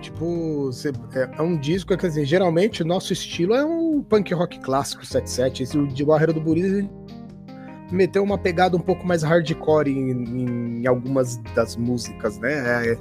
[0.00, 0.70] tipo,
[1.14, 5.04] é, é um disco que assim, geralmente o nosso estilo é um punk rock clássico
[5.06, 5.62] 77.
[5.62, 6.90] Esse de Barreira do Burrismo
[7.92, 12.88] meteu uma pegada um pouco mais hardcore em, em algumas das músicas, né?
[12.88, 12.98] É,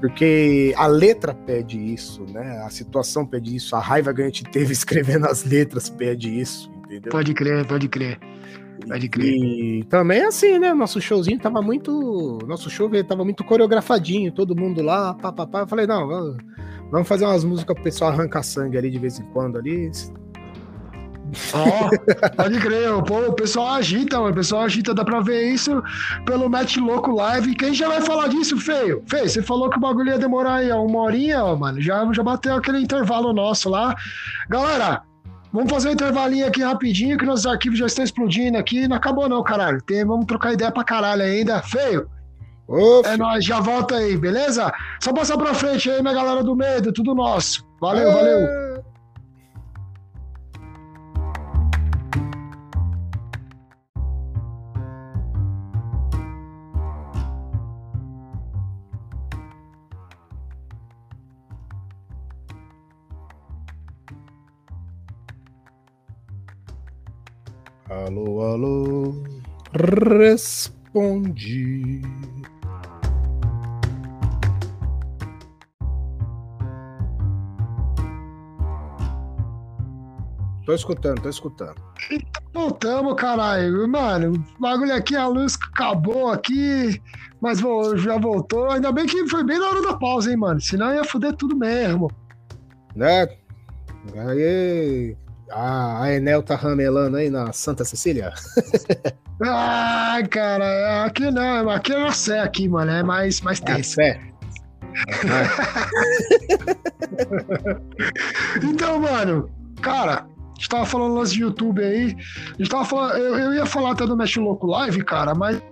[0.00, 2.62] porque a letra pede isso, né?
[2.64, 6.70] A situação pede isso, a raiva que a gente teve escrevendo as letras pede isso
[6.90, 7.12] entendeu?
[7.12, 8.18] Pode crer, pode crer.
[8.86, 9.34] Pode crer.
[9.34, 10.72] E também assim, né?
[10.72, 12.38] Nosso showzinho tava muito.
[12.46, 15.60] Nosso show tava muito coreografadinho, todo mundo lá, papapá.
[15.60, 16.36] Eu falei, não,
[16.90, 19.90] vamos fazer umas músicas pro pessoal arrancar sangue ali de vez em quando ali.
[21.54, 25.80] Oh, pode crer, pô, o pessoal agita, mano, o pessoal agita, dá pra ver isso
[26.26, 27.54] pelo Match Louco Live.
[27.54, 29.00] Quem já vai falar disso, Feio?
[29.06, 32.22] Feio, você falou que o bagulho ia demorar aí uma horinha, ó, mano, já, já
[32.22, 33.94] bateu aquele intervalo nosso lá.
[34.48, 35.02] Galera,
[35.52, 38.86] Vamos fazer um intervalinho aqui rapidinho, que nossos arquivos já estão explodindo aqui.
[38.86, 39.82] Não acabou, não, caralho.
[39.82, 41.60] Tem, vamos trocar ideia pra caralho ainda.
[41.62, 42.08] Feio.
[43.04, 44.72] É nóis, já volta aí, beleza?
[45.00, 47.66] Só passar pra frente aí, minha galera do medo, tudo nosso.
[47.80, 48.14] Valeu, é...
[48.14, 48.84] valeu.
[68.06, 69.14] Alô, alô,
[70.18, 72.00] respondi.
[80.64, 81.74] Tô escutando, tô escutando.
[82.54, 83.86] Voltamos, caralho.
[83.86, 86.98] Mano, o bagulho aqui, a luz acabou aqui,
[87.38, 87.58] mas
[87.96, 88.70] já voltou.
[88.70, 90.60] Ainda bem que foi bem na hora da pausa, hein, mano?
[90.60, 92.10] Senão ia foder tudo mesmo.
[92.96, 93.28] Né?
[94.16, 95.14] Aí
[95.50, 98.32] a, a Enel tá ramelando aí na Santa Cecília?
[99.42, 104.00] ah, cara, aqui não, aqui é na Sé aqui, mano, é mais, mais é tenso.
[104.00, 104.30] É
[108.62, 112.16] então, mano, cara, a gente tava falando lance de YouTube aí,
[112.54, 115.62] a gente tava falando, eu, eu ia falar até do Mexe Louco Live, cara, mas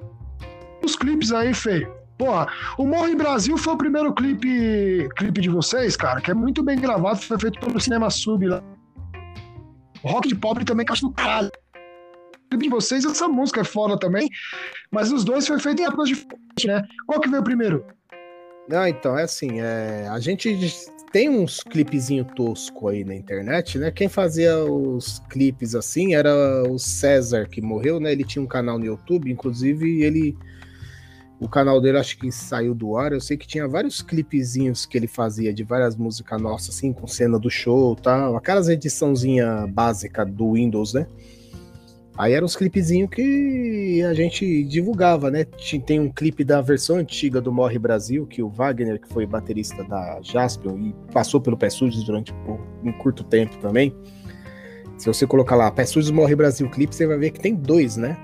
[0.84, 1.92] os clipes aí, feio.
[2.16, 6.34] Porra, o Morro em Brasil foi o primeiro clipe, clipe de vocês, cara, que é
[6.34, 8.60] muito bem gravado, foi feito pelo Cinema Sub lá.
[10.02, 11.50] Rock de Pobre também, que eu acho do caralho.
[12.56, 14.28] De vocês, essa música é foda também,
[14.90, 16.82] mas os dois foi feito em épocas diferentes, né?
[17.06, 17.84] Qual que veio primeiro?
[18.68, 20.56] Não, então, é assim, é, a gente
[21.10, 23.90] tem uns clipezinho tosco aí na internet, né?
[23.90, 28.12] Quem fazia os clipes assim era o César, que morreu, né?
[28.12, 30.36] Ele tinha um canal no YouTube, inclusive ele
[31.40, 33.12] o canal dele acho que saiu do ar.
[33.12, 37.06] Eu sei que tinha vários clipezinhos que ele fazia de várias músicas nossas, assim, com
[37.06, 38.36] cena do show tal.
[38.36, 41.06] Aquelas ediçãozinha básica do Windows, né?
[42.16, 45.44] Aí eram os clipezinhos que a gente divulgava, né?
[45.86, 49.84] Tem um clipe da versão antiga do Morre Brasil, que o Wagner, que foi baterista
[49.84, 52.34] da Jasper e passou pelo Pé Sujos durante
[52.82, 53.94] um curto tempo também.
[54.96, 57.96] Se você colocar lá Pé Sujos Morre Brasil clipe, você vai ver que tem dois,
[57.96, 58.16] né?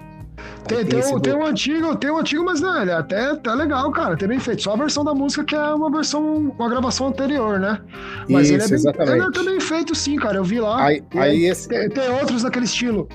[0.67, 3.55] Tem, tem, um, tem, um, antigo, tem um antigo, mas não, ele é até, até
[3.55, 4.17] legal, cara.
[4.17, 4.63] Tem bem feito.
[4.63, 7.81] Só a versão da música que é uma versão, uma gravação anterior, né?
[8.29, 9.13] Mas Isso, ele, é bem, exatamente.
[9.13, 10.39] ele é até bem feito, sim, cara.
[10.39, 10.85] Eu vi lá.
[10.85, 11.69] Aí, aí esse...
[11.69, 13.09] tem, tem outros daquele estilo.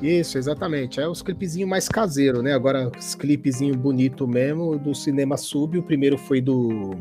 [0.00, 1.00] Isso, exatamente.
[1.00, 2.54] É os clipezinhos mais caseiro, né?
[2.54, 5.76] Agora, os clipezinhos bonito mesmo do cinema sub.
[5.76, 6.94] O primeiro foi do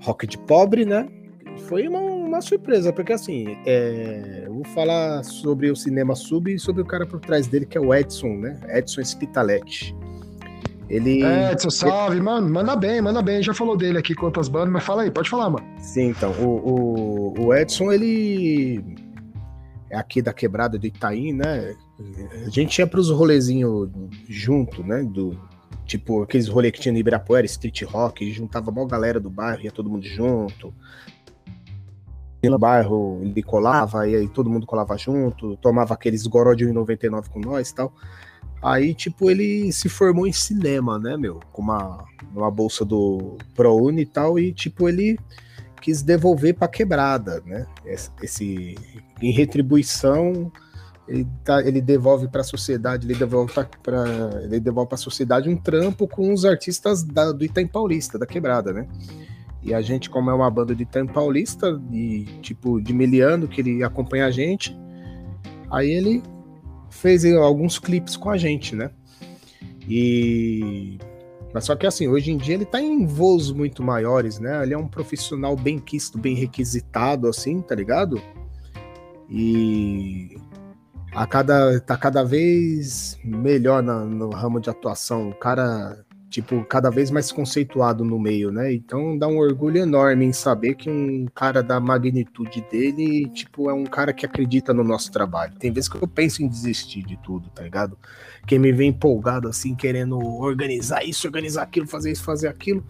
[0.00, 1.08] Rock de Pobre, né?
[1.68, 4.44] Foi uma, uma surpresa, porque assim, é...
[4.46, 7.76] eu vou falar sobre o cinema sub e sobre o cara por trás dele, que
[7.76, 8.58] é o Edson, né?
[8.70, 9.94] Edson Spitaletti.
[10.88, 11.22] Ele.
[11.22, 12.48] Edson, salve, mano.
[12.48, 13.42] Manda bem, manda bem.
[13.42, 15.66] Já falou dele aqui com outras bandas, mas fala aí, pode falar, mano.
[15.78, 16.32] Sim, então.
[16.40, 18.82] O, o, o Edson, ele
[19.90, 21.74] é aqui da quebrada do Itaim, né?
[22.46, 23.90] A gente ia para os rolezinhos
[24.26, 25.02] junto, né?
[25.02, 25.38] Do,
[25.84, 29.70] tipo, aqueles rolês que tinha no Ibirapuera, street rock, juntava a galera do bairro, ia
[29.70, 30.72] todo mundo junto.
[32.42, 37.28] No bairro ele colava, e aí todo mundo colava junto, tomava aqueles goró de 1,99
[37.28, 37.92] com nós e tal.
[38.62, 41.40] Aí, tipo, ele se formou em cinema, né, meu?
[41.52, 45.18] Com uma, uma bolsa do ProUni e tal, e, tipo, ele
[45.80, 47.66] quis devolver para quebrada, né?
[48.20, 48.74] Esse,
[49.22, 50.50] em retribuição
[51.08, 54.04] ele, tá, ele devolve para a sociedade, ele devolve para
[54.42, 58.26] ele devolve para a sociedade um trampo com os artistas da, do Itaim Paulista, da
[58.26, 58.86] quebrada, né?
[59.62, 63.60] E a gente, como é uma banda de Itaim Paulista, de tipo de Miliano, que
[63.60, 64.76] ele acompanha a gente,
[65.70, 66.22] aí ele
[66.90, 68.90] fez alguns clipes com a gente, né?
[69.88, 70.98] E
[71.52, 74.62] mas só que assim, hoje em dia ele tá em voos muito maiores, né?
[74.62, 78.20] Ele é um profissional bem quisto, bem requisitado, assim, tá ligado?
[79.30, 80.36] E
[81.12, 85.30] a cada, tá cada vez melhor na, no ramo de atuação.
[85.30, 86.04] O cara
[86.38, 88.72] tipo, cada vez mais conceituado no meio, né?
[88.72, 93.74] Então dá um orgulho enorme em saber que um cara da magnitude dele, tipo, é
[93.74, 95.54] um cara que acredita no nosso trabalho.
[95.58, 97.98] Tem vezes que eu penso em desistir de tudo, tá ligado?
[98.46, 102.86] Quem me vê empolgado assim, querendo organizar isso, organizar aquilo, fazer isso, fazer aquilo,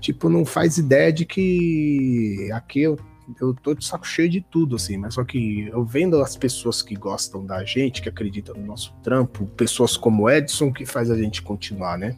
[0.00, 2.96] tipo, não faz ideia de que aqui eu
[3.38, 6.80] eu tô de saco cheio de tudo, assim, mas só que eu vendo as pessoas
[6.80, 11.16] que gostam da gente, que acreditam no nosso trampo, pessoas como Edson, que faz a
[11.16, 12.16] gente continuar, né?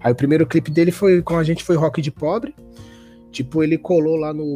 [0.00, 2.54] Aí o primeiro clipe dele foi com a gente foi Rock de Pobre.
[3.36, 4.54] Tipo, ele colou lá no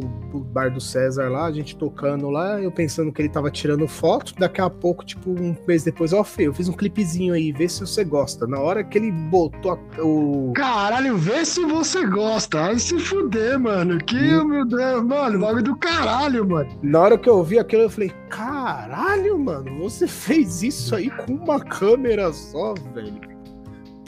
[0.51, 4.33] bar do César lá, a gente tocando lá, eu pensando que ele tava tirando foto,
[4.39, 7.51] daqui a pouco, tipo, um mês depois, ó, oh, Fê, eu fiz um clipezinho aí,
[7.51, 8.47] vê se você gosta.
[8.47, 10.51] Na hora que ele botou o.
[10.55, 12.59] Caralho, vê se você gosta.
[12.59, 13.99] Ai, se fuder, mano.
[13.99, 14.45] Que, hum.
[14.45, 16.71] meu Deus, mano, bagulho do caralho, mano.
[16.81, 21.33] Na hora que eu vi aquilo, eu falei, caralho, mano, você fez isso aí com
[21.33, 23.30] uma câmera só, velho.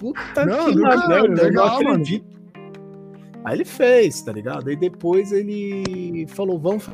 [0.03, 2.25] Puta não, que merda, eu não acredito.
[2.25, 2.43] Mano.
[3.45, 4.67] Aí ele fez, tá ligado?
[4.69, 6.89] Aí depois ele falou, vamos.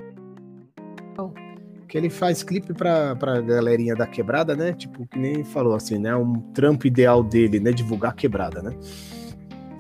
[1.88, 4.74] Que ele faz clipe pra, pra galerinha da quebrada, né?
[4.74, 6.16] Tipo, que nem falou assim, né?
[6.16, 7.72] Um trampo ideal dele, né?
[7.72, 8.76] Divulgar a quebrada, né?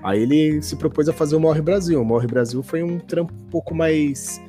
[0.03, 2.01] Aí ele se propôs a fazer o Morre Brasil.
[2.01, 4.41] O Morre Brasil foi um trampo um pouco mais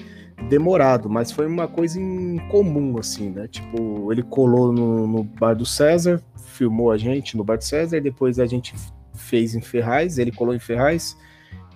[0.48, 3.46] demorado, mas foi uma coisa em comum, assim, né?
[3.48, 8.00] Tipo, ele colou no, no bar do César, filmou a gente no bar do César,
[8.00, 8.74] depois a gente
[9.14, 11.16] fez em Ferraz, ele colou em Ferraz,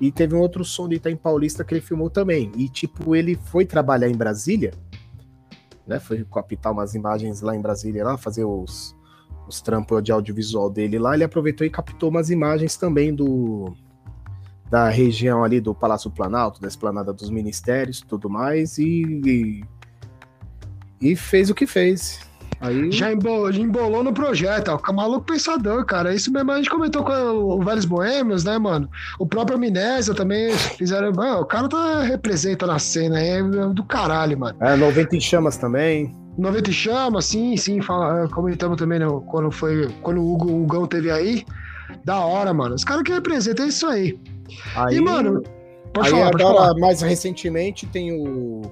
[0.01, 2.51] e teve um outro som de Itaim Paulista que ele filmou também.
[2.57, 4.73] E, tipo, ele foi trabalhar em Brasília
[5.87, 6.01] né?
[6.01, 8.97] Foi captar umas imagens lá em Brasília, lá fazer os,
[9.47, 11.15] os trampos de audiovisual dele lá.
[11.15, 13.75] Ele aproveitou e captou umas imagens também do
[14.75, 19.65] da região ali do Palácio Planalto, da esplanada dos ministérios, tudo mais, e, e,
[21.01, 22.19] e fez o que fez.
[22.61, 22.91] Aí...
[22.91, 24.93] Já embolou, embolou no projeto, ó.
[24.93, 26.13] Maluco pensador, cara.
[26.13, 28.91] Isso mesmo a gente comentou com o Velhos Boêmios, né, mano?
[29.21, 31.13] O próprio Amnésia também fizeram.
[31.13, 34.57] Mano, o cara tá representa na cena aí, é do caralho, mano.
[34.59, 36.13] É, 90 em chamas também.
[36.37, 37.81] 90 em chamas, sim, sim.
[37.81, 39.89] Fala, comentamos também né, quando foi.
[40.03, 41.45] Quando o Hugo o Gão teve aí.
[42.05, 42.75] Da hora, mano.
[42.75, 44.19] Os caras que representam é isso aí.
[44.75, 45.43] Aí e, mano.
[45.99, 46.75] Aí falar, agora, falar.
[46.79, 48.63] mais recentemente, tem o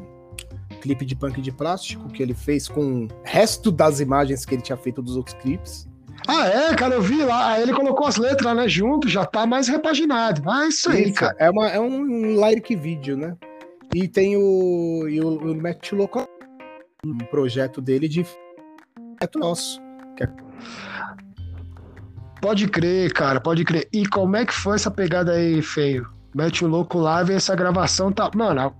[0.80, 4.62] clipe de punk de plástico que ele fez com o resto das imagens que ele
[4.62, 5.88] tinha feito dos outros clipes.
[6.26, 7.52] Ah, é, cara, eu vi lá.
[7.52, 10.42] Aí ele colocou as letras, né, junto, já tá mais repaginado.
[10.48, 11.36] Ah, isso aí, isso, cara.
[11.38, 13.36] É, uma, é um lyric vídeo, né?
[13.94, 16.26] E tem o, e o, o Matt Loco,
[17.04, 18.24] um projeto dele de
[19.20, 19.80] é nosso.
[20.20, 20.28] É...
[22.42, 23.88] Pode crer, cara, pode crer.
[23.92, 26.08] E como é que foi essa pegada aí, feio?
[26.34, 28.28] Mete o louco lá, e essa gravação tá.
[28.34, 28.74] Mano,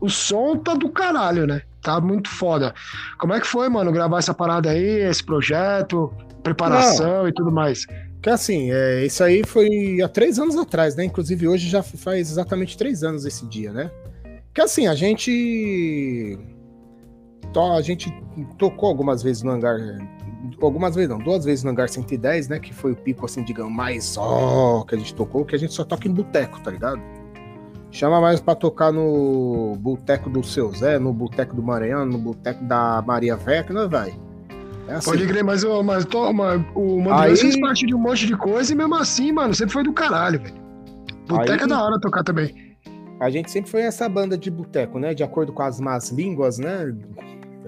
[0.00, 1.60] o som tá do caralho, né?
[1.82, 2.74] Tá muito foda.
[3.18, 6.10] Como é que foi, mano, gravar essa parada aí, esse projeto,
[6.42, 7.28] preparação Não.
[7.28, 7.84] e tudo mais?
[8.22, 11.04] Que assim, é, isso aí foi há três anos atrás, né?
[11.04, 13.90] Inclusive hoje já faz exatamente três anos esse dia, né?
[14.54, 16.38] Que assim, a gente.
[17.54, 18.10] A gente
[18.58, 19.76] tocou algumas vezes no hangar.
[20.60, 22.58] Algumas vezes não, duas vezes no hangar 110, né?
[22.58, 25.72] Que foi o pico, assim, digamos, mais ó que a gente tocou, que a gente
[25.72, 27.00] só toca em boteco, tá ligado?
[27.90, 32.64] Chama mais para tocar no boteco do seu Zé, no boteco do Maranhão, no boteco
[32.64, 34.12] da Maria que nós vai.
[34.88, 35.10] É assim.
[35.10, 38.74] Pode crer, mas, mas toma, o Mandrião fez parte de um monte de coisa e
[38.74, 40.54] mesmo assim, mano, sempre foi do caralho, velho.
[41.28, 42.76] Boteco é da hora tocar também.
[43.20, 45.14] A gente sempre foi essa banda de boteco, né?
[45.14, 46.94] De acordo com as más línguas, né?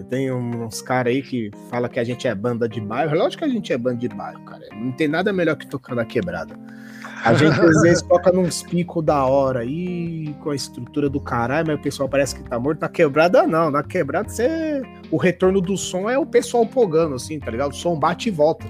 [0.05, 3.17] Tem uns caras aí que fala que a gente é banda de bairro.
[3.17, 4.67] Lógico que a gente é banda de bairro, cara.
[4.75, 6.55] Não tem nada melhor que tocar na quebrada.
[7.25, 11.67] A gente às vezes toca nos picos da hora aí, com a estrutura do caralho,
[11.69, 12.81] mas o pessoal parece que tá morto.
[12.81, 13.71] Na quebrada, não.
[13.71, 14.83] Na quebrada, você...
[15.11, 17.73] o retorno do som é o pessoal pogando, assim, tá ligado?
[17.73, 18.67] O som bate e volta.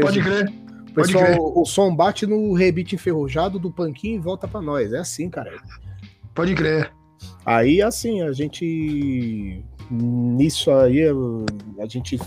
[0.00, 0.52] Pode crer.
[0.90, 1.38] O, pessoal, crer.
[1.38, 4.92] o som bate no rebite enferrujado do panquinho e volta para nós.
[4.92, 5.52] É assim, cara.
[6.34, 6.92] Pode crer.
[7.44, 11.00] Aí, assim, a gente nisso aí
[11.78, 12.18] a gente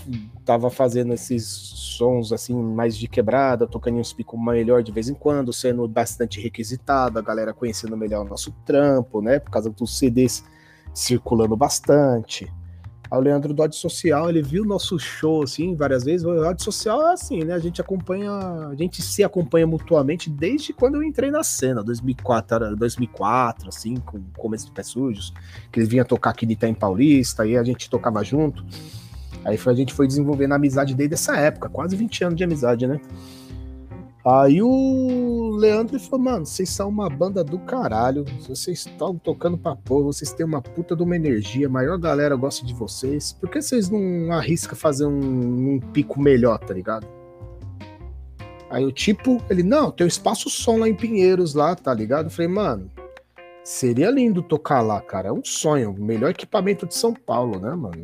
[0.44, 5.14] tava fazendo esses sons assim mais de quebrada, tocando uns picos melhor de vez em
[5.14, 9.38] quando, sendo bastante requisitado, a galera conhecendo melhor o nosso trampo, né?
[9.38, 10.44] Por causa dos CDs
[10.94, 12.52] circulando bastante.
[13.10, 16.26] O Leandro do Ódio Social, ele viu nosso show, assim, várias vezes.
[16.26, 17.54] O Ódio Social é assim, né?
[17.54, 22.76] A gente acompanha, a gente se acompanha mutuamente desde quando eu entrei na cena, 2004,
[22.76, 25.32] 2004 assim, com o começo do Pé Sujos,
[25.70, 28.64] que ele vinha tocar aqui de Itaim Paulista, aí a gente tocava junto.
[29.44, 33.00] Aí a gente foi desenvolvendo amizade desde essa época, quase 20 anos de amizade, né?
[34.26, 39.76] Aí o Leandro falou, mano, vocês são uma banda do caralho, vocês estão tocando pra
[39.76, 43.48] porra, vocês têm uma puta de uma energia, a maior galera gosta de vocês, por
[43.48, 47.06] que vocês não arriscam fazer um, um pico melhor, tá ligado?
[48.68, 52.26] Aí o tipo, ele, não, tem um espaço som lá em Pinheiros, lá, tá ligado?
[52.26, 52.90] Eu falei, mano,
[53.62, 57.72] seria lindo tocar lá, cara, é um sonho, o melhor equipamento de São Paulo, né,
[57.76, 57.94] mano?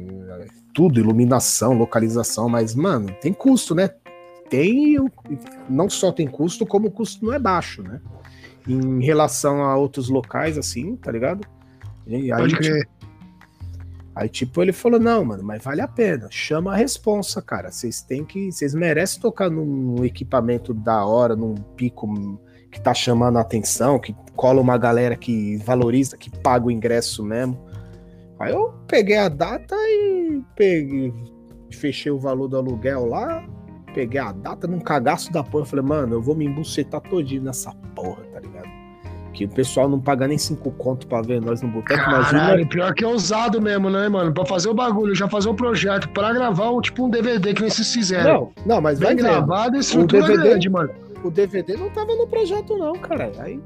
[0.73, 3.91] Tudo, iluminação, localização, mas, mano, tem custo, né?
[4.53, 4.98] Tem,
[5.66, 8.03] não só tem custo, como o custo não é baixo, né?
[8.68, 11.42] Em relação a outros locais, assim, tá ligado?
[12.07, 12.80] E aí, Pode crer.
[12.80, 12.90] Tipo,
[14.14, 16.28] aí, tipo, ele falou: não, mano, mas vale a pena.
[16.30, 17.70] Chama a responsa, cara.
[17.70, 18.53] Vocês têm que.
[18.53, 22.38] Vocês merecem tocar num equipamento da hora, num pico
[22.70, 27.24] que tá chamando a atenção, que cola uma galera que valoriza, que paga o ingresso
[27.24, 27.59] mesmo.
[28.38, 31.12] Aí eu peguei a data e peguei,
[31.70, 33.46] fechei o valor do aluguel lá,
[33.95, 35.64] peguei a data num cagaço da porra.
[35.64, 38.68] Falei, mano, eu vou me embucetar todinho nessa porra, tá ligado?
[39.32, 42.03] Que o pessoal não paga nem cinco conto pra ver nós no boteco.
[42.03, 42.66] Imagina.
[42.66, 44.32] Pior que é ousado mesmo, né, mano?
[44.32, 47.93] Pra fazer o bagulho, já fazer o projeto, pra gravar tipo um DVD que vocês
[47.93, 48.53] fizeram.
[48.66, 50.90] Não, não, mas Bem vai gravado, estrutura o DVD, grande, mano.
[51.24, 53.32] O DVD não tava no projeto, não, cara.
[53.38, 53.59] Aí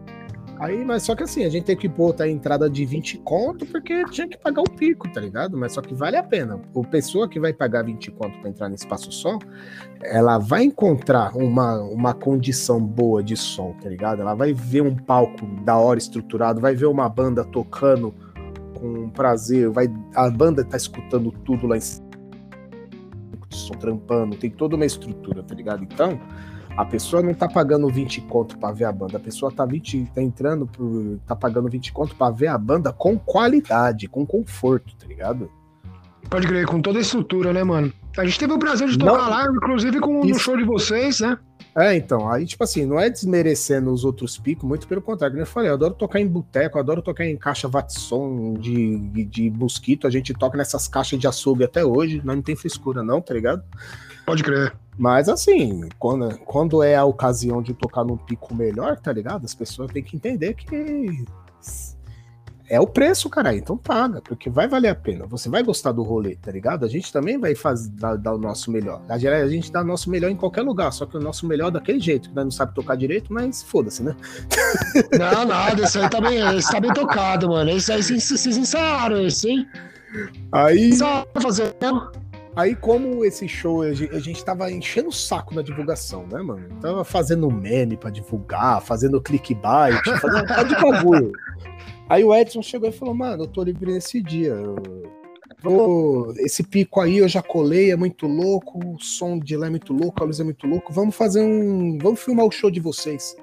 [0.58, 3.66] Aí, mas só que assim, a gente tem que botar a entrada de 20 conto
[3.66, 5.56] porque tinha que pagar o pico, tá ligado?
[5.56, 6.60] Mas só que vale a pena.
[6.72, 9.38] O pessoa que vai pagar 20 conto para entrar nesse espaço som,
[10.02, 14.22] ela vai encontrar uma, uma condição boa de som, tá ligado?
[14.22, 18.14] Ela vai ver um palco da hora estruturado, vai ver uma banda tocando
[18.74, 22.06] com prazer, vai a banda tá escutando tudo lá em cima,
[23.78, 25.82] trampando, tem toda uma estrutura, tá ligado?
[25.82, 26.20] Então,
[26.76, 30.10] a pessoa não tá pagando 20 conto para ver a banda, a pessoa tá, 20,
[30.14, 34.94] tá entrando, por, tá pagando 20 conto para ver a banda com qualidade, com conforto,
[34.96, 35.50] tá ligado?
[36.28, 37.92] Pode crer, com toda a estrutura, né, mano?
[38.18, 39.30] A gente teve o prazer de tocar Não.
[39.30, 40.40] lá, inclusive com no Isso.
[40.40, 41.38] show de vocês, né?
[41.74, 45.42] É, então, aí, tipo assim, não é desmerecendo os outros picos, muito pelo contrário, como
[45.42, 49.50] eu falei, eu adoro tocar em boteco, adoro tocar em caixa Vatson de, de, de
[49.50, 53.20] mosquito, a gente toca nessas caixas de açougue até hoje, nós não tem frescura não,
[53.20, 53.62] tá ligado?
[54.24, 54.74] Pode crer.
[54.98, 59.44] Mas assim, quando, quando é a ocasião de tocar num pico melhor, tá ligado?
[59.44, 61.24] As pessoas têm que entender que
[62.68, 63.54] é o preço, cara.
[63.54, 65.24] Então paga, porque vai valer a pena.
[65.26, 66.84] Você vai gostar do rolê, tá ligado?
[66.84, 69.00] A gente também vai fazer dar, dar o nosso melhor.
[69.08, 71.46] A gente- a gente dá o nosso melhor em qualquer lugar, só que o nosso
[71.46, 74.16] melhor daquele jeito, que nós não sabe tocar direito, mas foda-se, né?
[75.18, 77.70] Não, nada, isso aí tá bem, isso tá bem tocado, mano.
[77.70, 79.66] Isso aí vocês ensaiaram isso, hein?
[80.50, 82.10] Aí, Ensaiaram fazendo.
[82.56, 86.66] Aí como esse show, a gente, tava enchendo o saco na divulgação, né, mano?
[86.80, 91.32] Tava fazendo meme pra divulgar, fazendo clickbait, fazendo um de bagulho.
[92.08, 94.56] Aí o Edson chegou e falou, mano, eu tô livre nesse dia.
[95.62, 99.70] vou- esse pico aí eu já colei, é muito louco, o som de lá é
[99.70, 100.92] muito louco, a luz é muito louco.
[100.92, 101.98] Vamos fazer um.
[102.00, 103.34] Vamos filmar o show de vocês.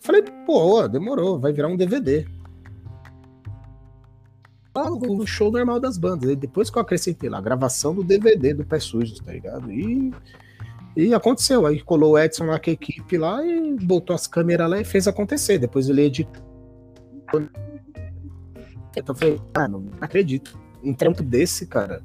[0.00, 2.26] Falei, pô, demorou, vai virar um DVD.
[4.74, 6.30] O o show normal das bandas.
[6.30, 9.70] E depois que eu acrescentei lá, a gravação do DVD do Pé Sujos, tá ligado?
[9.70, 10.12] E,
[10.96, 11.64] e aconteceu.
[11.64, 14.84] Aí colou o Edson lá com a equipe lá e botou as câmeras lá e
[14.84, 15.58] fez acontecer.
[15.58, 16.42] Depois ele editou.
[18.96, 20.58] Então eu falei, ah, não acredito.
[20.82, 22.02] Um trampo desse, cara.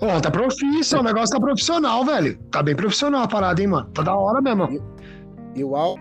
[0.00, 2.38] Ó, tá profissional, o negócio tá profissional, velho.
[2.50, 3.88] Tá bem profissional a parada, hein, mano?
[3.90, 4.82] Tá da hora mesmo.
[5.54, 5.98] E o Al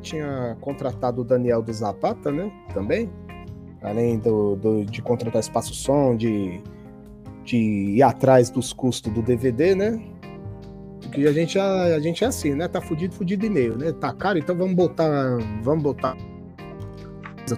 [0.00, 2.50] tinha contratado o Daniel do Zapata, né?
[2.72, 3.10] Também.
[3.82, 6.60] Além do, do- de contratar espaço som, de,
[7.44, 10.00] de ir atrás dos custos do DVD, né?
[11.00, 12.68] Porque a gente, a, a gente é assim, né?
[12.68, 13.92] Tá fudido, fudido e meio, né?
[13.92, 15.38] Tá caro, então vamos botar.
[15.62, 16.16] Vamos botar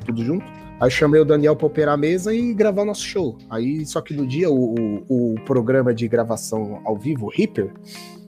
[0.05, 0.45] tudo junto.
[0.79, 3.37] Aí chamei o Daniel pra operar a mesa e gravar nosso show.
[3.51, 4.75] Aí, só que no dia, o,
[5.09, 7.73] o, o programa de gravação ao vivo, o Reaper,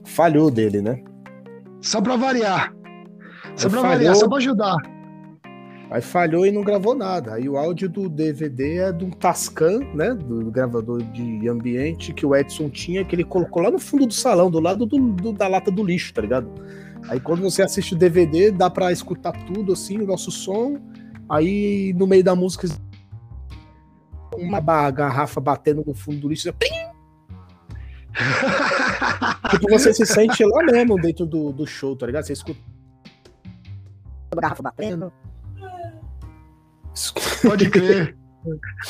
[0.03, 1.01] falhou dele, né?
[1.81, 2.73] Só pra variar.
[3.55, 3.95] Só pra falhou.
[3.97, 4.75] variar, só pra ajudar.
[5.93, 7.35] Aí falhou e não gravou nada.
[7.35, 10.15] Aí o áudio do DVD é de um Tascam, né?
[10.15, 14.13] Do gravador de ambiente que o Edson tinha, que ele colocou lá no fundo do
[14.13, 16.49] salão, do lado do- do- da lata do lixo, tá ligado?
[17.09, 20.79] Aí quando você assiste o DVD, dá pra escutar tudo assim, o nosso som.
[21.29, 22.67] Aí no meio da música,
[24.35, 26.51] uma garrafa batendo no fundo do lixo.
[26.53, 26.71] Plim!
[29.51, 32.23] tipo, você se sente lá mesmo dentro do, do show, tá ligado?
[32.25, 32.59] Você escuta.
[34.41, 35.13] garrafa batendo.
[37.41, 38.15] Pode crer.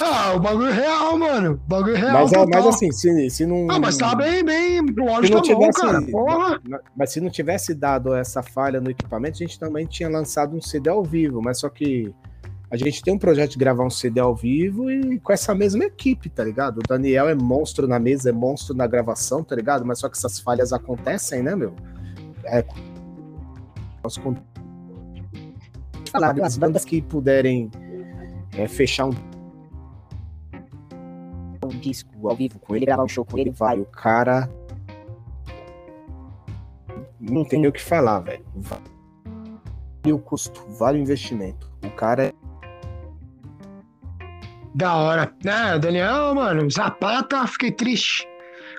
[0.01, 1.51] Ah, o bagulho é real, mano.
[1.53, 2.13] O bagulho é real.
[2.13, 2.63] Mas, é, total.
[2.63, 3.67] mas assim, se, se não.
[3.69, 4.81] Ah, mas tá bem, bem.
[4.81, 6.01] O se áudio não tá bom, cara.
[6.01, 6.61] Porra.
[6.95, 10.61] Mas se não tivesse dado essa falha no equipamento, a gente também tinha lançado um
[10.61, 12.13] CD ao vivo, mas só que
[12.71, 15.83] a gente tem um projeto de gravar um CD ao vivo e com essa mesma
[15.85, 16.79] equipe, tá ligado?
[16.79, 19.85] O Daniel é monstro na mesa, é monstro na gravação, tá ligado?
[19.85, 21.75] Mas só que essas falhas acontecem, né, meu?
[22.45, 22.65] É.
[26.41, 27.69] As bandas que puderem
[28.57, 29.13] é, fechar um
[31.65, 33.79] um disco ao vivo com ele, gravar um show com ele, vai.
[33.79, 34.49] O cara.
[37.19, 38.43] Não tem nem o que falar, velho.
[38.55, 41.71] Vale o custo, vale o investimento.
[41.85, 42.33] O cara é.
[44.75, 45.33] Da hora.
[45.45, 48.27] É, Daniel, mano, Zapata, fiquei triste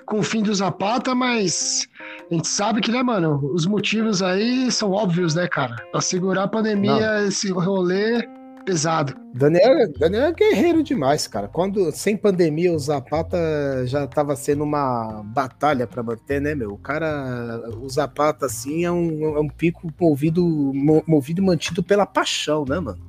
[0.05, 1.87] com o fim do Zapata, mas
[2.29, 5.75] a gente sabe que, né, mano, os motivos aí são óbvios, né, cara?
[5.91, 8.27] Pra segurar a pandemia, esse rolê
[8.65, 9.13] pesado.
[9.33, 11.47] Daniel, Daniel é guerreiro demais, cara.
[11.47, 13.37] Quando sem pandemia o Zapata
[13.85, 16.71] já tava sendo uma batalha pra manter, né, meu?
[16.73, 20.43] O cara, o Zapata assim é um, é um pico movido,
[20.73, 22.99] mo- movido e mantido pela paixão, né, mano?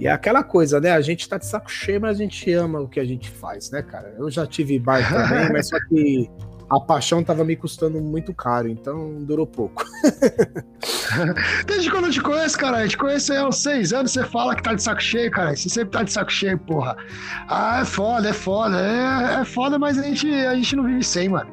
[0.00, 0.90] E é aquela coisa, né?
[0.90, 3.70] A gente tá de saco cheio, mas a gente ama o que a gente faz,
[3.70, 4.14] né, cara?
[4.18, 6.28] Eu já tive bar também, mas só que
[6.72, 9.84] a paixão tava me custando muito caro, então durou pouco.
[11.66, 14.56] Desde quando eu te conheço, cara, eu te conheço há uns seis anos, você fala
[14.56, 15.54] que tá de saco cheio, cara.
[15.54, 16.96] Você sempre tá de saco cheio, porra.
[17.46, 18.80] Ah, é foda, é foda.
[18.80, 21.50] É, é foda, mas a gente, a gente não vive sem, mano.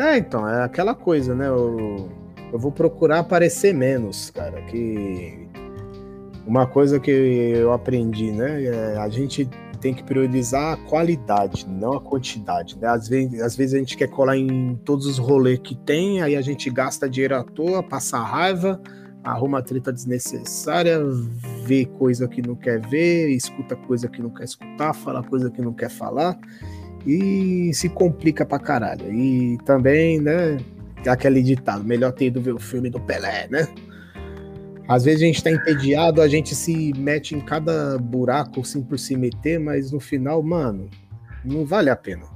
[0.00, 1.46] É, então, é aquela coisa, né?
[1.46, 2.10] Eu,
[2.54, 4.62] eu vou procurar aparecer menos, cara.
[4.62, 5.46] Que
[6.46, 8.64] uma coisa que eu aprendi, né?
[8.64, 9.46] É, a gente
[9.84, 12.88] tem que priorizar a qualidade, não a quantidade, né?
[12.88, 16.34] Às vezes, às vezes a gente quer colar em todos os rolês que tem, aí
[16.36, 18.80] a gente gasta dinheiro à toa, passa raiva,
[19.22, 20.98] arruma treta desnecessária,
[21.66, 25.60] vê coisa que não quer ver, escuta coisa que não quer escutar, fala coisa que
[25.60, 26.34] não quer falar
[27.06, 29.12] e se complica pra caralho.
[29.12, 30.56] E também, né,
[31.06, 33.68] aquele ditado, melhor ter ido ver o filme do Pelé, né?
[34.86, 38.98] Às vezes a gente tá entediado, a gente se mete em cada buraco assim por
[38.98, 40.90] se meter, mas no final, mano,
[41.42, 42.26] não vale a pena.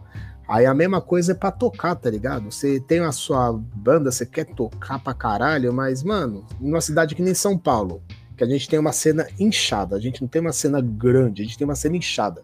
[0.49, 2.51] Aí a mesma coisa é pra tocar, tá ligado?
[2.51, 7.21] Você tem a sua banda, você quer tocar pra caralho, mas, mano, numa cidade que
[7.21, 8.03] nem São Paulo,
[8.35, 11.45] que a gente tem uma cena inchada, a gente não tem uma cena grande, a
[11.45, 12.43] gente tem uma cena inchada.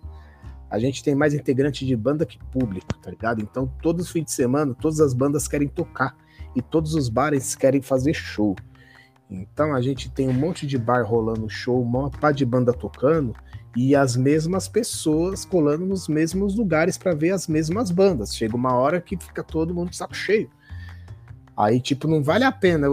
[0.68, 3.40] A gente tem mais integrante de banda que público, tá ligado?
[3.40, 6.14] Então, todos os fins de semana, todas as bandas querem tocar
[6.54, 8.54] e todos os bares querem fazer show.
[9.30, 13.34] Então, a gente tem um monte de bar rolando show, um pá de banda tocando
[13.76, 18.34] e as mesmas pessoas colando nos mesmos lugares para ver as mesmas bandas.
[18.34, 20.48] Chega uma hora que fica todo mundo de saco cheio.
[21.56, 22.86] Aí, tipo, não vale a pena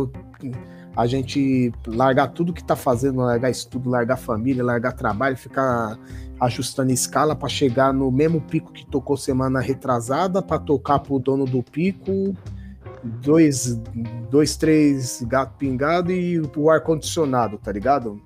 [0.95, 5.97] a gente largar tudo que tá fazendo, largar estudo, largar família, largar trabalho, ficar
[6.39, 11.45] ajustando escala para chegar no mesmo pico que tocou semana retrasada, para tocar pro dono
[11.45, 12.35] do pico,
[13.03, 13.75] dois,
[14.29, 18.21] dois três gato pingado e o ar condicionado, tá ligado?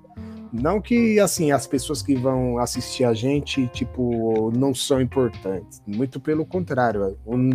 [0.52, 5.82] Não que, assim, as pessoas que vão assistir a gente, tipo, não são importantes.
[5.86, 7.18] Muito pelo contrário.
[7.26, 7.50] Um,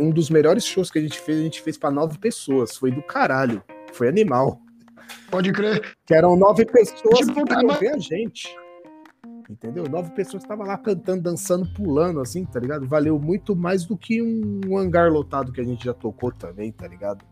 [0.00, 2.76] um dos melhores shows que a gente fez, a gente fez para nove pessoas.
[2.76, 3.62] Foi do caralho.
[3.92, 4.60] Foi animal.
[5.30, 5.96] Pode crer.
[6.06, 8.56] Que eram nove pessoas tipo, que queriam ver a gente.
[9.48, 9.88] Entendeu?
[9.88, 12.86] Nove pessoas estavam lá cantando, dançando, pulando, assim, tá ligado?
[12.86, 16.86] Valeu muito mais do que um hangar lotado que a gente já tocou também, tá
[16.88, 17.24] ligado?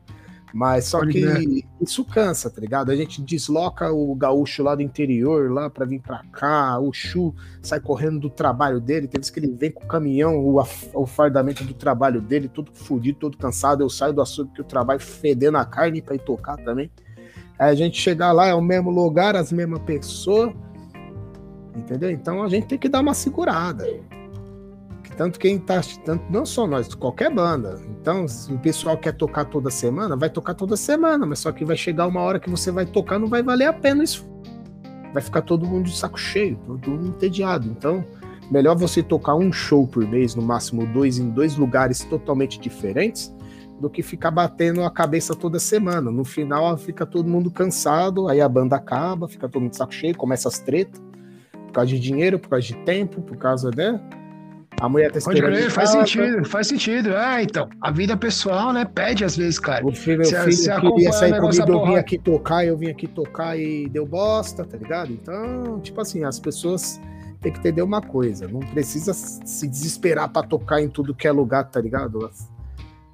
[0.55, 2.93] Mas só que isso cansa, tá ligado?
[2.93, 7.35] A gente desloca o gaúcho lá do interior, lá para vir para cá, o Chu
[7.61, 10.63] sai correndo do trabalho dele, tem vezes que ele vem com o caminhão, o,
[10.95, 14.65] o fardamento do trabalho dele, todo fudido, todo cansado, eu saio do açougue que o
[14.65, 16.89] trabalho fedendo a carne para ir tocar também.
[17.59, 20.55] Aí a gente chegar lá, é o mesmo lugar, as mesmas pessoas,
[21.75, 22.11] entendeu?
[22.11, 23.87] Então a gente tem que dar uma segurada.
[25.17, 25.81] Tanto quem tá.
[26.05, 27.81] Tanto, não só nós, qualquer banda.
[28.01, 31.65] Então, se o pessoal quer tocar toda semana, vai tocar toda semana, mas só que
[31.65, 34.27] vai chegar uma hora que você vai tocar, não vai valer a pena isso.
[35.13, 37.69] Vai ficar todo mundo de saco cheio, todo mundo entediado.
[37.69, 38.05] Então,
[38.51, 43.33] melhor você tocar um show por mês, no máximo dois, em dois lugares totalmente diferentes,
[43.81, 46.11] do que ficar batendo a cabeça toda semana.
[46.11, 49.95] No final, fica todo mundo cansado, aí a banda acaba, fica todo mundo de saco
[49.95, 51.01] cheio, começa as tretas,
[51.75, 54.01] causa de dinheiro, por causa de tempo, por causa, né?
[54.81, 55.43] A mulher tá esperando.
[55.45, 57.15] Pode crer, faz sentido, faz sentido.
[57.17, 57.69] Ah, então.
[57.81, 58.85] A vida pessoal, né?
[58.85, 59.87] Pede às vezes, cara.
[59.87, 63.07] O filho, meu filho se queria sair comigo, eu vim aqui tocar, eu vim aqui
[63.07, 65.13] tocar e deu bosta, tá ligado?
[65.13, 67.01] Então, tipo assim, as pessoas
[67.41, 68.49] têm que entender uma coisa.
[68.49, 72.29] Não precisa se desesperar para tocar em tudo que é lugar, tá ligado?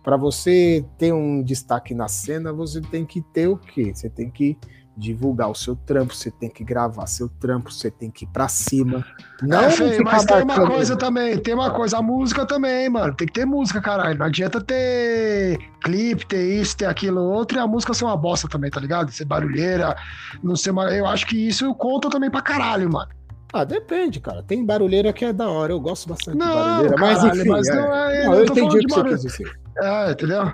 [0.03, 3.93] Para você ter um destaque na cena, você tem que ter o quê?
[3.95, 4.57] Você tem que
[5.01, 8.47] divulgar o seu trampo, você tem que gravar seu trampo, você tem que ir pra
[8.49, 9.05] cima.
[9.43, 13.15] Não, é, Fê, mas tem uma coisa também, tem uma coisa, a música também, mano.
[13.15, 14.19] Tem que ter música, caralho.
[14.19, 18.47] Não adianta ter clipe, ter isso, ter aquilo, outro, e a música ser uma bosta
[18.47, 19.11] também, tá ligado?
[19.11, 19.97] Ser barulheira,
[20.43, 20.91] não ser uma...
[20.91, 23.09] Eu acho que isso conta também pra caralho, mano.
[23.53, 24.43] Ah, depende, cara.
[24.43, 27.49] Tem barulheira que é da hora, eu gosto bastante não, de barulheira, caralho, mas enfim.
[27.49, 27.75] Mas é...
[27.75, 29.61] não é, não, eu, eu entendi o que você quis dizer.
[29.79, 30.53] É, entendeu?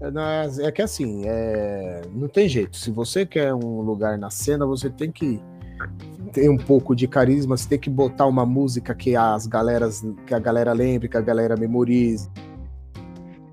[0.00, 2.02] É, é que assim, é...
[2.12, 2.76] não tem jeito.
[2.76, 5.40] Se você quer um lugar na cena, você tem que
[6.32, 10.34] ter um pouco de carisma, você tem que botar uma música que as galeras, que
[10.34, 12.28] a galera lembre, que a galera memorize.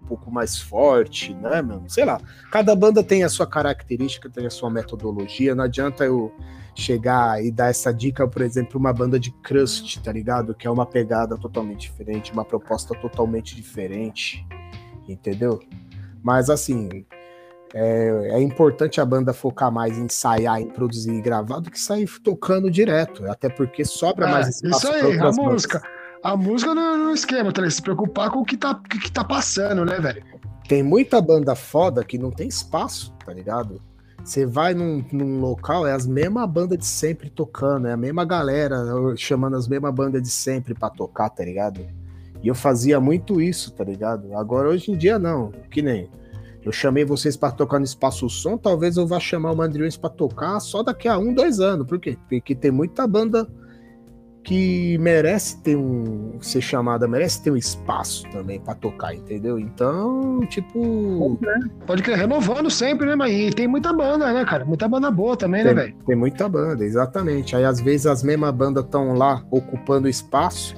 [0.03, 1.83] Um pouco mais forte, né, mano?
[1.89, 2.19] Sei lá.
[2.49, 5.53] Cada banda tem a sua característica, tem a sua metodologia.
[5.53, 6.31] Não adianta eu
[6.73, 10.53] chegar e dar essa dica, por exemplo, uma banda de crust, tá ligado?
[10.53, 14.45] Que é uma pegada totalmente diferente, uma proposta totalmente diferente,
[15.09, 15.59] entendeu?
[16.28, 16.89] Mas assim,
[17.73, 21.80] é, é, importante a banda focar mais em ensaiar, em produzir e gravar do que
[21.80, 23.23] sair tocando direto.
[23.32, 24.88] Até porque sobra é, mais espaço.
[24.88, 25.82] Isso aí, a música.
[26.21, 27.69] A música no, no esquema, tá?
[27.69, 30.21] se preocupar com o que tá, o que tá passando, né, velho?
[30.67, 33.82] Tem muita banda foda que não tem espaço, tá ligado?
[34.21, 38.25] Você vai num, num, local, é as mesmas bandas de sempre tocando, é a mesma
[38.25, 38.84] galera
[39.15, 41.88] chamando as mesmas bandas de sempre pra tocar, tá ligado?
[42.43, 44.35] E eu fazia muito isso, tá ligado?
[44.35, 45.51] Agora, hoje em dia, não.
[45.71, 46.09] Que nem.
[46.63, 50.09] Eu chamei vocês para tocar no Espaço Som, talvez eu vá chamar o Mandriões para
[50.09, 51.88] tocar só daqui a um, dois anos.
[51.88, 52.17] Por quê?
[52.29, 53.47] Porque tem muita banda
[54.47, 59.59] que merece ter um ser chamada, merece ter um espaço também para tocar, entendeu?
[59.59, 61.38] Então, tipo,
[61.85, 64.63] pode crer, renovando sempre, né, mas e tem muita banda, né, cara?
[64.63, 65.95] Muita banda boa também, né, tem, né, velho?
[66.05, 67.57] Tem muita banda, exatamente.
[67.57, 70.75] Aí às vezes as mesmas bandas estão lá ocupando espaço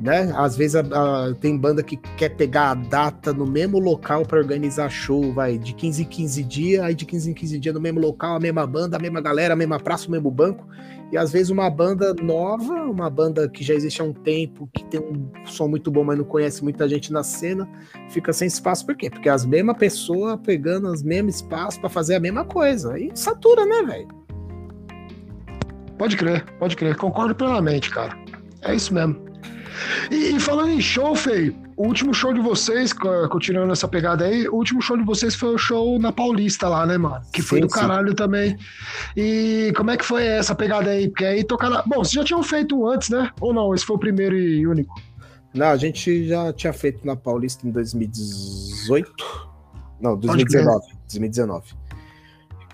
[0.00, 0.32] né?
[0.36, 4.38] Às vezes a, a, tem banda que quer pegar a data no mesmo local para
[4.38, 7.80] organizar show, vai de 15 em 15 dias, aí de 15 em 15 dias no
[7.80, 10.66] mesmo local, a mesma banda, a mesma galera, a mesma praça, o mesmo banco.
[11.10, 14.84] E às vezes uma banda nova, uma banda que já existe há um tempo, que
[14.84, 17.68] tem um som muito bom, mas não conhece muita gente na cena,
[18.10, 18.84] fica sem espaço.
[18.84, 19.08] Por quê?
[19.08, 22.92] Porque as mesmas pessoas pegando os mesmos espaços para fazer a mesma coisa.
[22.92, 24.08] Aí satura, né, velho?
[25.96, 26.94] Pode crer, pode crer.
[26.94, 28.16] Concordo plenamente, cara.
[28.62, 29.27] É isso mesmo.
[30.10, 32.92] E, e, falando em show, Fei, o último show de vocês,
[33.30, 36.86] continuando essa pegada aí, o último show de vocês foi o show na Paulista lá,
[36.86, 37.20] né, mano?
[37.32, 38.14] Que foi sim, do caralho sim.
[38.14, 38.56] também.
[39.16, 41.08] E como é que foi essa pegada aí?
[41.08, 41.82] Porque aí tocaram.
[41.86, 43.30] Bom, vocês já tinham feito antes, né?
[43.40, 43.74] Ou não?
[43.74, 44.94] Esse foi o primeiro e único?
[45.54, 49.48] Não, a gente já tinha feito na Paulista em 2018.
[50.00, 50.86] Não, 2019.
[51.02, 51.87] 2019.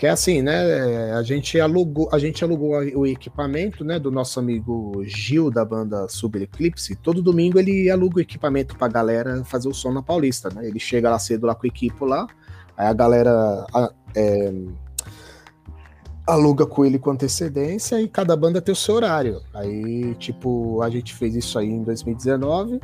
[0.04, 1.14] Que é assim, né?
[1.14, 6.06] A gente alugou, a gente alugou o equipamento, né, do nosso amigo Gil da banda
[6.08, 6.94] Super Eclipse.
[6.96, 10.68] Todo domingo ele aluga o equipamento pra galera fazer o som na Paulista, né?
[10.68, 12.26] Ele chega lá cedo lá com o equipo lá,
[12.76, 13.66] aí a galera
[14.14, 14.52] é,
[16.26, 19.40] aluga com ele com antecedência e cada banda tem o seu horário.
[19.54, 22.78] Aí, tipo, a gente fez isso aí em 2019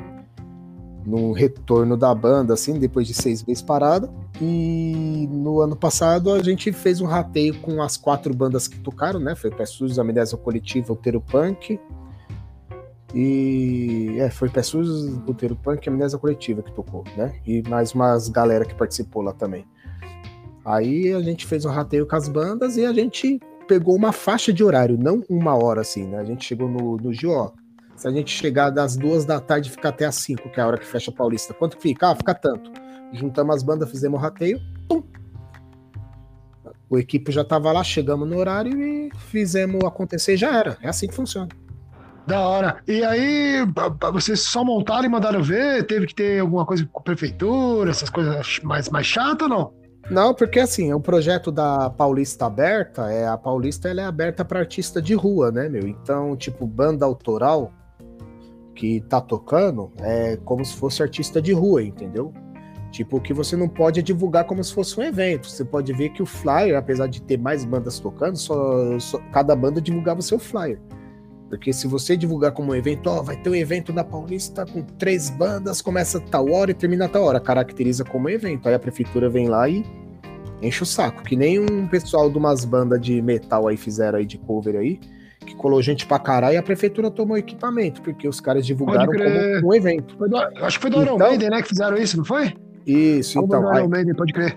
[1.05, 4.11] no retorno da banda, assim, depois de seis meses parada.
[4.41, 9.21] E no ano passado a gente fez um rateio com as quatro bandas que tocaram,
[9.21, 9.35] né?
[9.35, 11.79] Foi Pé Sujos, Amnésia Coletiva, Utero Punk.
[13.15, 17.35] E é, foi Pé Sujos, Utero Punk e Amnésia Coletiva que tocou, né?
[17.47, 19.65] E mais umas galera que participou lá também.
[20.65, 24.53] Aí a gente fez um rateio com as bandas e a gente pegou uma faixa
[24.53, 26.19] de horário, não uma hora assim, né?
[26.19, 27.53] A gente chegou no, no Gio, ó,
[28.01, 30.63] se a gente chegar das duas da tarde e ficar até as cinco, que é
[30.63, 32.09] a hora que fecha a Paulista, quanto que fica?
[32.09, 32.73] Ah, fica tanto.
[33.13, 35.03] Juntamos as bandas, fizemos o rateio, pum.
[36.89, 40.79] O equipe já tava lá, chegamos no horário e fizemos acontecer, já era.
[40.81, 41.49] É assim que funciona.
[42.27, 42.79] Da hora.
[42.89, 43.67] E aí,
[44.15, 45.85] vocês só montaram e mandaram ver?
[45.85, 49.75] Teve que ter alguma coisa com a prefeitura, essas coisas mais, mais chatas ou não?
[50.11, 54.61] Não, porque assim, o projeto da Paulista Aberta, é a Paulista ela é aberta para
[54.61, 55.87] artista de rua, né, meu?
[55.87, 57.71] Então, tipo, banda autoral,
[58.81, 62.33] que tá tocando é como se fosse artista de rua, entendeu?
[62.91, 65.51] Tipo, que você não pode divulgar como se fosse um evento.
[65.51, 69.55] Você pode ver que o flyer, apesar de ter mais bandas tocando, só, só cada
[69.55, 70.81] banda divulgava seu flyer.
[71.51, 74.81] Porque se você divulgar como um evento, ó, vai ter um evento na Paulista com
[74.81, 78.67] três bandas, começa tal hora e termina tal hora, caracteriza como evento.
[78.67, 79.85] Aí a prefeitura vem lá e
[80.63, 81.23] enche o saco.
[81.23, 84.99] Que nem um pessoal de umas bandas de metal aí fizeram aí de cover aí
[85.51, 89.69] que colou gente pra caralho e a prefeitura tomou equipamento, porque os caras divulgaram como
[89.69, 90.17] um evento.
[90.17, 92.55] Do, acho que foi do Iron então, Maiden, né, que fizeram isso, não foi?
[92.87, 93.63] Isso, como então.
[93.63, 94.57] Do Iron aí, Maiden, pode crer.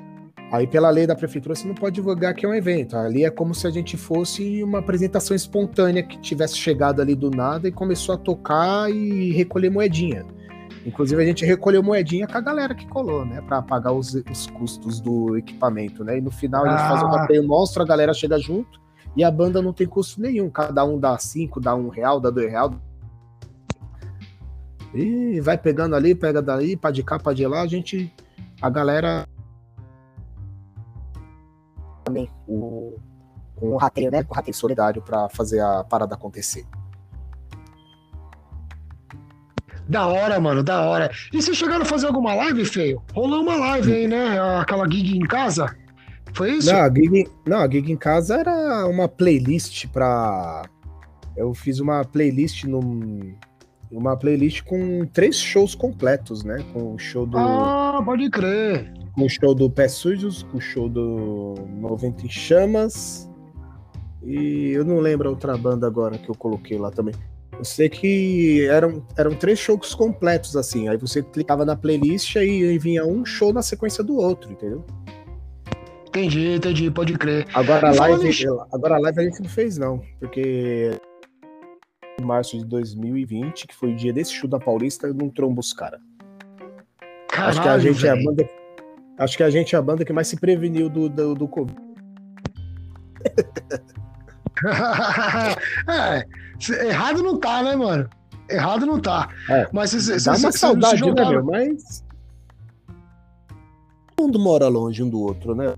[0.52, 2.96] Aí, pela lei da prefeitura, você não pode divulgar que é um evento.
[2.96, 7.32] Ali é como se a gente fosse uma apresentação espontânea que tivesse chegado ali do
[7.32, 10.24] nada e começou a tocar e recolher moedinha.
[10.86, 13.42] Inclusive, a gente recolheu moedinha com a galera que colou, né?
[13.48, 16.20] Pra pagar os, os custos do equipamento, né?
[16.20, 16.90] E no final a gente ah.
[16.90, 18.83] faz um rateio monstro, a galera chega junto
[19.16, 20.50] e a banda não tem custo nenhum.
[20.50, 22.74] Cada um dá cinco, dá um real, dá dois real.
[24.94, 28.14] E vai pegando ali, pega dali, pá de cá, pá de lá, a gente.
[28.62, 29.28] A galera.
[32.04, 32.98] Também o,
[33.56, 34.24] com o rateio, né?
[34.24, 36.66] Com o rateio solidário para fazer a parada acontecer.
[39.88, 41.12] Da hora, mano, da hora.
[41.32, 43.04] E vocês chegaram a fazer alguma live, feio?
[43.14, 44.40] Rolou uma live aí, né?
[44.60, 45.76] Aquela gig em casa?
[46.34, 46.72] Foi isso?
[46.72, 50.64] Não, a gig, não, a gig em casa era uma playlist pra.
[51.36, 53.36] Eu fiz uma playlist num.
[53.92, 56.64] Uma playlist com três shows completos, né?
[56.74, 57.38] Com o show do.
[57.38, 58.92] Ah, pode crer.
[59.14, 63.30] Com o show do Pé Sujos, com o show do 90 em Chamas.
[64.24, 67.14] E eu não lembro a outra banda agora que eu coloquei lá também.
[67.56, 70.88] Eu sei que eram, eram três shows completos, assim.
[70.88, 74.84] Aí você clicava na playlist e vinha um show na sequência do outro, entendeu?
[76.14, 77.48] Entendi, entendi, pode crer.
[77.56, 78.32] Agora a, live,
[78.72, 80.92] agora a live a gente não fez, não, porque
[82.22, 85.74] em março de 2020, que foi o dia desse show da Paulista, não trombo os
[85.74, 86.00] caras.
[87.36, 88.16] Acho que a gente véio.
[88.16, 88.48] é a banda.
[89.18, 91.82] Acho que a gente é a banda que mais se preveniu do, do, do Covid.
[95.90, 96.28] é,
[96.88, 98.08] errado não tá, né, mano?
[98.48, 99.30] Errado não tá.
[99.50, 101.44] É, mas cê, cê, dá uma cê, saudade, né, meu?
[101.44, 102.04] Mas.
[104.16, 105.74] Todo mundo mora longe um do outro, né?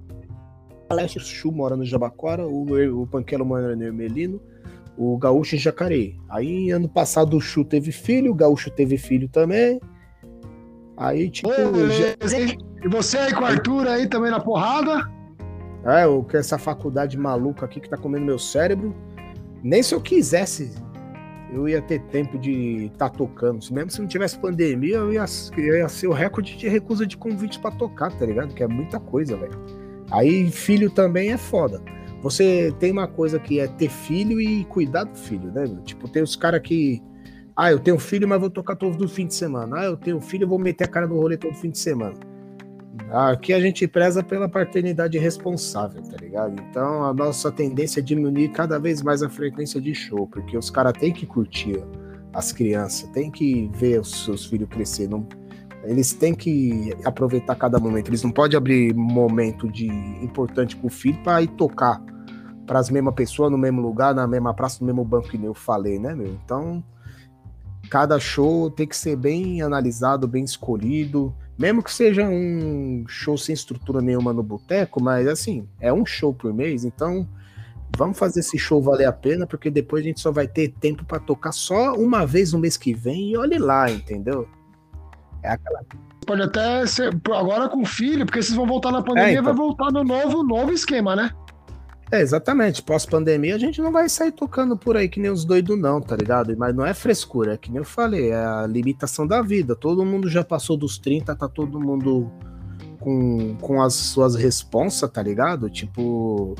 [0.89, 4.41] Alessio Chu mora no Jabaquara, o, o Panquelo mora no Ermelino,
[4.97, 6.15] o Gaúcho em Jacareí.
[6.29, 9.79] Aí, ano passado, o Chu teve filho, o Gaúcho teve filho também.
[10.97, 11.49] Aí, tipo.
[11.49, 12.15] Ô, já...
[12.83, 15.09] E você aí com o Arthur aí também na porrada?
[15.83, 18.95] É, o que essa faculdade maluca aqui que tá comendo meu cérebro.
[19.63, 20.71] Nem se eu quisesse
[21.51, 23.65] eu ia ter tempo de estar tá tocando.
[23.71, 25.25] Mesmo se não tivesse pandemia, eu ia,
[25.57, 28.53] eu ia ser o recorde de recusa de convite para tocar, tá ligado?
[28.53, 29.57] Que é muita coisa, velho.
[30.11, 31.81] Aí filho também é foda.
[32.21, 35.65] Você tem uma coisa que é ter filho e cuidar do filho, né?
[35.83, 37.01] Tipo, tem os caras que.
[37.55, 39.79] Ah, eu tenho filho, mas vou tocar todo fim de semana.
[39.79, 42.15] Ah, eu tenho filho, vou meter a cara no rolê todo fim de semana.
[43.11, 46.55] Aqui a gente preza pela paternidade responsável, tá ligado?
[46.59, 50.69] Então a nossa tendência é diminuir cada vez mais a frequência de show, porque os
[50.69, 51.83] caras têm que curtir
[52.33, 55.07] as crianças, têm que ver os seus filhos crescer.
[55.07, 55.27] Não,
[55.85, 58.09] eles têm que aproveitar cada momento.
[58.09, 59.87] Eles não podem abrir momento de
[60.23, 62.01] importante com o filho para ir tocar
[62.65, 65.53] para as mesmas pessoas no mesmo lugar, na mesma praça, no mesmo banco que eu
[65.53, 66.33] falei, né, meu?
[66.43, 66.83] Então,
[67.89, 73.53] cada show tem que ser bem analisado, bem escolhido mesmo que seja um show sem
[73.53, 77.27] estrutura nenhuma no boteco, mas assim, é um show por mês, então
[77.97, 81.05] vamos fazer esse show valer a pena, porque depois a gente só vai ter tempo
[81.05, 84.47] para tocar só uma vez no mês que vem e olhe lá, entendeu?
[85.45, 85.81] É aquela.
[86.25, 89.43] Pode até ser agora com o filho, porque vocês vão voltar na pandemia, é, então...
[89.43, 91.31] vai voltar no novo, novo esquema, né?
[92.11, 92.81] É, exatamente.
[92.81, 96.15] Pós-pandemia, a gente não vai sair tocando por aí que nem os doidos, não, tá
[96.15, 96.55] ligado?
[96.57, 99.75] Mas não é frescura, é que nem eu falei, é a limitação da vida.
[99.75, 102.31] Todo mundo já passou dos 30, tá todo mundo
[102.99, 105.69] com, com as suas responsas, tá ligado?
[105.69, 106.55] Tipo,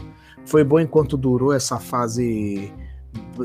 [0.46, 2.72] foi bom enquanto durou essa fase,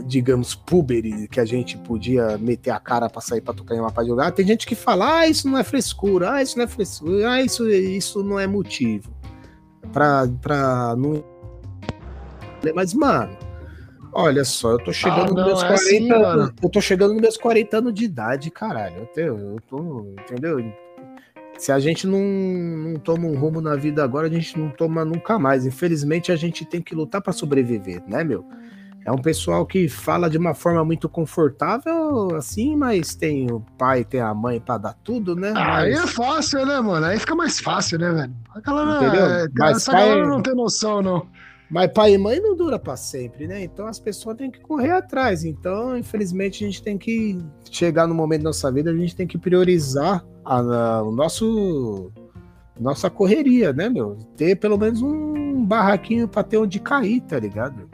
[0.06, 3.90] digamos, puber, que a gente podia meter a cara pra sair pra tocar em uma
[3.90, 4.32] de lugar.
[4.32, 7.42] Tem gente que fala, ah, isso não é frescura, ah, isso não é frescura, ah,
[7.42, 9.10] isso, isso não é motivo.
[9.92, 11.24] Pra, pra não
[12.74, 13.36] mas, mano,
[14.12, 16.52] olha só, eu tô chegando ah, nos meus é 40 assim, anos.
[16.62, 18.98] Eu tô chegando nos meus 40 anos de idade, caralho.
[18.98, 20.72] Eu, tenho, eu tô, entendeu?
[21.58, 25.04] Se a gente não, não toma um rumo na vida agora, a gente não toma
[25.04, 25.66] nunca mais.
[25.66, 28.44] Infelizmente, a gente tem que lutar para sobreviver, né, meu?
[29.04, 34.04] É um pessoal que fala de uma forma muito confortável, assim, mas tem o pai,
[34.04, 35.52] tem a mãe para dar tudo, né?
[35.56, 37.06] Ah, aí é fácil, né, mano?
[37.06, 38.34] Aí fica mais fácil, né, velho?
[38.54, 39.26] Aquela, Entendeu?
[39.26, 40.08] É, mas essa pai...
[40.08, 41.26] galera não tem noção, não.
[41.70, 43.62] Mas pai e mãe não dura para sempre, né?
[43.62, 45.44] Então as pessoas têm que correr atrás.
[45.44, 47.38] Então, infelizmente, a gente tem que
[47.70, 52.12] chegar no momento da nossa vida, a gente tem que priorizar a, a, o nosso
[52.78, 54.16] nossa correria, né, meu?
[54.36, 57.89] Ter pelo menos um barraquinho para ter onde cair, tá ligado?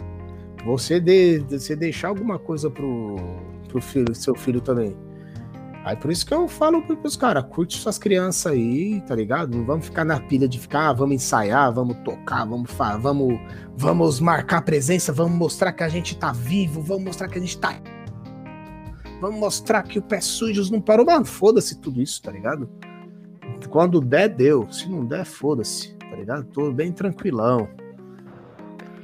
[0.67, 3.17] Você, de, você deixar alguma coisa pro,
[3.69, 4.97] pro filho, seu filho também.
[5.85, 9.57] Aí por isso que eu falo pros caras, curte suas crianças aí, tá ligado?
[9.57, 12.69] Não vamos ficar na pilha de ficar, ah, vamos ensaiar, vamos tocar, vamos
[13.01, 13.41] vamos
[13.77, 17.57] vamos marcar presença, vamos mostrar que a gente tá vivo, vamos mostrar que a gente
[17.57, 17.81] tá
[19.21, 22.69] Vamos mostrar que o pé sujos não parou, mano, foda-se tudo isso, tá ligado?
[23.71, 24.71] Quando der, deu.
[24.71, 26.45] Se não der, foda-se, tá ligado?
[26.47, 27.69] Tô bem tranquilão.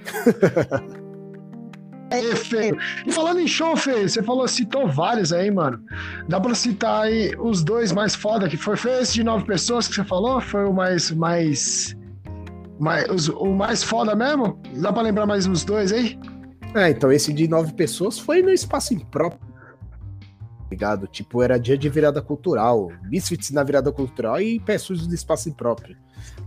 [2.12, 2.76] É, feio.
[3.06, 5.82] E falando em show, Fê, você falou, citou vários aí, mano.
[6.28, 9.88] Dá pra citar aí os dois mais foda que foi, foi esse de nove pessoas
[9.88, 10.40] que você falou?
[10.40, 11.10] Foi o mais.
[11.10, 11.96] mais,
[12.78, 14.60] mais os, o mais foda mesmo?
[14.76, 16.18] Dá pra lembrar mais uns dois aí?
[16.74, 19.52] É, então esse de nove pessoas foi no espaço impróprio.
[20.70, 21.06] Ligado?
[21.06, 22.90] Tipo, era dia de virada cultural.
[23.04, 25.96] Misfits na virada cultural e pessoas do espaço impróprio.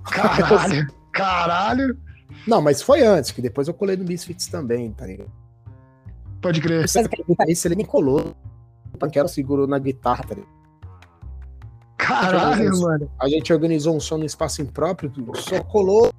[0.04, 0.88] Caralho!
[1.14, 1.98] caralho!
[2.48, 5.32] Não, mas foi antes, que depois eu colei no Misfits também, tá ligado?
[6.46, 6.86] Pode crer.
[7.48, 8.36] Isso ele me colou.
[8.94, 10.36] O Panquero segurou na guitarra, tá
[11.98, 13.12] Caralho, a mano.
[13.20, 16.14] A gente organizou um som no espaço impróprio, só colou.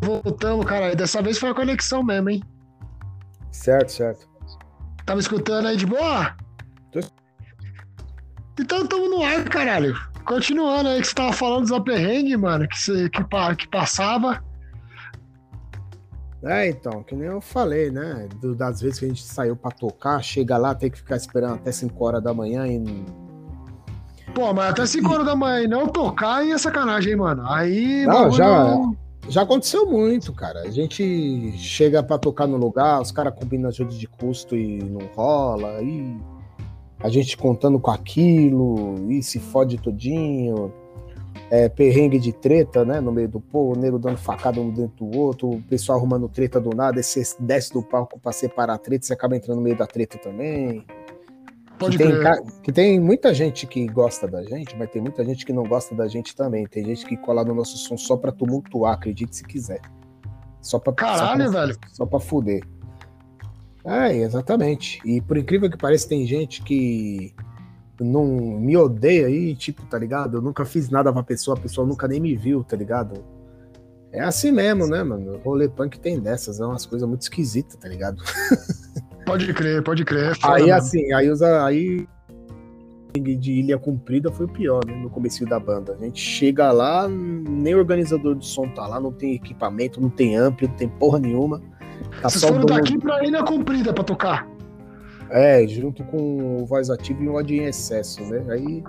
[0.00, 0.96] Voltamos, cara.
[0.96, 2.42] Dessa vez foi a conexão mesmo, hein?
[3.52, 4.26] Certo, certo.
[5.04, 6.34] Tava escutando aí de boa?
[6.90, 7.00] Tô...
[8.58, 9.94] Então estamos no ar, caralho.
[10.28, 13.24] Continuando aí que você tava falando dos aperrengues, mano, que, você, que,
[13.56, 14.44] que passava.
[16.44, 18.28] É, então, que nem eu falei, né?
[18.38, 21.54] Do, das vezes que a gente saiu pra tocar, chega lá, tem que ficar esperando
[21.54, 22.84] até 5 horas da manhã e.
[24.34, 27.50] Pô, mas até 5 horas da manhã e não tocar e é sacanagem, hein, mano?
[27.50, 28.04] Aí.
[28.04, 28.76] Não, já.
[29.30, 30.60] Já aconteceu muito, cara.
[30.60, 35.06] A gente chega para tocar no lugar, os caras combinam ajuda de custo e não
[35.14, 36.16] rola, aí
[37.00, 40.72] a gente contando com aquilo, e se fode todinho,
[41.50, 45.06] é, perrengue de treta, né, no meio do povo, o nego dando facada um dentro
[45.06, 48.78] do outro, o pessoal arrumando treta do nada, você desce do palco para separar a
[48.78, 50.84] treta, você acaba entrando no meio da treta também.
[51.78, 52.14] Pode que, tem,
[52.64, 55.94] que tem muita gente que gosta da gente, mas tem muita gente que não gosta
[55.94, 56.66] da gente também.
[56.66, 59.80] Tem gente que cola no nosso som só pra tumultuar, acredite se quiser.
[60.60, 61.78] Só pra, Caralho, só pra, velho.
[61.92, 62.62] Só pra fuder.
[63.88, 65.00] É, exatamente.
[65.04, 67.34] E por incrível que pareça, tem gente que
[67.98, 70.36] não me odeia aí, tipo, tá ligado?
[70.36, 73.24] Eu nunca fiz nada pra pessoa, a pessoa nunca nem me viu, tá ligado?
[74.12, 75.36] É assim mesmo, né, mano?
[75.36, 78.22] O rolê punk tem dessas, é umas coisas muito esquisitas, tá ligado?
[79.24, 80.32] Pode crer, pode crer.
[80.32, 81.62] é aí assim, aí usa.
[81.62, 82.08] Aí
[83.12, 84.94] de Ilha Comprida foi o pior, né?
[84.94, 85.92] No começo da banda.
[85.92, 90.34] A gente chega lá, nem organizador do som tá lá, não tem equipamento, não tem
[90.34, 91.60] ampli, não tem porra nenhuma.
[92.20, 94.48] Tá Vocês foram daqui pra Ilha Comprida pra tocar.
[95.30, 98.42] É, junto com o voz ativo e o ódio em excesso, né?
[98.48, 98.82] Aí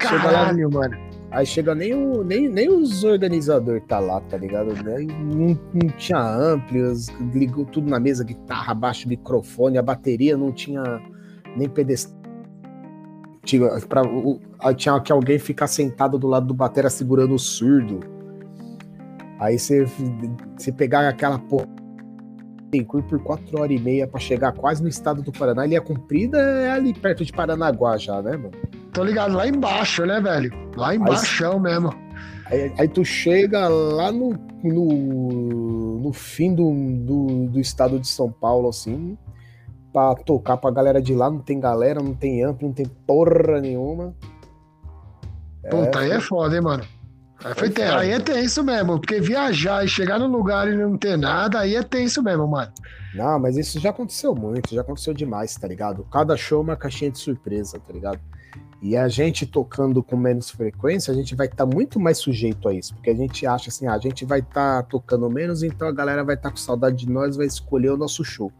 [0.00, 0.96] chega lá, Caralho, mano.
[1.30, 4.70] aí chega nem, o, nem, nem os organizadores tá lá, tá ligado?
[4.88, 10.52] Aí não, não tinha amplos, ligou tudo na mesa, guitarra, baixo, microfone, a bateria não
[10.52, 10.82] tinha
[11.56, 12.14] nem pedestal.
[13.44, 14.40] Tinha, pra, o,
[14.74, 18.00] tinha que alguém ficar sentado do lado do batera segurando o surdo.
[19.38, 19.84] Aí você
[20.74, 21.73] pegar aquela porra
[22.74, 25.66] Bittencourt por 4 horas e meia pra chegar quase no estado do Paraná.
[25.66, 28.52] Ilha Comprida é ali perto de Paranaguá já, né, mano?
[28.92, 30.52] Tô ligado, lá embaixo, né, velho?
[30.76, 31.94] Lá embaixo mesmo.
[32.46, 36.72] Aí, aí tu chega lá no, no, no fim do,
[37.04, 39.16] do, do estado de São Paulo, assim,
[39.92, 41.30] pra tocar pra galera de lá.
[41.30, 44.14] Não tem galera, não tem amplo, não tem porra nenhuma.
[45.70, 46.84] Puta, aí é foda, hein, mano.
[47.42, 51.16] Aí, foi aí é tenso mesmo, porque viajar e chegar no lugar e não ter
[51.16, 52.72] nada, aí é tenso mesmo, mano.
[53.14, 56.04] Não, mas isso já aconteceu muito, já aconteceu demais, tá ligado?
[56.10, 58.20] Cada show é uma caixinha de surpresa, tá ligado?
[58.82, 62.74] E a gente tocando com menos frequência, a gente vai estar muito mais sujeito a
[62.74, 65.92] isso, porque a gente acha assim, ah, a gente vai estar tocando menos, então a
[65.92, 68.52] galera vai estar com saudade de nós, vai escolher o nosso show.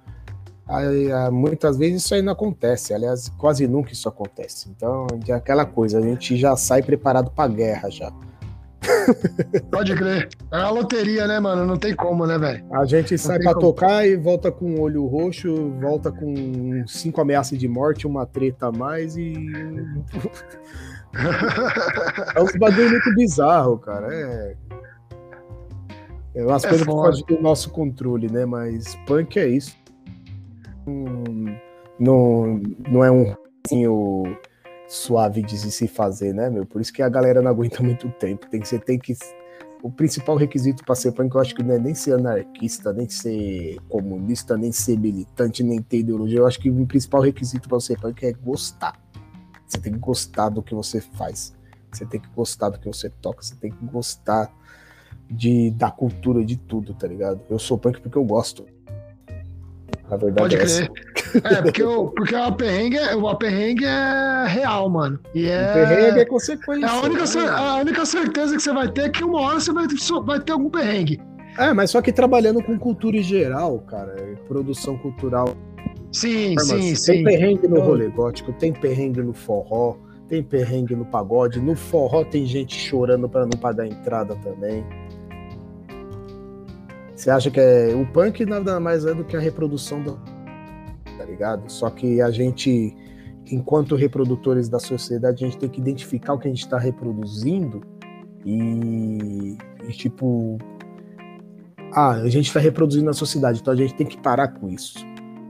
[0.67, 4.71] Aí, ah, muitas vezes isso aí não acontece, aliás, quase nunca isso acontece.
[4.71, 8.11] Então, é aquela coisa, a gente já sai preparado pra guerra já.
[9.71, 10.29] Pode crer.
[10.51, 11.65] É uma loteria, né, mano?
[11.67, 12.65] Não tem como, né, velho?
[12.73, 13.67] A gente sai pra como.
[13.67, 18.67] tocar e volta com o olho roxo, volta com cinco ameaças de morte, uma treta
[18.69, 19.33] a mais e.
[22.37, 24.09] é uns bagulho muito bizarro, cara.
[24.13, 24.57] É.
[26.37, 27.07] É umas É coisas que foda.
[27.13, 28.45] fogem do nosso controle, né?
[28.45, 29.77] Mas punk é isso.
[31.99, 34.37] Não, não é um rockzinho
[34.89, 36.67] suave de se fazer, né, meu?
[36.67, 38.49] Por isso que a galera não aguenta muito tempo.
[38.49, 39.15] Tem que, você tem que
[39.85, 43.07] o principal requisito para ser punk, eu acho que não é nem ser anarquista, nem
[43.07, 46.39] ser comunista, nem ser militante, nem ter ideologia.
[46.39, 48.99] Eu acho que o principal requisito para ser punk é gostar.
[49.67, 51.55] Você tem que gostar do que você faz.
[51.93, 53.43] Você tem que gostar do que você toca.
[53.43, 54.51] Você tem que gostar
[55.31, 57.43] de, da cultura, de tudo, tá ligado?
[57.51, 58.65] Eu sou punk porque eu gosto.
[60.11, 60.91] A verdade Pode é crer.
[61.45, 65.19] É, porque o, porque o perrengue, é- o perrengue é real, mano.
[65.35, 65.73] E O é.
[65.73, 66.87] perrengue é consequência.
[66.87, 67.49] É a única, né?
[67.49, 69.87] a única certeza que você vai ter é que uma hora você vai,
[70.25, 71.21] vai ter algum perrengue.
[71.59, 75.55] É, mas só que trabalhando com cultura em geral, cara, e produção cultural
[76.13, 77.25] Sim, sim, tem sim.
[77.25, 79.97] perrengue no rolê gótico, tem perrengue no forró,
[80.29, 81.61] tem perrengue no pagode.
[81.61, 84.85] No forró tem gente chorando pra não pagar a entrada também.
[87.25, 90.21] Você acha que é o punk nada mais é do que a reprodução do
[91.17, 91.73] tá ligado?
[91.73, 92.95] Só que a gente
[93.51, 97.81] enquanto reprodutores da sociedade, a gente tem que identificar o que a gente está reproduzindo
[98.45, 99.57] e,
[99.89, 100.59] e, tipo
[101.93, 104.99] ah, a gente está reproduzindo a sociedade, então a gente tem que parar com isso.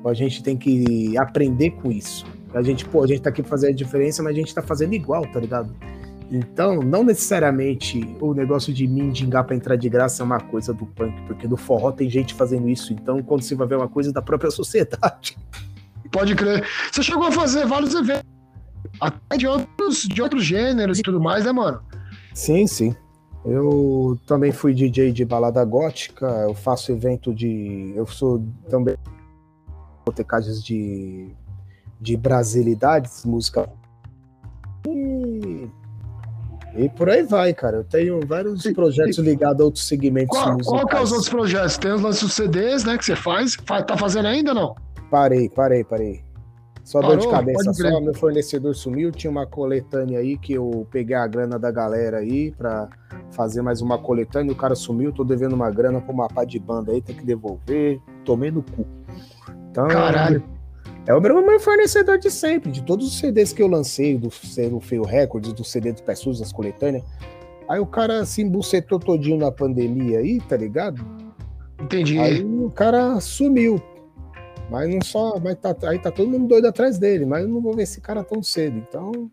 [0.07, 2.25] A gente tem que aprender com isso.
[2.55, 4.95] A gente, pô, a gente tá aqui fazer a diferença, mas a gente tá fazendo
[4.95, 5.75] igual, tá ligado?
[6.31, 10.87] Então, não necessariamente o negócio de mendigar pra entrar de graça é uma coisa do
[10.87, 12.93] punk, porque no forró tem gente fazendo isso.
[12.93, 15.37] Então, quando você vai ver uma coisa da própria sociedade.
[16.11, 16.67] Pode crer.
[16.91, 18.25] Você chegou a fazer vários eventos.
[19.01, 21.81] Até de outros, de outros gêneros e tudo mais, né, mano?
[22.33, 22.95] Sim, sim.
[23.45, 27.93] Eu também fui DJ de balada gótica, eu faço evento de.
[27.95, 28.97] Eu sou também
[30.07, 31.29] botecagens de,
[32.01, 33.69] de brasilidades, música.
[34.87, 35.69] E,
[36.77, 37.79] e por aí vai, cara.
[37.79, 40.67] Eu tenho vários E- projetos ligados a outros segmentos Qual, musicais.
[40.69, 41.79] qual que é os outros projetos?
[41.79, 43.55] Tem os lances CDs, né, que você faz.
[43.67, 44.75] Fa- Tá fazendo ainda ou não?
[45.11, 46.25] Parei, parei, parei.
[46.83, 47.33] Só dor de Parou?
[47.33, 51.71] cabeça, só meu fornecedor sumiu, tinha uma coletânea aí que eu peguei a grana da
[51.71, 52.91] galera aí pra
[53.31, 56.59] fazer mais uma coletânea, o cara sumiu, tô devendo uma grana pra uma pá de
[56.59, 58.85] banda aí, tem que devolver, tomei no cu.
[59.71, 60.43] Então, Caralho.
[61.07, 64.29] É o meu fornecedor de sempre, de todos os CDs que eu lancei, do,
[64.71, 67.05] do Feio Records, do CD do Pessoas, das coletâneas.
[67.69, 71.05] Aí o cara se embucetou todinho na pandemia aí, tá ligado?
[71.81, 72.19] Entendi.
[72.19, 73.83] Aí o cara sumiu.
[74.71, 75.39] Mas não só.
[75.39, 78.01] Mas tá, aí tá todo mundo doido atrás dele, mas eu não vou ver esse
[78.01, 78.79] cara tão cedo.
[78.79, 79.31] Então,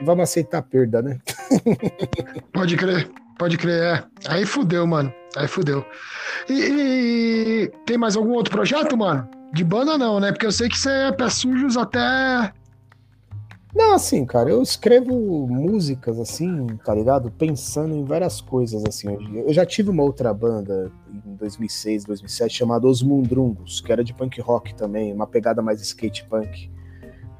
[0.00, 1.18] vamos aceitar a perda, né?
[2.52, 4.04] Pode crer, pode crer, é.
[4.28, 5.12] Aí fudeu, mano.
[5.36, 5.84] Aí fudeu.
[6.48, 9.28] E, e tem mais algum outro projeto, mano?
[9.52, 10.32] De banda não, né?
[10.32, 12.52] Porque eu sei que você é pé sujos até.
[13.74, 17.30] Não, assim, cara, eu escrevo músicas assim, tá ligado?
[17.30, 19.08] Pensando em várias coisas, assim.
[19.46, 20.90] Eu já tive uma outra banda
[21.24, 25.80] em 2006, 2007 chamada Os Mundrungos, que era de punk rock também, uma pegada mais
[25.80, 26.70] skate punk.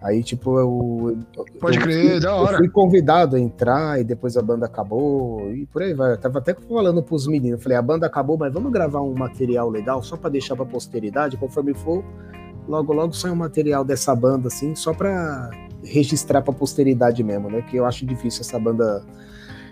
[0.02, 1.18] Aí, tipo, eu.
[1.60, 2.54] Pode eu, crer, eu, da hora.
[2.54, 6.12] Eu fui convidado a entrar e depois a banda acabou e por aí vai.
[6.12, 9.68] Eu tava até falando pros meninos, falei, a banda acabou, mas vamos gravar um material
[9.68, 12.02] legal só para deixar pra posteridade, conforme for.
[12.66, 15.50] Logo, logo sai um material dessa banda, assim, só pra
[15.82, 17.62] registrar pra posteridade mesmo, né?
[17.62, 19.04] Que eu acho difícil essa banda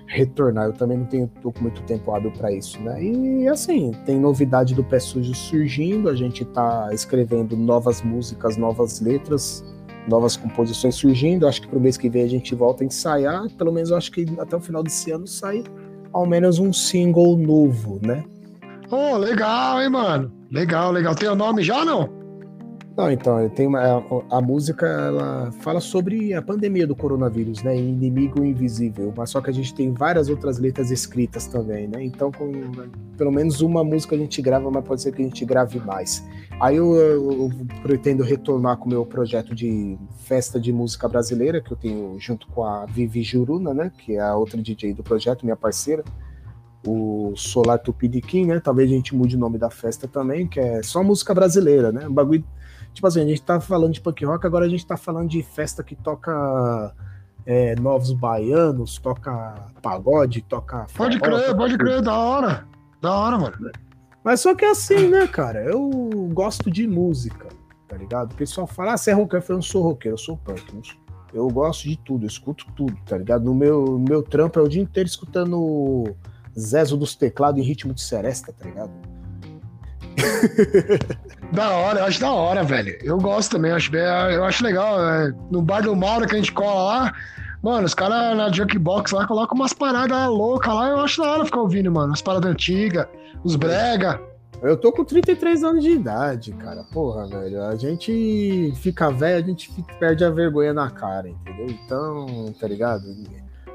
[0.07, 0.67] retornar.
[0.67, 3.03] Eu também não tenho tô com muito tempo hábil para isso, né?
[3.03, 9.01] E assim, tem novidade do Pé Sujo surgindo, a gente tá escrevendo novas músicas, novas
[9.01, 9.65] letras
[10.09, 11.47] novas composições surgindo.
[11.47, 13.49] Acho que pro mês que vem a gente volta a ensaiar.
[13.57, 15.63] Pelo menos acho que até o final desse ano sai
[16.13, 18.25] ao menos um single novo, né?
[18.91, 20.33] Oh, legal, hein, mano?
[20.51, 21.15] Legal, legal.
[21.15, 22.18] Tem o nome já não?
[22.99, 27.77] Não, então, tem uma, a, a, música ela fala sobre a pandemia do coronavírus, né?
[27.77, 32.03] Inimigo invisível, mas só que a gente tem várias outras letras escritas também, né?
[32.03, 32.51] Então, com
[33.17, 36.27] pelo menos uma música a gente grava, mas pode ser que a gente grave mais.
[36.61, 37.51] Aí eu, eu, eu
[37.83, 42.49] pretendo retornar com o meu projeto de festa de música brasileira, que eu tenho junto
[42.49, 43.93] com a Vivi Juruna, né?
[43.97, 46.03] Que é a outra DJ do projeto, minha parceira
[46.87, 48.61] o Solar Tupidiquim, né?
[48.61, 52.07] Talvez a gente mude o nome da festa também, que é só música brasileira, né?
[52.07, 52.45] Um bagulho
[52.99, 55.41] Tipo assim, a gente tá falando de punk rock, agora a gente tá falando de
[55.41, 56.93] festa que toca
[57.47, 60.85] é, novos baianos, toca pagode, toca.
[60.97, 62.67] Pode crer, toca pode crer, da hora.
[63.01, 63.71] Da hora, mano.
[64.25, 65.63] Mas só que é assim, né, cara?
[65.63, 65.89] Eu
[66.33, 67.47] gosto de música,
[67.87, 68.33] tá ligado?
[68.33, 69.45] O pessoal fala, ah, você é roqueiro?
[69.45, 70.99] Eu falo, não sou roqueiro, eu sou punk.
[71.33, 73.45] Eu gosto de tudo, eu escuto tudo, tá ligado?
[73.45, 76.17] No meu, no meu trampo é o dia inteiro escutando
[76.59, 78.91] Zezo dos teclados em ritmo de seresta, tá ligado?
[81.53, 82.99] Da hora, eu acho da hora, velho.
[83.03, 85.01] Eu gosto também, eu acho, eu acho legal.
[85.01, 87.15] É, no bar do Mauro que a gente cola lá,
[87.63, 91.45] mano, os caras na Junkbox lá colocam umas paradas loucas lá, eu acho da hora
[91.45, 92.13] ficar ouvindo, mano.
[92.13, 93.07] As paradas antigas,
[93.43, 94.21] os brega.
[94.61, 96.85] Eu tô com 33 anos de idade, cara.
[96.93, 97.63] Porra, velho.
[97.63, 99.71] A gente fica velho, a gente
[100.01, 101.67] perde a vergonha na cara, entendeu?
[101.69, 103.05] Então, tá ligado?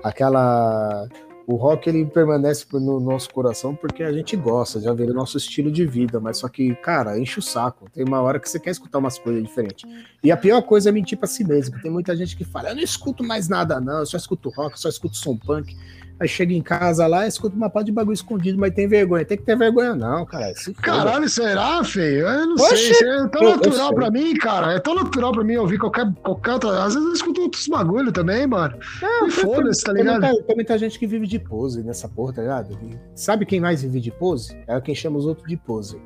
[0.04, 1.08] Aquela
[1.46, 5.72] o rock ele permanece no nosso coração porque a gente gosta, já o nosso estilo
[5.72, 7.90] de vida, mas só que, cara, enche o saco.
[7.92, 9.90] Tem uma hora que você quer escutar umas coisas diferentes.
[10.24, 11.80] E a pior coisa é mentir pra si mesmo.
[11.82, 14.80] Tem muita gente que fala: eu não escuto mais nada, não, eu só escuto rock,
[14.80, 15.76] só escuto som punk.
[16.20, 19.26] Aí chega em casa lá, escuta uma parte de bagulho escondido, mas tem vergonha.
[19.26, 20.54] Tem que ter vergonha, não, cara.
[20.82, 22.28] Caralho, será, feio?
[22.28, 23.10] Eu não Oxe, sei.
[23.10, 24.74] É tão natural pra mim, cara.
[24.74, 26.84] É tão natural pra mim ouvir qualquer, qualquer outra.
[26.84, 28.78] Às vezes eu escuto outros bagulho também, mano.
[29.02, 30.22] Não, foda-se, tá ligado?
[30.22, 32.78] Tem muita, tem muita, gente que vive de pose nessa porra, tá ligado?
[32.84, 34.56] E sabe quem mais vive de pose?
[34.68, 36.00] É quem chama os outros de pose.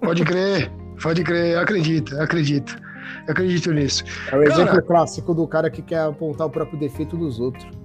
[0.00, 0.72] Pode crer,
[1.02, 1.54] pode crer.
[1.54, 2.82] Eu acredito, eu acredito.
[3.26, 4.02] Eu acredito nisso.
[4.32, 7.83] É o exemplo cara, clássico do cara que quer apontar o próprio defeito dos outros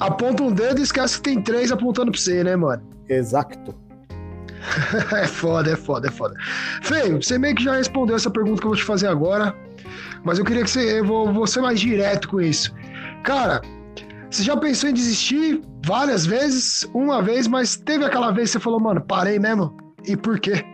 [0.00, 2.82] aponta um dedo e esquece que tem três apontando pra você, né, mano?
[3.08, 3.74] Exato.
[5.12, 6.34] é foda, é foda, é foda.
[6.82, 9.54] Feio, você meio que já respondeu essa pergunta que eu vou te fazer agora,
[10.24, 11.00] mas eu queria que você.
[11.00, 12.74] Eu vou, vou ser mais direto com isso.
[13.22, 13.60] Cara,
[14.30, 18.60] você já pensou em desistir várias vezes, uma vez, mas teve aquela vez que você
[18.60, 19.76] falou, mano, parei mesmo?
[20.06, 20.64] E por quê?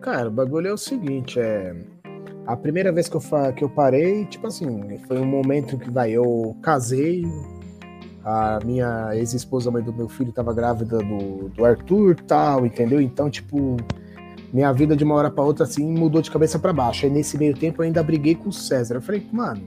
[0.00, 1.74] Cara, o bagulho é o seguinte, é.
[2.46, 3.22] A primeira vez que eu,
[3.56, 7.24] que eu parei, tipo assim, foi um momento que vai, eu casei,
[8.24, 13.00] a minha ex-esposa, mãe do meu filho, estava grávida do, do Arthur tal, entendeu?
[13.00, 13.76] Então, tipo,
[14.50, 17.04] minha vida de uma hora para outra, assim, mudou de cabeça para baixo.
[17.04, 18.94] Aí nesse meio tempo eu ainda briguei com o César.
[18.94, 19.62] Eu falei, mano,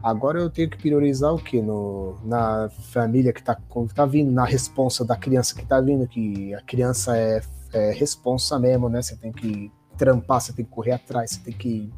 [0.00, 1.60] agora eu tenho que priorizar o quê?
[1.60, 3.58] No, na família que tá,
[3.94, 7.40] tá vindo, na responsa da criança que tá vindo, que a criança é,
[7.72, 9.02] é responsa mesmo, né?
[9.02, 11.92] Você tem que trampar, você tem que correr atrás, você tem que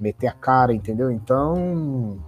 [0.00, 1.10] meter a cara, entendeu?
[1.10, 2.18] Então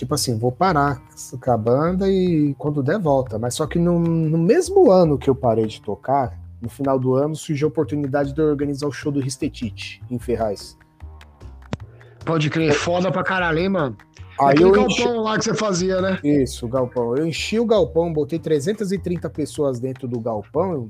[0.00, 1.02] tipo assim, vou parar
[1.38, 3.38] com a banda e quando der volta.
[3.38, 7.14] Mas só que no, no, mesmo ano que eu parei de tocar, no final do
[7.14, 10.76] ano, surgiu a oportunidade de eu organizar o show do Ristetite em Ferraz.
[12.24, 13.96] Pode crer, foda pra caralho, hein, mano?
[14.40, 15.04] Aí Aquele eu galpão enchi...
[15.04, 16.18] lá que você fazia, né?
[16.24, 17.14] Isso, o galpão.
[17.14, 20.88] Eu enchi o galpão, botei 330 pessoas dentro do galpão,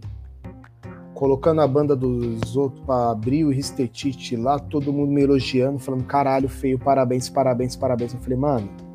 [1.14, 6.04] colocando a banda dos outros pra abrir o Ristetite lá, todo mundo me elogiando, falando,
[6.04, 8.14] caralho, feio, parabéns, parabéns, parabéns.
[8.14, 8.89] Eu falei, mano,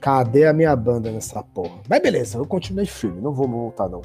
[0.00, 1.80] cadê a minha banda nessa porra?
[1.88, 4.02] Mas beleza, eu continuei firme, não vou voltar não.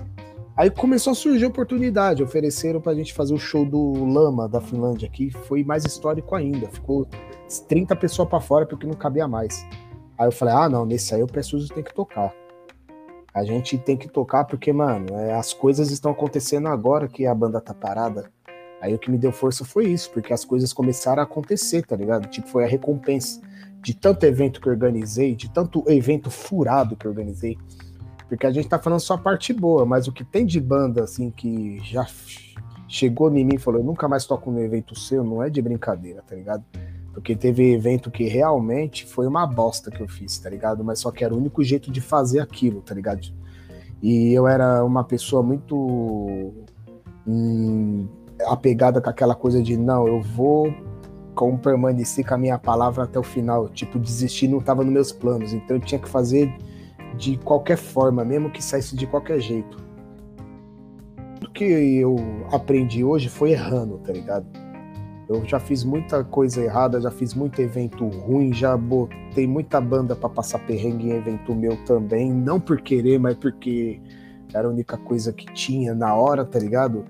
[0.56, 4.62] Aí começou a surgir a oportunidade, ofereceram pra gente fazer o show do Lama da
[4.62, 7.08] Finlândia, que foi mais histórico ainda, ficou
[7.68, 9.66] 30 pessoas para fora porque não cabia mais.
[10.16, 12.32] Aí eu falei, ah não, nesse aí o Preciso tem que tocar.
[13.34, 17.34] A gente tem que tocar porque, mano, é, as coisas estão acontecendo agora que a
[17.34, 18.30] banda tá parada.
[18.80, 21.96] Aí o que me deu força foi isso, porque as coisas começaram a acontecer, tá
[21.96, 22.28] ligado?
[22.28, 23.42] Tipo, foi a recompensa
[23.84, 27.58] de tanto evento que organizei, de tanto evento furado que organizei.
[28.30, 31.04] Porque a gente tá falando só a parte boa, mas o que tem de banda,
[31.04, 32.08] assim, que já
[32.88, 35.62] chegou em mim e falou: eu nunca mais toco no evento seu, não é de
[35.62, 36.64] brincadeira, tá ligado?
[37.14, 40.84] Porque teve evento que realmente foi uma bosta que eu fiz, tá ligado?
[40.84, 43.22] Mas só que era o único jeito de fazer aquilo, tá ligado?
[44.02, 46.54] E eu era uma pessoa muito
[47.28, 48.08] hum,
[48.48, 50.74] apegada com aquela coisa de não, eu vou
[51.34, 53.70] como permanecer com a minha palavra até o final.
[53.70, 56.54] Tipo, desistir não estava nos meus planos, então eu tinha que fazer
[57.18, 59.78] de qualquer forma, mesmo que saísse de qualquer jeito.
[61.44, 62.16] O que eu
[62.52, 64.46] aprendi hoje foi errando, tá ligado?
[65.30, 70.16] Eu já fiz muita coisa errada, já fiz muito evento ruim, já botei muita banda
[70.16, 74.02] para passar perrengue em evento meu também, não por querer, mas porque
[74.54, 77.06] era a única coisa que tinha na hora, tá ligado?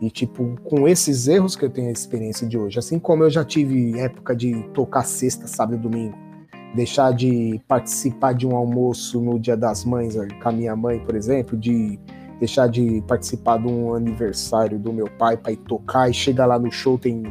[0.00, 3.30] E, tipo, com esses erros que eu tenho a experiência de hoje, assim como eu
[3.30, 6.16] já tive época de tocar sexta, sábado e domingo,
[6.74, 11.14] deixar de participar de um almoço no Dia das Mães com a minha mãe, por
[11.14, 11.98] exemplo, de
[12.38, 16.58] deixar de participar de um aniversário do meu pai para ir tocar e chegar lá
[16.58, 17.22] no show tem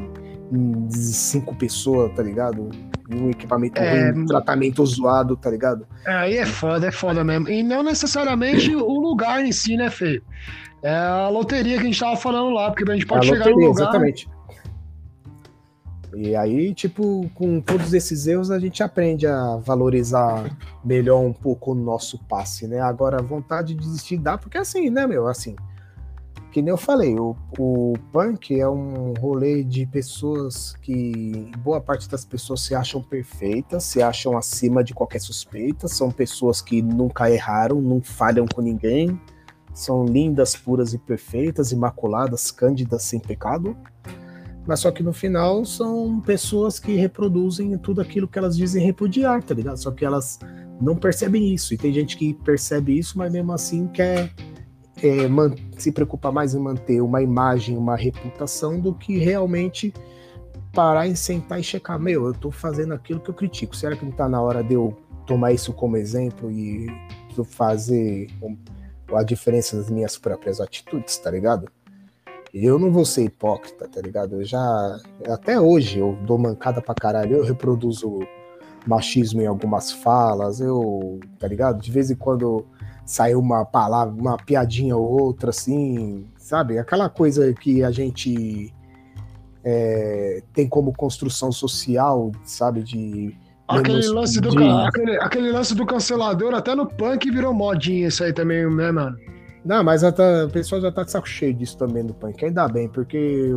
[0.90, 2.70] cinco pessoas, tá ligado?
[3.12, 5.86] um equipamento é, ruim, um tratamento zoado, tá ligado?
[6.06, 7.50] É, aí é foda, é foda mesmo.
[7.50, 10.22] E não necessariamente o lugar em si, né, Fê?
[10.84, 13.46] É a loteria que a gente tava falando lá, porque a gente pode é chegar
[13.46, 13.84] loteria, no lugar...
[13.84, 14.30] Exatamente.
[16.16, 21.72] E aí, tipo, com todos esses erros, a gente aprende a valorizar melhor um pouco
[21.72, 22.80] o nosso passe, né?
[22.80, 25.28] Agora, a vontade de desistir dá, porque assim, né, meu?
[25.28, 25.56] Assim,
[26.52, 32.08] que nem eu falei, o, o punk é um rolê de pessoas que boa parte
[32.08, 37.28] das pessoas se acham perfeitas, se acham acima de qualquer suspeita, são pessoas que nunca
[37.32, 39.20] erraram, não falham com ninguém,
[39.74, 43.76] são lindas, puras e perfeitas, imaculadas, cândidas, sem pecado.
[44.66, 49.44] Mas só que no final são pessoas que reproduzem tudo aquilo que elas dizem repudiar,
[49.44, 49.78] tá ligado?
[49.78, 50.40] Só que elas
[50.80, 51.74] não percebem isso.
[51.74, 54.32] E tem gente que percebe isso, mas mesmo assim quer
[54.98, 55.28] é,
[55.78, 59.94] se preocupa mais em manter uma imagem, uma reputação, do que realmente
[60.72, 63.76] parar e sentar e checar, meu, eu tô fazendo aquilo que eu critico.
[63.76, 64.96] Será que não tá na hora de eu
[65.28, 66.88] tomar isso como exemplo e
[67.46, 68.28] fazer
[69.14, 71.68] a diferença das minhas próprias atitudes, tá ligado?
[72.54, 74.36] Eu não vou ser hipócrita, tá ligado?
[74.36, 75.00] Eu já.
[75.28, 78.20] Até hoje eu dou mancada pra caralho, eu reproduzo
[78.86, 81.20] machismo em algumas falas, eu.
[81.40, 81.82] tá ligado?
[81.82, 82.66] De vez em quando
[83.06, 86.78] saiu uma palavra, uma piadinha ou outra, assim, sabe?
[86.78, 88.74] Aquela coisa que a gente
[89.64, 92.84] é, tem como construção social, sabe?
[92.84, 93.36] De.
[93.68, 94.50] Aquele lance, do,
[94.86, 99.18] aquele, aquele lance do cancelador, até no punk virou modinha isso aí também, né, mano?
[99.64, 100.10] Não, mas a,
[100.46, 102.44] o pessoal já tá de saco cheio disso também no punk.
[102.44, 103.52] Ainda bem, porque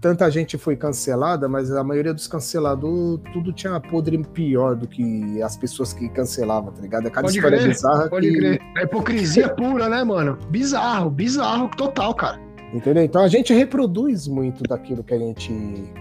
[0.00, 5.42] tanta gente foi cancelada, mas a maioria dos cancelados, tudo tinha podre pior do que
[5.42, 7.06] as pessoas que cancelavam, tá ligado?
[7.06, 8.36] É cada pode história crer, bizarra pode que...
[8.36, 8.60] crer.
[8.78, 10.38] É hipocrisia pura, né, mano?
[10.48, 12.38] Bizarro, bizarro total, cara.
[12.74, 13.04] Entendeu?
[13.04, 15.52] Então a gente reproduz muito daquilo que a gente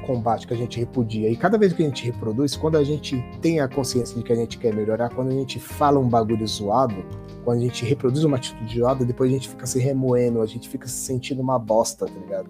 [0.07, 1.29] combate, que a gente repudia.
[1.29, 4.33] E cada vez que a gente reproduz, quando a gente tem a consciência de que
[4.33, 6.95] a gente quer melhorar, quando a gente fala um bagulho zoado,
[7.43, 10.67] quando a gente reproduz uma atitude zoada, depois a gente fica se remoendo, a gente
[10.67, 12.49] fica se sentindo uma bosta, tá ligado?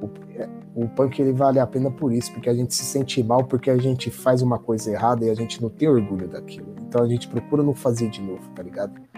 [0.00, 3.42] O, o punk ele vale a pena por isso, porque a gente se sente mal
[3.42, 6.76] porque a gente faz uma coisa errada e a gente não tem orgulho daquilo.
[6.82, 9.09] Então a gente procura não fazer de novo, tá ligado?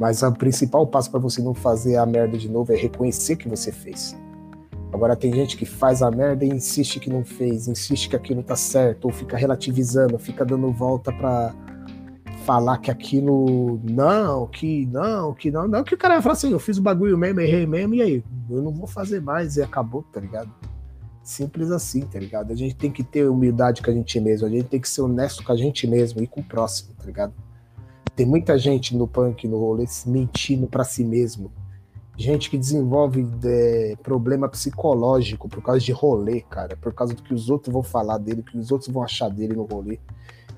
[0.00, 3.46] Mas o principal passo para você não fazer a merda de novo é reconhecer que
[3.46, 4.16] você fez.
[4.90, 8.42] Agora tem gente que faz a merda e insiste que não fez, insiste que aquilo
[8.42, 11.54] tá certo, ou fica relativizando, fica dando volta para
[12.46, 16.50] falar que aquilo não, que não, que não, não, que o cara vai falar assim,
[16.50, 18.24] eu fiz o bagulho mesmo, errei mesmo, e aí?
[18.48, 20.50] Eu não vou fazer mais e acabou, tá ligado?
[21.22, 22.52] Simples assim, tá ligado?
[22.52, 25.02] A gente tem que ter humildade com a gente mesmo, a gente tem que ser
[25.02, 27.34] honesto com a gente mesmo e com o próximo, tá ligado?
[28.20, 31.50] Tem muita gente no punk, no rolê, mentindo para si mesmo.
[32.18, 37.32] Gente que desenvolve é, problema psicológico por causa de rolê, cara, por causa do que
[37.32, 39.98] os outros vão falar dele, que os outros vão achar dele no rolê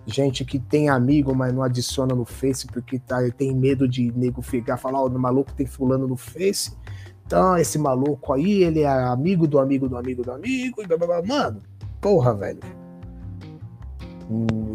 [0.05, 4.43] gente que tem amigo, mas não adiciona no Face porque tá, tem medo de nego
[4.43, 6.77] ficar falar, ó, oh, maluco tem fulano no Face.
[7.25, 10.97] Então, esse maluco aí, ele é amigo do amigo do amigo do amigo, e blá,
[10.97, 11.23] blá, blá.
[11.23, 11.63] mano,
[12.01, 12.82] porra, velho.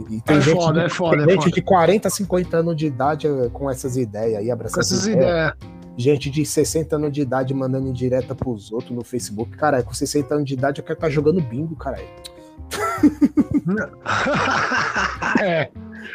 [0.09, 1.55] E tem é gente, foda, é foda, tem é gente foda.
[1.55, 4.81] de 40, 50 anos de idade eh, com essas ideias aí, abraçando.
[4.81, 5.53] essas ideias.
[5.97, 9.57] Gente de 60 anos de idade mandando indireta pros outros no Facebook.
[9.57, 11.97] Cara, com 60 anos de idade eu quero estar tá jogando bingo, cara.
[15.41, 15.69] é.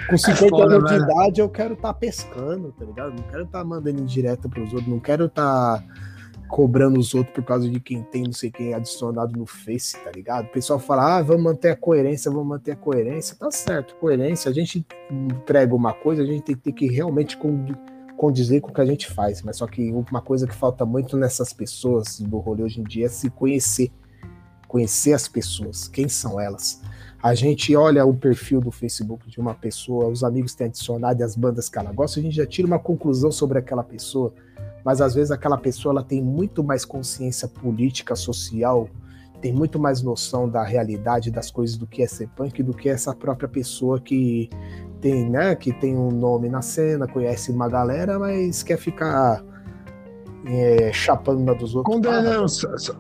[0.09, 3.11] Com 50 é foda, anos de idade eu quero estar tá pescando, tá ligado?
[3.11, 5.85] Não quero estar tá mandando indireta pros outros, não quero estar tá
[6.53, 10.11] cobrando os outros por causa de quem tem não sei quem adicionado no Face, tá
[10.15, 10.45] ligado?
[10.45, 13.35] O pessoal fala, ah, vamos manter a coerência, vamos manter a coerência.
[13.37, 14.51] Tá certo, coerência.
[14.51, 17.39] A gente entrega uma coisa, a gente tem que realmente
[18.19, 19.41] condizer com o que a gente faz.
[19.41, 23.07] Mas só que uma coisa que falta muito nessas pessoas do rolê hoje em dia
[23.07, 23.91] é se conhecer.
[24.69, 26.83] Conhecer as pessoas, quem são elas.
[27.23, 31.25] A gente olha o perfil do Facebook de uma pessoa, os amigos têm adicionado e
[31.25, 34.35] as bandas que ela gosta, a gente já tira uma conclusão sobre aquela pessoa
[34.85, 38.89] mas às vezes aquela pessoa ela tem muito mais consciência política, social,
[39.41, 42.89] tem muito mais noção da realidade das coisas do que é ser punk do que
[42.89, 44.49] essa própria pessoa que
[45.01, 49.45] tem, né, que tem um nome na cena, conhece uma galera, mas quer ficar
[50.47, 51.95] é, chapando uma dos outros.
[51.95, 52.47] Condenando,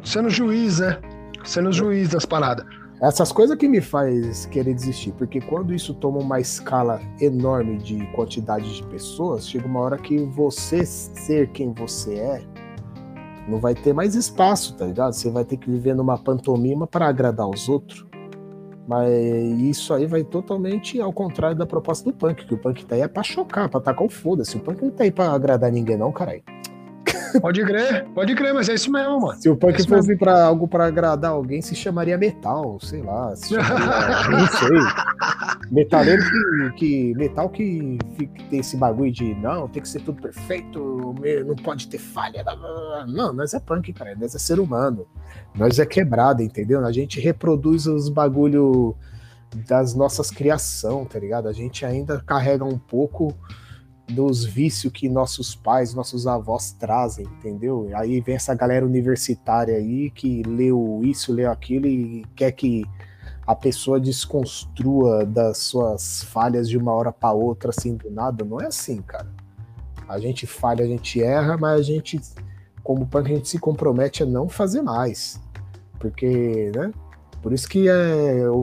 [0.05, 0.99] sendo juiz, né?
[1.45, 2.67] Sendo juiz das paradas.
[3.03, 8.07] Essas coisas que me faz querer desistir, porque quando isso toma uma escala enorme de
[8.12, 12.43] quantidade de pessoas, chega uma hora que você ser quem você é,
[13.49, 15.15] não vai ter mais espaço, tá ligado?
[15.15, 18.07] Você vai ter que viver numa pantomima para agradar os outros.
[18.87, 19.11] Mas
[19.61, 23.01] isso aí vai totalmente ao contrário da proposta do punk, que o punk tá aí
[23.01, 24.57] é pra chocar, pra tacar o foda-se.
[24.57, 26.45] O punk não tá aí pra agradar ninguém, não, caralho.
[27.40, 29.40] Pode crer, pode crer, mas é isso mesmo, mano.
[29.40, 33.34] Se o punk é fosse para algo para agradar alguém, se chamaria metal, sei lá.
[33.36, 35.70] Chamaria, não sei.
[35.70, 37.14] Metaleiro que, que.
[37.14, 41.14] Metal que, que tem esse bagulho de não, tem que ser tudo perfeito,
[41.47, 42.44] não pode ter falha.
[43.09, 44.14] Não, nós é punk, cara.
[44.14, 45.06] Nós é ser humano.
[45.55, 46.84] Nós é quebrado, entendeu?
[46.84, 48.94] A gente reproduz os bagulho
[49.68, 51.48] das nossas criação, tá ligado?
[51.48, 53.34] A gente ainda carrega um pouco
[54.09, 57.89] dos vícios que nossos pais, nossos avós trazem, entendeu?
[57.95, 62.85] Aí vem essa galera universitária aí que leu isso, leu aquilo e quer que
[63.47, 68.45] a pessoa desconstrua das suas falhas de uma hora para outra assim do nada.
[68.45, 69.29] Não é assim, cara.
[70.09, 72.20] A gente falha, a gente erra, mas a gente,
[72.83, 75.41] como punk, a gente se compromete a não fazer mais.
[75.99, 76.93] Porque, né?
[77.41, 78.62] Por isso que é, o,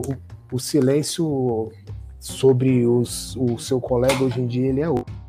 [0.52, 1.70] o silêncio
[2.18, 5.19] sobre os, o seu colega hoje em dia ele é outro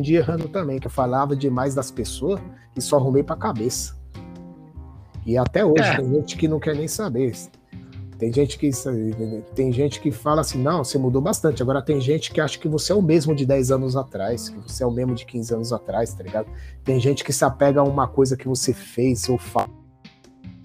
[0.00, 2.40] dia errando também, que eu falava demais das pessoas
[2.76, 4.00] e só arrumei pra cabeça.
[5.26, 5.96] E até hoje é.
[5.96, 7.32] tem gente que não quer nem saber.
[8.18, 8.70] Tem gente que
[9.54, 11.62] tem gente que fala assim: "Não, você mudou bastante".
[11.62, 14.58] Agora tem gente que acha que você é o mesmo de 10 anos atrás, que
[14.58, 16.46] você é o mesmo de 15 anos atrás, tá ligado?
[16.84, 19.68] Tem gente que se apega a uma coisa que você fez ou faz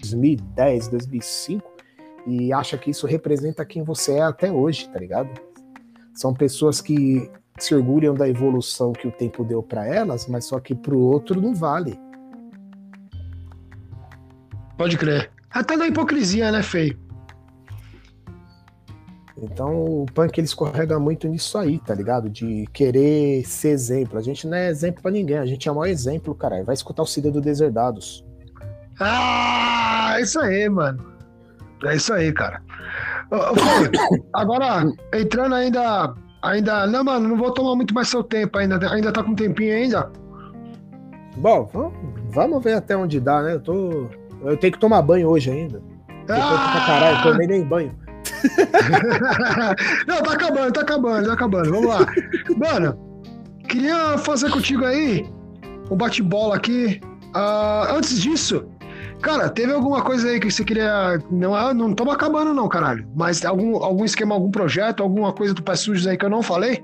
[0.00, 1.68] 2010, 2005
[2.26, 5.28] e acha que isso representa quem você é até hoje, tá ligado?
[6.14, 7.30] São pessoas que
[7.64, 11.00] se orgulham da evolução que o tempo deu para elas, mas só que para o
[11.00, 11.98] outro não vale.
[14.76, 15.30] Pode crer.
[15.50, 16.98] Até da hipocrisia, né, feio?
[19.40, 22.28] Então o punk ele escorrega muito nisso aí, tá ligado?
[22.28, 24.18] De querer ser exemplo.
[24.18, 26.62] A gente não é exemplo para ninguém, a gente é o maior exemplo, cara.
[26.64, 28.24] Vai escutar o Cida do Deserdados.
[29.00, 31.12] Ah, é isso aí, mano.
[31.84, 32.60] É isso aí, cara.
[34.34, 36.86] Agora, entrando ainda Ainda.
[36.86, 38.78] Não, mano, não vou tomar muito mais seu tempo ainda.
[38.92, 40.10] Ainda tá com tempinho ainda?
[41.36, 41.70] Bom,
[42.30, 43.54] vamos ver até onde dá, né?
[43.54, 44.06] Eu tô.
[44.42, 45.82] Eu tenho que tomar banho hoje ainda.
[46.28, 46.72] Ah!
[46.72, 47.94] Pra caralho, tomei nem banho.
[50.06, 51.70] não, tá acabando, tá acabando, tá acabando.
[51.70, 52.06] Vamos lá.
[52.56, 52.98] Mano,
[53.68, 55.28] queria fazer contigo aí
[55.90, 57.00] um bate-bola aqui.
[57.34, 58.66] Uh, antes disso,
[59.20, 61.18] Cara, teve alguma coisa aí que você queria.
[61.30, 63.06] Não, ah, não estamos acabando, não, caralho.
[63.16, 66.42] Mas algum, algum esquema, algum projeto, alguma coisa do Pé Sujos aí que eu não
[66.42, 66.80] falei?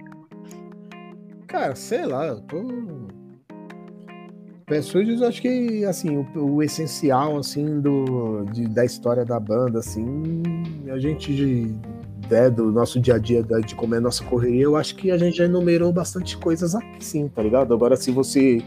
[1.47, 2.65] Cara, sei lá, eu tô.
[4.66, 9.78] Pé Sujos, acho que, assim, o, o essencial, assim, do, de, da história da banda,
[9.78, 10.43] assim,
[10.90, 11.70] a gente,
[12.31, 15.11] né, do nosso dia a dia, de como é a nossa correria, eu acho que
[15.11, 17.74] a gente já enumerou bastante coisas aqui, sim, tá ligado?
[17.74, 18.62] Agora, se você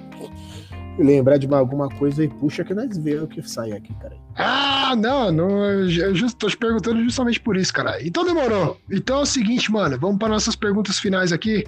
[0.97, 4.17] lembrar de uma, alguma coisa e puxa que nós vemos o que sai aqui, cara.
[4.35, 8.03] Ah, não, não eu just, tô te perguntando justamente por isso, cara.
[8.05, 8.77] Então demorou.
[8.91, 11.65] Então é o seguinte, mano, vamos para nossas perguntas finais aqui.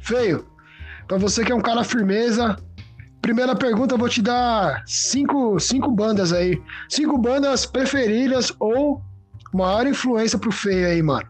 [0.00, 0.46] Feio,
[1.06, 2.56] para você que é um cara firmeza,
[3.20, 6.60] primeira pergunta eu vou te dar cinco, cinco bandas aí.
[6.88, 9.02] Cinco bandas preferidas ou
[9.52, 11.28] maior influência pro Feio aí, mano.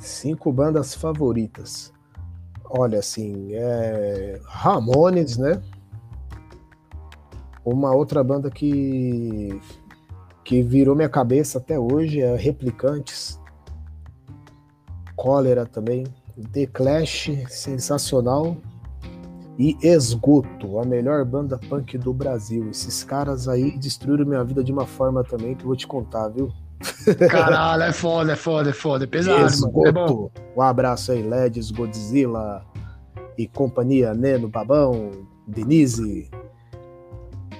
[0.00, 1.92] Cinco bandas favoritas.
[2.70, 4.40] Olha, assim, é...
[4.44, 5.60] Ramones, né?
[7.64, 9.60] Uma outra banda que
[10.48, 13.38] que virou minha cabeça até hoje é Replicantes.
[15.14, 16.06] Cólera também.
[16.52, 18.56] The Clash, sensacional.
[19.58, 22.70] E Esgoto, a melhor banda punk do Brasil.
[22.70, 26.28] Esses caras aí destruíram minha vida de uma forma também que eu vou te contar,
[26.28, 26.50] viu?
[27.30, 29.04] Caralho, é foda, é foda, é foda.
[29.04, 29.92] É pesado, Esgoto.
[29.92, 30.30] mano.
[30.36, 32.64] É um abraço aí, Leds, Godzilla
[33.36, 35.10] e companhia, Neno, Babão,
[35.46, 36.30] Denise.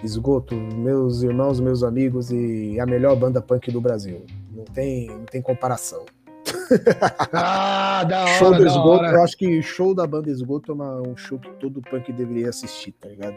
[0.02, 4.24] Esgoto, meus irmãos, meus amigos e a melhor banda punk do Brasil.
[4.52, 6.04] Não tem, não tem comparação.
[7.32, 9.12] Ah, da hora, show do esgoto, hora.
[9.16, 12.50] eu acho que show da banda esgoto é uma- um show que todo punk deveria
[12.50, 13.34] assistir, tá ligado?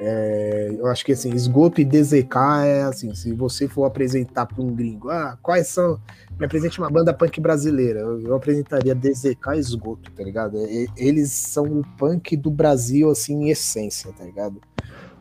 [0.00, 4.62] É, eu acho que assim, esgoto e DZK é assim, se você for apresentar para
[4.62, 6.00] um gringo, ah, quais são.
[6.38, 8.00] Me apresente uma banda punk brasileira.
[8.00, 10.56] Eu, eu apresentaria DZK e esgoto, tá ligado?
[10.56, 14.60] E- eles são o punk do Brasil, assim, em essência, tá ligado?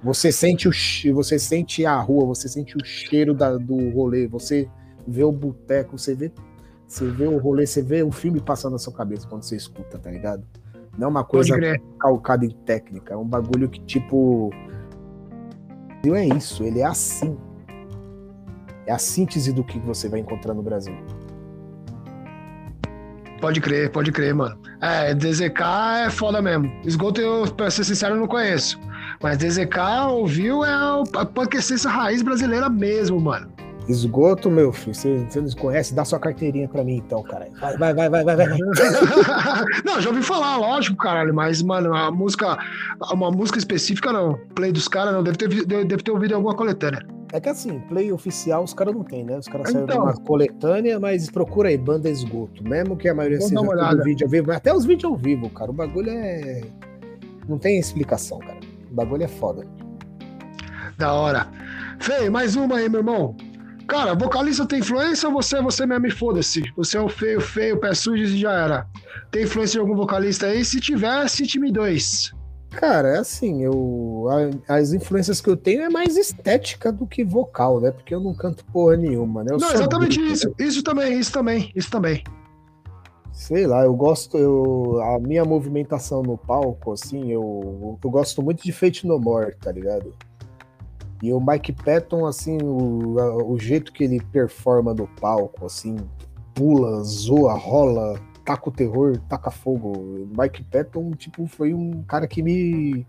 [0.04, 0.72] Você sente o
[1.16, 4.70] você sente a rua, você sente o cheiro da- do rolê, você
[5.08, 6.32] vê o boteco, você vê
[6.88, 9.98] você vê o rolê, você vê o filme passando na sua cabeça quando você escuta,
[9.98, 10.44] tá ligado?
[10.98, 11.56] Não é uma coisa
[12.00, 14.52] calcada em técnica, é um bagulho que, tipo.
[16.06, 17.38] Não é isso, ele é assim.
[18.86, 20.96] É a síntese do que você vai encontrar no Brasil.
[23.42, 24.58] Pode crer, pode crer, mano.
[24.82, 25.62] É, DZK
[26.06, 26.72] é foda mesmo.
[26.84, 28.80] Esgoto, eu, pra ser sincero, não conheço.
[29.22, 29.78] Mas DZK
[30.10, 33.52] ouviu é o- a punk essência raiz brasileira mesmo, mano.
[33.88, 35.94] Esgoto, meu filho, você, você não conhece?
[35.94, 37.48] Dá sua carteirinha pra mim, então, cara.
[37.60, 38.36] Vai, vai, vai, vai, vai.
[38.36, 38.58] vai.
[39.86, 42.58] não, já ouvi falar, lógico, caralho, mas, mano, a música,
[43.12, 44.38] uma música específica não.
[44.56, 47.06] Play dos caras não, deve ter, deve ter ouvido alguma coletânea.
[47.34, 49.38] É que assim, play oficial os caras não tem, né?
[49.38, 50.04] Os caras saem Então.
[50.04, 52.64] uma coletânea, mas procura aí, banda esgoto.
[52.64, 55.70] Mesmo que a maioria seja tudo vídeo ao vivo, até os vídeos ao vivo, cara.
[55.70, 56.62] O bagulho é.
[57.48, 58.60] Não tem explicação, cara.
[58.92, 59.66] O bagulho é foda.
[60.98, 61.48] Da hora.
[62.00, 63.36] Fei, mais uma aí, meu irmão.
[63.88, 66.62] Cara, vocalista tem influência ou você, você mesmo e foda-se?
[66.76, 68.88] Você é o feio, feio, pé sujo e já era.
[69.32, 70.66] Tem influência de algum vocalista aí?
[70.66, 72.32] Se tiver, cite me dois.
[72.72, 74.28] Cara, é assim, eu.
[74.68, 77.92] a- as influências que eu tenho é mais estética do que vocal, né?
[77.92, 79.52] Porque eu não canto porra nenhuma, né?
[79.54, 80.48] Eu Não, exatamente bruto, isso.
[80.50, 80.54] né?
[80.60, 82.24] Isso também, isso também, isso também.
[83.32, 84.38] Sei lá, eu gosto.
[84.38, 89.56] Eu, a minha movimentação no palco, assim, eu, eu gosto muito de Fate No More,
[89.62, 90.14] tá ligado?
[91.22, 95.96] E o Mike Patton, assim, o, a- o jeito que ele performa no palco, assim,
[96.54, 99.92] pula, zoa, rola, taca o terror, taca fogo.
[99.98, 103.06] O Mike Patton, tipo, foi um cara que me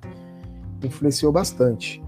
[0.82, 2.02] influenciou bastante.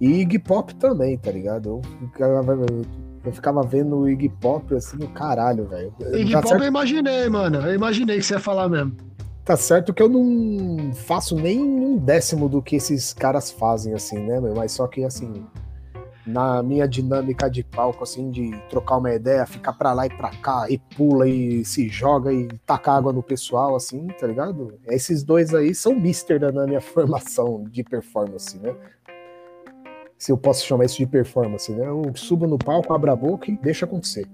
[0.00, 1.80] E Iggy Pop também, tá ligado?
[2.00, 2.56] Eu ficava,
[3.24, 5.94] eu ficava vendo o Iggy Pop, assim, caralho, velho.
[6.12, 7.58] Iggy Tá Pop certo- eu imaginei, mano.
[7.58, 8.96] Eu imaginei que você ia falar mesmo.
[9.44, 14.20] Tá certo que eu não faço nem um décimo do que esses caras fazem, assim,
[14.20, 14.54] né, meu?
[14.54, 15.44] Mas só que, assim,
[16.24, 20.30] na minha dinâmica de palco, assim, de trocar uma ideia, ficar pra lá e pra
[20.30, 24.78] cá, e pula e se joga e taca água no pessoal, assim, tá ligado?
[24.86, 28.72] Esses dois aí são mister na minha formação de performance, né?
[30.16, 31.84] Se eu posso chamar isso de performance, né?
[31.84, 34.24] Eu subo no palco, abro a boca e deixo acontecer.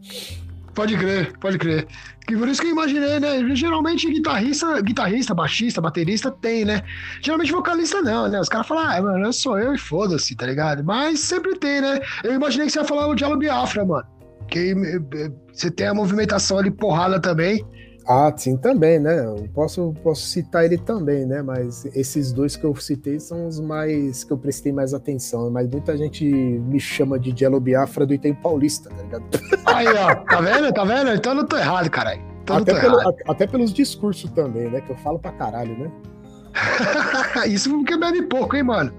[0.79, 1.89] Pode crer, pode crer.
[2.25, 3.53] Que por isso que eu imaginei, né?
[3.57, 6.85] Geralmente guitarrista, guitarrista, baixista, baterista tem, né?
[7.21, 8.39] Geralmente vocalista não, né?
[8.39, 10.85] Os caras falam, ah, mano, sou eu e foda-se, tá ligado?
[10.85, 11.99] Mas sempre tem, né?
[12.23, 14.07] Eu imaginei que você ia falar o Diallo Biafra, mano.
[14.49, 17.67] Que eh, eh, você tem a movimentação ali porrada também.
[18.11, 19.23] Ah, sim, também, né?
[19.23, 21.43] Eu posso, posso citar ele também, né?
[21.43, 25.51] Mas esses dois que eu citei são os mais que eu prestei mais atenção.
[25.51, 29.25] Mas muita gente me chama de Jello Biafra do Item Paulista, tá ligado?
[29.67, 30.73] Aí, ó, tá vendo?
[30.73, 31.11] Tá vendo?
[31.13, 32.23] Então eu não tô errado, caralho.
[32.43, 33.17] Então Até, pelo- errado.
[33.29, 34.81] até pelos discursos também, né?
[34.81, 35.91] Que eu falo pra caralho, né?
[37.47, 38.91] Isso porque bebe pouco, hein, mano?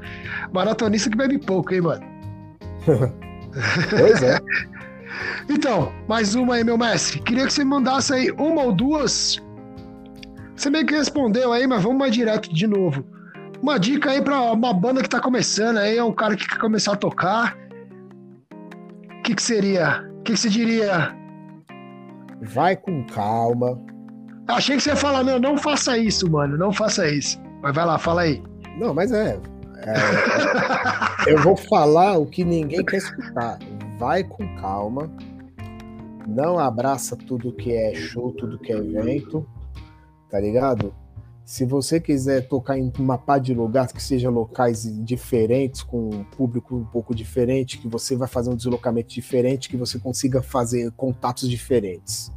[0.53, 2.05] Maratonista que bebe pouco, hein, mano?
[3.89, 4.37] Pois é.
[5.49, 7.19] Então, mais uma aí, meu mestre.
[7.21, 9.41] Queria que você mandasse aí uma ou duas.
[10.55, 13.05] Você meio que respondeu aí, mas vamos mais direto de novo.
[13.61, 16.57] Uma dica aí pra uma banda que tá começando aí, é um cara que quer
[16.57, 17.57] começar a tocar.
[19.19, 20.05] O que, que seria?
[20.19, 21.15] O que, que você diria?
[22.41, 23.79] Vai com calma.
[24.47, 27.39] Achei que você ia falar, não, não faça isso, mano, não faça isso.
[27.61, 28.41] Mas vai lá, fala aí.
[28.77, 29.39] Não, mas é.
[29.77, 33.59] é, eu vou falar o que ninguém quer escutar.
[33.99, 35.11] Vai com calma.
[36.25, 39.45] Não abraça tudo que é show, tudo que é evento.
[40.29, 40.95] Tá ligado?
[41.43, 46.23] Se você quiser tocar em uma pá de lugares que sejam locais diferentes, com um
[46.23, 50.91] público um pouco diferente, que você vai fazer um deslocamento diferente, que você consiga fazer
[50.91, 52.31] contatos diferentes.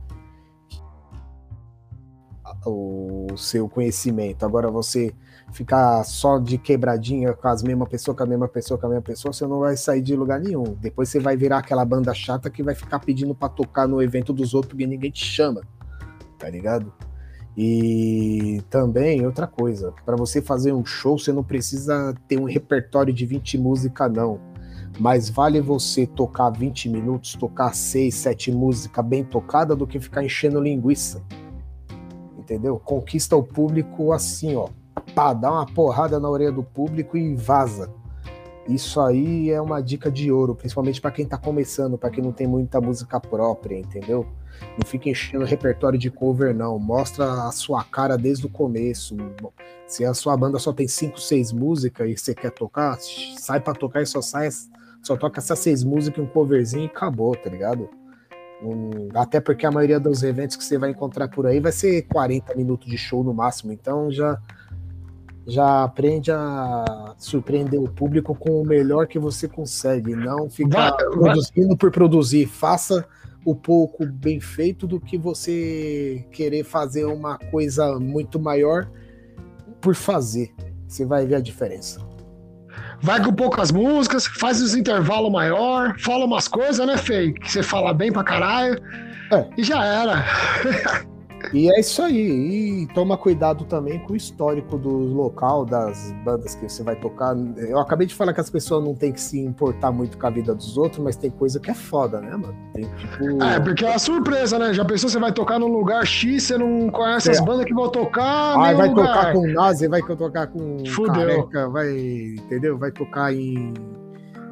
[2.67, 4.45] O seu conhecimento.
[4.45, 5.15] Agora você
[5.53, 9.03] ficar só de quebradinha com as mesmas pessoas, com a mesma pessoa, com a mesma
[9.03, 10.77] pessoa, você não vai sair de lugar nenhum.
[10.81, 14.33] Depois você vai virar aquela banda chata que vai ficar pedindo pra tocar no evento
[14.33, 15.61] dos outros porque ninguém te chama,
[16.39, 16.93] tá ligado?
[17.57, 23.13] E também outra coisa, para você fazer um show, você não precisa ter um repertório
[23.13, 24.41] de 20 músicas não.
[24.99, 30.25] Mas vale você tocar 20 minutos, tocar 6, 7 músicas bem tocada do que ficar
[30.25, 31.23] enchendo linguiça.
[32.39, 32.79] Entendeu?
[32.79, 34.69] Conquista o público assim, ó
[35.15, 37.91] pá, dá uma porrada na orelha do público e vaza.
[38.69, 42.33] Isso aí é uma dica de ouro, principalmente para quem tá começando, para quem não
[42.33, 44.27] tem muita música própria, entendeu?
[44.79, 46.79] Não fica enchendo repertório de cover, não.
[46.79, 49.17] Mostra a sua cara desde o começo.
[49.87, 52.97] Se a sua banda só tem cinco, seis músicas e você quer tocar,
[53.37, 54.49] sai para tocar e só sai,
[55.03, 57.91] só toca essas seis músicas, um coverzinho e acabou, tá ligado?
[58.63, 62.03] Um, até porque a maioria dos eventos que você vai encontrar por aí vai ser
[62.03, 63.73] 40 minutos de show no máximo.
[63.73, 64.39] Então já
[65.47, 71.11] já aprende a surpreender o público com o melhor que você consegue, não ficar vai,
[71.11, 71.77] produzindo vai.
[71.77, 72.47] por produzir.
[72.47, 73.07] Faça
[73.45, 78.89] o pouco bem feito do que você querer fazer uma coisa muito maior
[79.81, 80.55] por fazer.
[80.87, 82.01] Você vai ver a diferença.
[83.01, 87.33] Vai com poucas músicas, faz os intervalos maior, fala umas coisas, né, Fei?
[87.33, 88.81] Que você fala bem pra caralho.
[89.33, 89.49] É.
[89.59, 90.25] E já era.
[91.53, 92.83] E é isso aí.
[92.83, 97.37] E toma cuidado também com o histórico do local, das bandas que você vai tocar.
[97.57, 100.31] Eu acabei de falar que as pessoas não têm que se importar muito com a
[100.31, 102.55] vida dos outros, mas tem coisa que é foda, né, mano?
[102.73, 103.43] Tem, tipo...
[103.43, 104.73] É, porque é uma surpresa, né?
[104.73, 107.33] Já pensou, você vai tocar num lugar X, você não conhece é.
[107.33, 108.55] as bandas que vão tocar.
[108.55, 109.07] Ah, vai lugar.
[109.07, 111.13] tocar com Nazi, vai tocar com Fudeu.
[111.13, 112.79] Careca, vai, entendeu?
[112.79, 113.75] Vai tocar em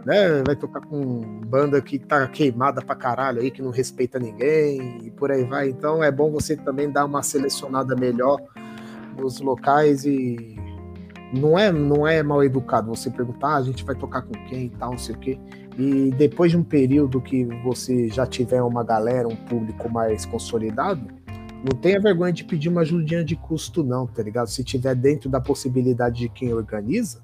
[0.04, 0.42] né?
[0.44, 5.10] Vai tocar com banda que tá queimada pra caralho aí, que não respeita ninguém e
[5.10, 5.68] por aí vai.
[5.68, 8.38] Então é bom você também dar uma selecionada melhor
[9.16, 10.56] nos locais e
[11.32, 14.66] não é, não é mal educado você perguntar, ah, a gente vai tocar com quem
[14.66, 15.38] e tal, não sei o quê.
[15.78, 21.06] E depois de um período que você já tiver uma galera, um público mais consolidado,
[21.64, 24.48] não tenha vergonha de pedir uma ajudinha de custo, não, tá ligado?
[24.48, 27.22] Se tiver dentro da possibilidade de quem organiza,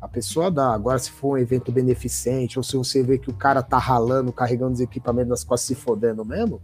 [0.00, 0.72] a pessoa dá.
[0.72, 4.32] Agora, se for um evento beneficente, ou se você vê que o cara tá ralando,
[4.32, 6.60] carregando os equipamentos nas costas, se fodendo mesmo,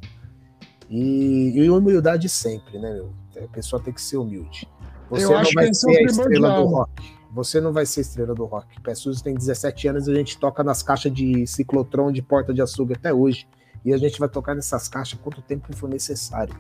[0.89, 3.13] e, e humildade sempre, né, meu?
[3.43, 4.69] A pessoa tem que ser humilde.
[5.09, 7.03] Você Eu não vai é ser a estrela do rock.
[7.35, 8.81] Você não vai ser estrela do rock.
[8.83, 12.61] Pessoas tem 17 anos e a gente toca nas caixas de ciclotron de porta de
[12.61, 13.49] açúcar até hoje.
[13.85, 16.55] E a gente vai tocar nessas caixas quanto tempo for necessário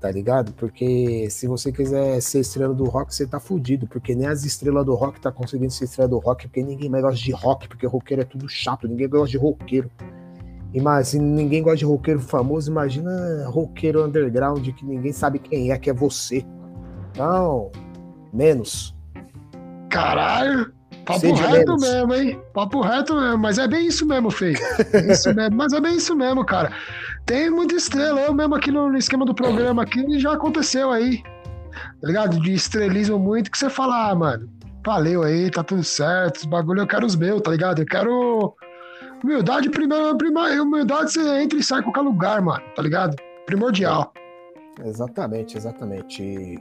[0.00, 0.52] tá ligado?
[0.52, 4.86] Porque se você quiser ser estrela do rock, você tá fudido, porque nem as estrelas
[4.86, 7.86] do rock tá conseguindo ser estrela do rock, porque ninguém mais gosta de rock, porque
[7.86, 9.90] roqueiro é tudo chato, ninguém gosta de roqueiro.
[11.04, 13.10] Se ninguém gosta de roqueiro famoso, imagina
[13.48, 16.44] roqueiro underground que ninguém sabe quem é, que é você.
[17.10, 17.70] Então,
[18.32, 18.94] menos.
[19.88, 20.77] Caralho!
[21.08, 21.80] Papo reto menos.
[21.80, 22.40] mesmo, hein?
[22.52, 24.54] Papo reto mesmo, mas é bem isso mesmo, Fei.
[24.92, 26.70] É isso mesmo, mas é bem isso mesmo, cara.
[27.24, 31.22] Tem muita estrela, eu mesmo aqui no esquema do programa aqui já aconteceu aí.
[32.00, 32.38] Tá ligado?
[32.38, 34.50] De estrelismo muito que você fala, ah, mano,
[34.84, 37.80] valeu aí, tá tudo certo, os bagulho eu quero os meus, tá ligado?
[37.80, 38.54] Eu quero
[39.24, 43.16] humildade primeiro, primeiro humildade você entra e sai em qualquer lugar, mano, tá ligado?
[43.46, 44.12] Primordial.
[44.84, 46.22] Exatamente, exatamente.
[46.22, 46.58] E,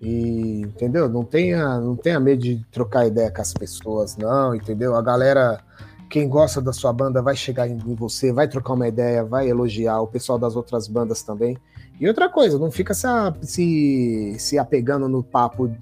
[0.00, 1.08] e, entendeu?
[1.08, 4.94] Não tenha, não tenha medo de trocar ideia com as pessoas, não, entendeu?
[4.94, 5.60] A galera
[6.08, 10.00] quem gosta da sua banda vai chegar em você, vai trocar uma ideia, vai elogiar
[10.00, 11.58] o pessoal das outras bandas também.
[11.98, 13.06] E outra coisa, não fica se,
[13.42, 15.74] se, se apegando no papo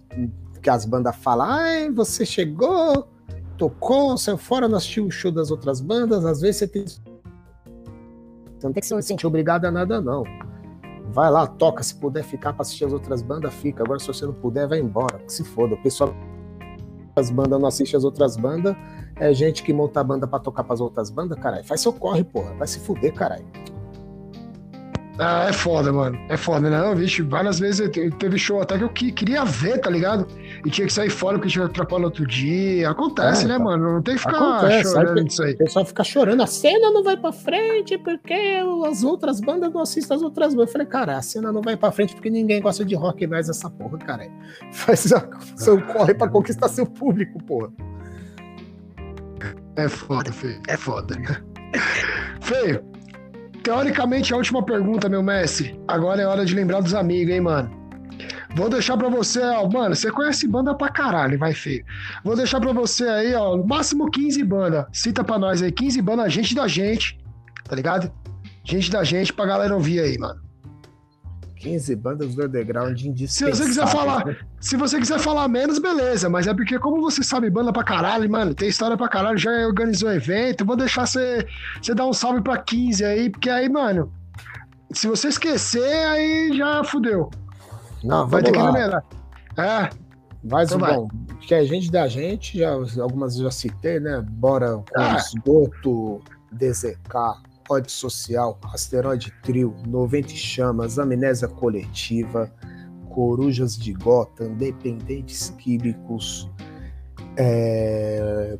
[0.62, 3.07] que as bandas falam, ai, você chegou,
[3.59, 6.85] tocou, saiu fora, não assistiu o show das outras bandas, às vezes você tem.
[6.86, 7.01] Você
[8.62, 10.24] não tem que se sentir obrigado a nada, não.
[11.15, 13.85] Vai lá, toca, se puder ficar para assistir as outras bandas, fica.
[13.85, 15.20] Agora, se você não puder, vai embora.
[15.20, 15.74] Que se foda.
[15.74, 16.12] O pessoal
[17.15, 18.74] as bandas não assiste as outras bandas,
[19.15, 21.65] é gente que monta a banda pra tocar pras outras bandas, caralho.
[21.65, 22.53] Faz seu corre, porra.
[22.55, 23.47] Vai se fuder, caralho.
[25.19, 26.19] Ah, é foda, mano.
[26.28, 26.77] É foda, né?
[26.77, 27.89] Não, vixe, várias vezes
[28.19, 30.27] teve show até que eu queria ver, tá ligado?
[30.65, 32.91] E tinha que sair fora porque tinha atrapalhado outro dia.
[32.91, 33.65] Acontece, é, né, tá.
[33.65, 33.95] mano?
[33.95, 35.53] Não tem que ficar Acontece, chorando isso aí.
[35.53, 38.35] O pessoal fica chorando, a cena não vai pra frente porque
[38.89, 40.69] as outras bandas não assistem as outras bandas.
[40.69, 43.49] Eu falei, cara, a cena não vai pra frente porque ninguém gosta de rock mais
[43.49, 44.28] essa porra, cara.
[44.73, 45.07] Faz
[45.57, 47.70] seu corre pra conquistar seu público, porra.
[49.77, 50.61] É foda, feio.
[50.69, 51.16] É foda.
[52.41, 52.85] feio,
[53.65, 55.81] teoricamente a última pergunta, meu mestre.
[55.89, 57.82] Agora é hora de lembrar dos amigos, hein, mano.
[58.55, 61.85] Vou deixar pra você, ó, mano, você conhece banda pra caralho, vai feio.
[62.23, 64.85] Vou deixar pra você aí, ó, máximo 15 bandas.
[64.93, 67.19] Cita pra nós aí, 15 bandas, gente da gente,
[67.65, 68.12] tá ligado?
[68.62, 70.44] Gente da gente pra galera ouvir aí, mano.
[71.65, 73.57] 15 bandas do underground indispensáveis.
[73.57, 74.36] Se você quiser falar, né?
[74.61, 78.31] se você quiser falar menos, beleza, mas é porque como você sabe banda pra caralho,
[78.31, 81.47] mano, tem história pra caralho, já organizou evento, vou deixar você,
[81.81, 84.12] você dar um salve pra 15 aí, porque aí, mano,
[84.93, 87.31] se você esquecer, aí já fudeu.
[88.03, 88.70] Não, vai ter lá.
[88.70, 89.05] que lembrar.
[89.57, 89.91] É.
[90.45, 91.39] Mas então bom, vai.
[91.41, 94.20] que a gente da gente, já, algumas já citei, né?
[94.20, 95.16] Bora com ah.
[95.16, 96.20] esgoto,
[96.53, 102.53] DZK, Ódio Social, Asteroide Trio, 90 Chamas, Amnésia Coletiva,
[103.11, 106.51] Corujas de Gotham, Dependentes Químicos,
[107.36, 108.57] É,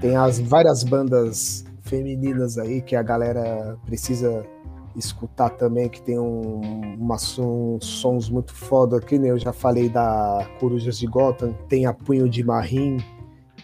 [0.00, 4.44] tem as várias bandas femininas aí que a galera precisa
[4.96, 6.60] escutar também, que tem um,
[6.98, 9.30] uma, um, sons muito foda aqui, né?
[9.30, 12.98] Eu já falei da Corujas de Gotham, tem a Punho de Marim,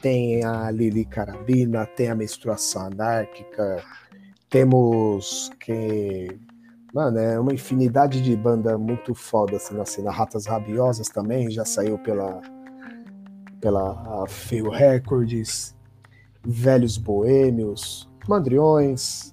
[0.03, 3.83] tem a Lili Carabina, tem a Menstruação Anárquica,
[4.51, 6.39] temos que.
[6.93, 10.11] Mano, é uma infinidade de banda muito foda assim na cena.
[10.11, 12.43] Ratas Rabiosas também já saiu pela,
[13.61, 15.77] pela Feio Records,
[16.45, 19.33] Velhos Boêmios, Mandriões,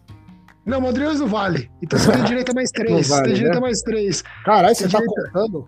[0.68, 1.72] não, Madriões não vale.
[1.82, 3.08] Então você tem direito a mais três.
[3.08, 3.58] Vale, tem direito né?
[3.58, 4.22] a mais três.
[4.44, 5.32] Caralho, você tá direito...
[5.32, 5.66] contando?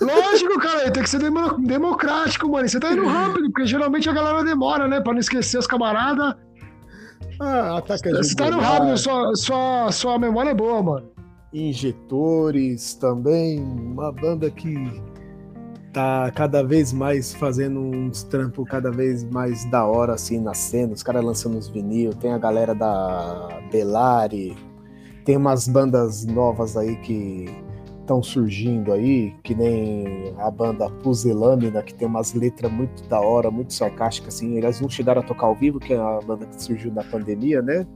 [0.00, 0.90] Lógico, cara.
[0.90, 2.66] Tem que ser democrático, mano.
[2.66, 5.02] Você tá indo rápido, porque geralmente a galera demora, né?
[5.02, 6.34] Pra não esquecer os camaradas.
[7.40, 7.94] Ah, tá
[8.46, 11.10] indo rápido, sua, sua, sua memória é boa, mano.
[11.52, 13.60] Injetores também.
[13.60, 14.74] Uma banda que
[15.92, 20.92] tá cada vez mais fazendo uns trampos cada vez mais da hora, assim, na cena.
[20.92, 22.12] Os caras lançando os vinil.
[22.12, 24.56] Tem a galera da Belari.
[25.24, 27.46] Tem umas bandas novas aí que
[28.08, 33.50] estão surgindo aí, que nem a banda Puzelâmina, que tem umas letras muito da hora,
[33.50, 34.56] muito sarcásticas, assim.
[34.56, 37.60] Eles não chegaram a tocar ao vivo, que é a banda que surgiu na pandemia,
[37.60, 37.86] né?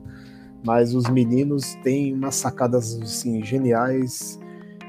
[0.65, 4.39] Mas os meninos têm umas sacadas, assim, geniais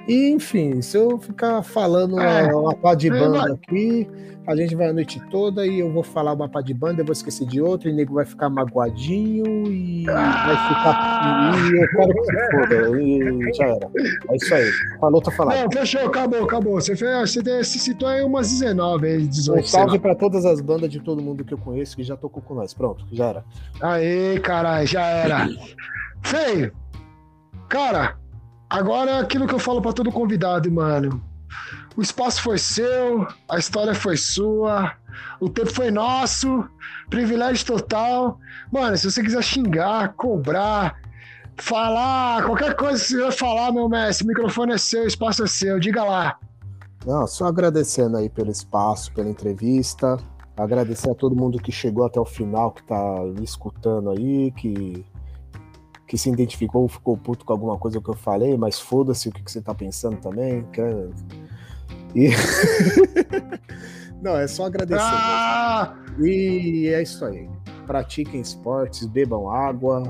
[0.08, 4.08] e, enfim, se eu ficar falando é, uma pá de banda é, aqui,
[4.46, 7.06] a gente vai a noite toda e eu vou falar uma pá de banda, eu
[7.06, 11.72] vou esquecer de outra, e o nego vai ficar magoadinho e ah, vai ficar.
[11.72, 13.02] E eu quero que se foda.
[13.02, 13.90] E já era.
[14.30, 14.72] É isso aí.
[15.00, 15.64] Falou, tá falando.
[15.64, 16.82] Não, fechou, acabou, acabou.
[16.82, 19.64] Você, fez, você citou aí umas 19, aí, 18.
[19.64, 22.44] Um salve pra todas as bandas de todo mundo que eu conheço que já tocou
[22.44, 22.74] com nós.
[22.74, 23.46] Pronto, já era.
[23.82, 25.48] Aí, caralho, já era.
[26.22, 26.74] Feio.
[27.70, 28.18] Cara,
[28.74, 31.24] Agora é aquilo que eu falo para todo convidado, mano.
[31.95, 34.94] O espaço foi seu, a história foi sua,
[35.40, 36.68] o tempo foi nosso,
[37.08, 38.40] privilégio total.
[38.72, 41.00] Mano, se você quiser xingar, cobrar,
[41.56, 45.44] falar, qualquer coisa que você quiser falar, meu mestre, o microfone é seu, o espaço
[45.44, 46.40] é seu, diga lá.
[47.06, 50.18] Não, só agradecendo aí pelo espaço, pela entrevista,
[50.58, 55.06] agradecer a todo mundo que chegou até o final, que tá me escutando aí, que
[56.08, 59.44] que se identificou, ficou puto com alguma coisa que eu falei, mas foda-se o que,
[59.44, 60.64] que você tá pensando também.
[60.72, 60.82] Que...
[62.16, 62.30] E...
[64.22, 65.02] Não, é só agradecer.
[65.02, 65.98] Ah!
[66.20, 67.50] E é isso aí.
[67.86, 70.04] Pratiquem esportes, bebam água.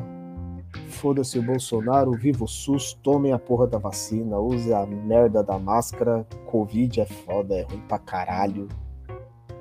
[0.89, 5.57] Foda-se o Bolsonaro, viva o SUS, tomem a porra da vacina, use a merda da
[5.57, 6.25] máscara.
[6.45, 8.67] Covid é foda, é ruim pra caralho.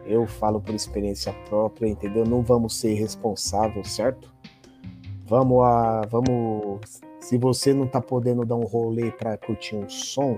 [0.04, 2.24] Eu falo por experiência própria, entendeu?
[2.24, 4.31] Não vamos ser irresponsáveis, certo?
[5.32, 6.02] Vamos a.
[6.10, 7.00] Vamos.
[7.18, 10.36] Se você não tá podendo dar um rolê para curtir um som,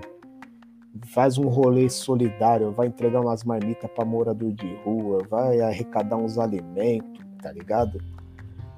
[1.07, 6.37] faz um rolê solidário, vai entregar umas marmitas para morador de rua, vai arrecadar uns
[6.37, 8.01] alimentos, tá ligado?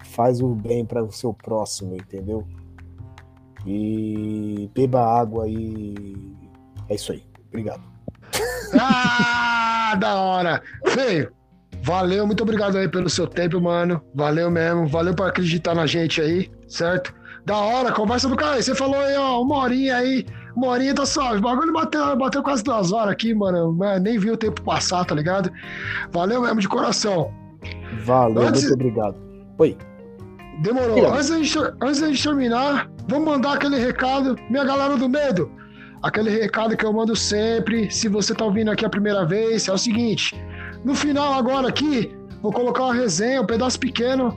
[0.05, 2.47] Faz o bem para o seu próximo, entendeu?
[3.63, 6.35] E beba água e
[6.89, 7.23] é isso aí.
[7.49, 7.83] Obrigado.
[8.73, 10.63] Ah, da hora.
[10.87, 11.36] Feio.
[11.87, 14.01] Valeu, muito obrigado aí pelo seu tempo, mano.
[14.13, 14.85] Valeu mesmo.
[14.87, 17.15] Valeu por acreditar na gente aí, certo?
[17.45, 18.61] Da hora, conversa do cara.
[18.61, 20.25] Você falou aí, ó, uma horinha aí.
[20.53, 21.37] Uma horinha tá suave.
[21.37, 23.73] O bagulho bateu, bateu quase duas horas aqui, mano.
[24.01, 25.49] Nem vi o tempo passar, tá ligado?
[26.11, 27.33] Valeu mesmo de coração.
[28.03, 28.63] Valeu, antes...
[28.63, 29.15] muito obrigado.
[29.57, 29.77] Oi.
[30.61, 31.13] Demorou.
[31.13, 34.35] Antes da, gente, antes da gente terminar, vamos mandar aquele recado.
[34.49, 35.49] Minha galera do medo.
[36.03, 37.89] Aquele recado que eu mando sempre.
[37.89, 40.35] Se você tá ouvindo aqui a primeira vez, é o seguinte.
[40.87, 42.09] No final, agora aqui,
[42.41, 44.33] vou colocar uma resenha, um pedaço pequeno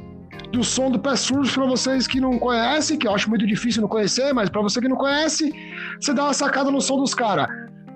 [0.51, 3.83] do som do Pé Surdo para vocês que não conhecem, que eu acho muito difícil
[3.83, 5.55] não conhecer, mas para você que não conhece,
[6.01, 7.47] você dá uma sacada no som dos caras.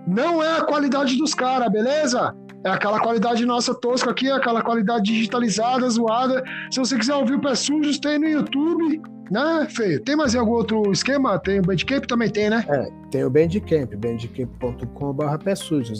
[0.06, 2.32] Não é a qualidade dos caras, beleza?
[2.64, 6.44] É aquela qualidade nossa tosca aqui, aquela qualidade digitalizada, zoada.
[6.70, 10.00] Se você quiser ouvir o Pé Sujos, tem no YouTube, né, Feio?
[10.02, 11.38] Tem mais algum outro esquema?
[11.38, 12.64] Tem o Bandcamp também tem, né?
[12.68, 15.24] É, tem o Bandcamp, bandcamp.com.br.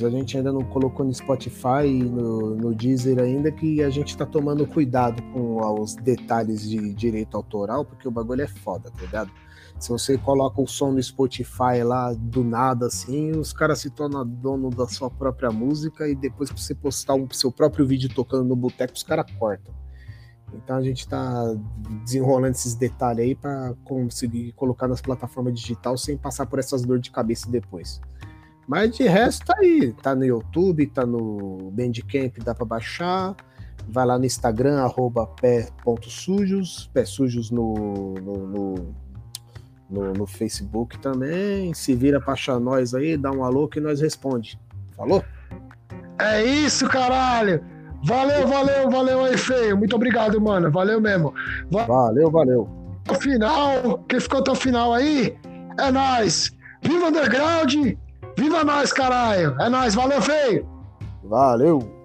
[0.07, 4.17] A gente ainda não colocou no Spotify e no, no Deezer ainda, que a gente
[4.17, 9.01] tá tomando cuidado com os detalhes de direito autoral, porque o bagulho é foda, tá
[9.01, 9.31] ligado?
[9.79, 14.27] Se você coloca o som no Spotify lá do nada, assim, os caras se tornam
[14.27, 18.45] dono da sua própria música e depois pra você postar o seu próprio vídeo tocando
[18.45, 19.75] no boteco, os caras cortam.
[20.57, 21.55] Então a gente está
[22.05, 27.03] desenrolando esses detalhes aí para conseguir colocar nas plataformas digitais sem passar por essas dores
[27.03, 28.01] de cabeça depois.
[28.67, 33.37] Mas de resto tá aí, tá no YouTube, tá no Bandcamp, dá para baixar.
[33.87, 38.95] Vai lá no Instagram, arroba pé.sujos, pé sujos no, no, no
[39.91, 41.73] no, no Facebook também.
[41.75, 44.59] Se vira pra achar nós aí, dá um alô que nós responde.
[44.97, 45.25] Falou?
[46.19, 47.74] É isso, caralho!
[48.05, 49.77] Valeu, valeu, valeu aí, feio.
[49.77, 50.71] Muito obrigado, mano.
[50.71, 51.33] Valeu mesmo.
[51.71, 52.69] Valeu, valeu.
[53.11, 55.37] O final, quem ficou até o final aí,
[55.79, 56.51] é nós.
[56.83, 57.75] Viva Underground!
[58.37, 59.57] Viva nós, caralho!
[59.61, 60.69] É nós, valeu, feio!
[61.23, 62.04] Valeu!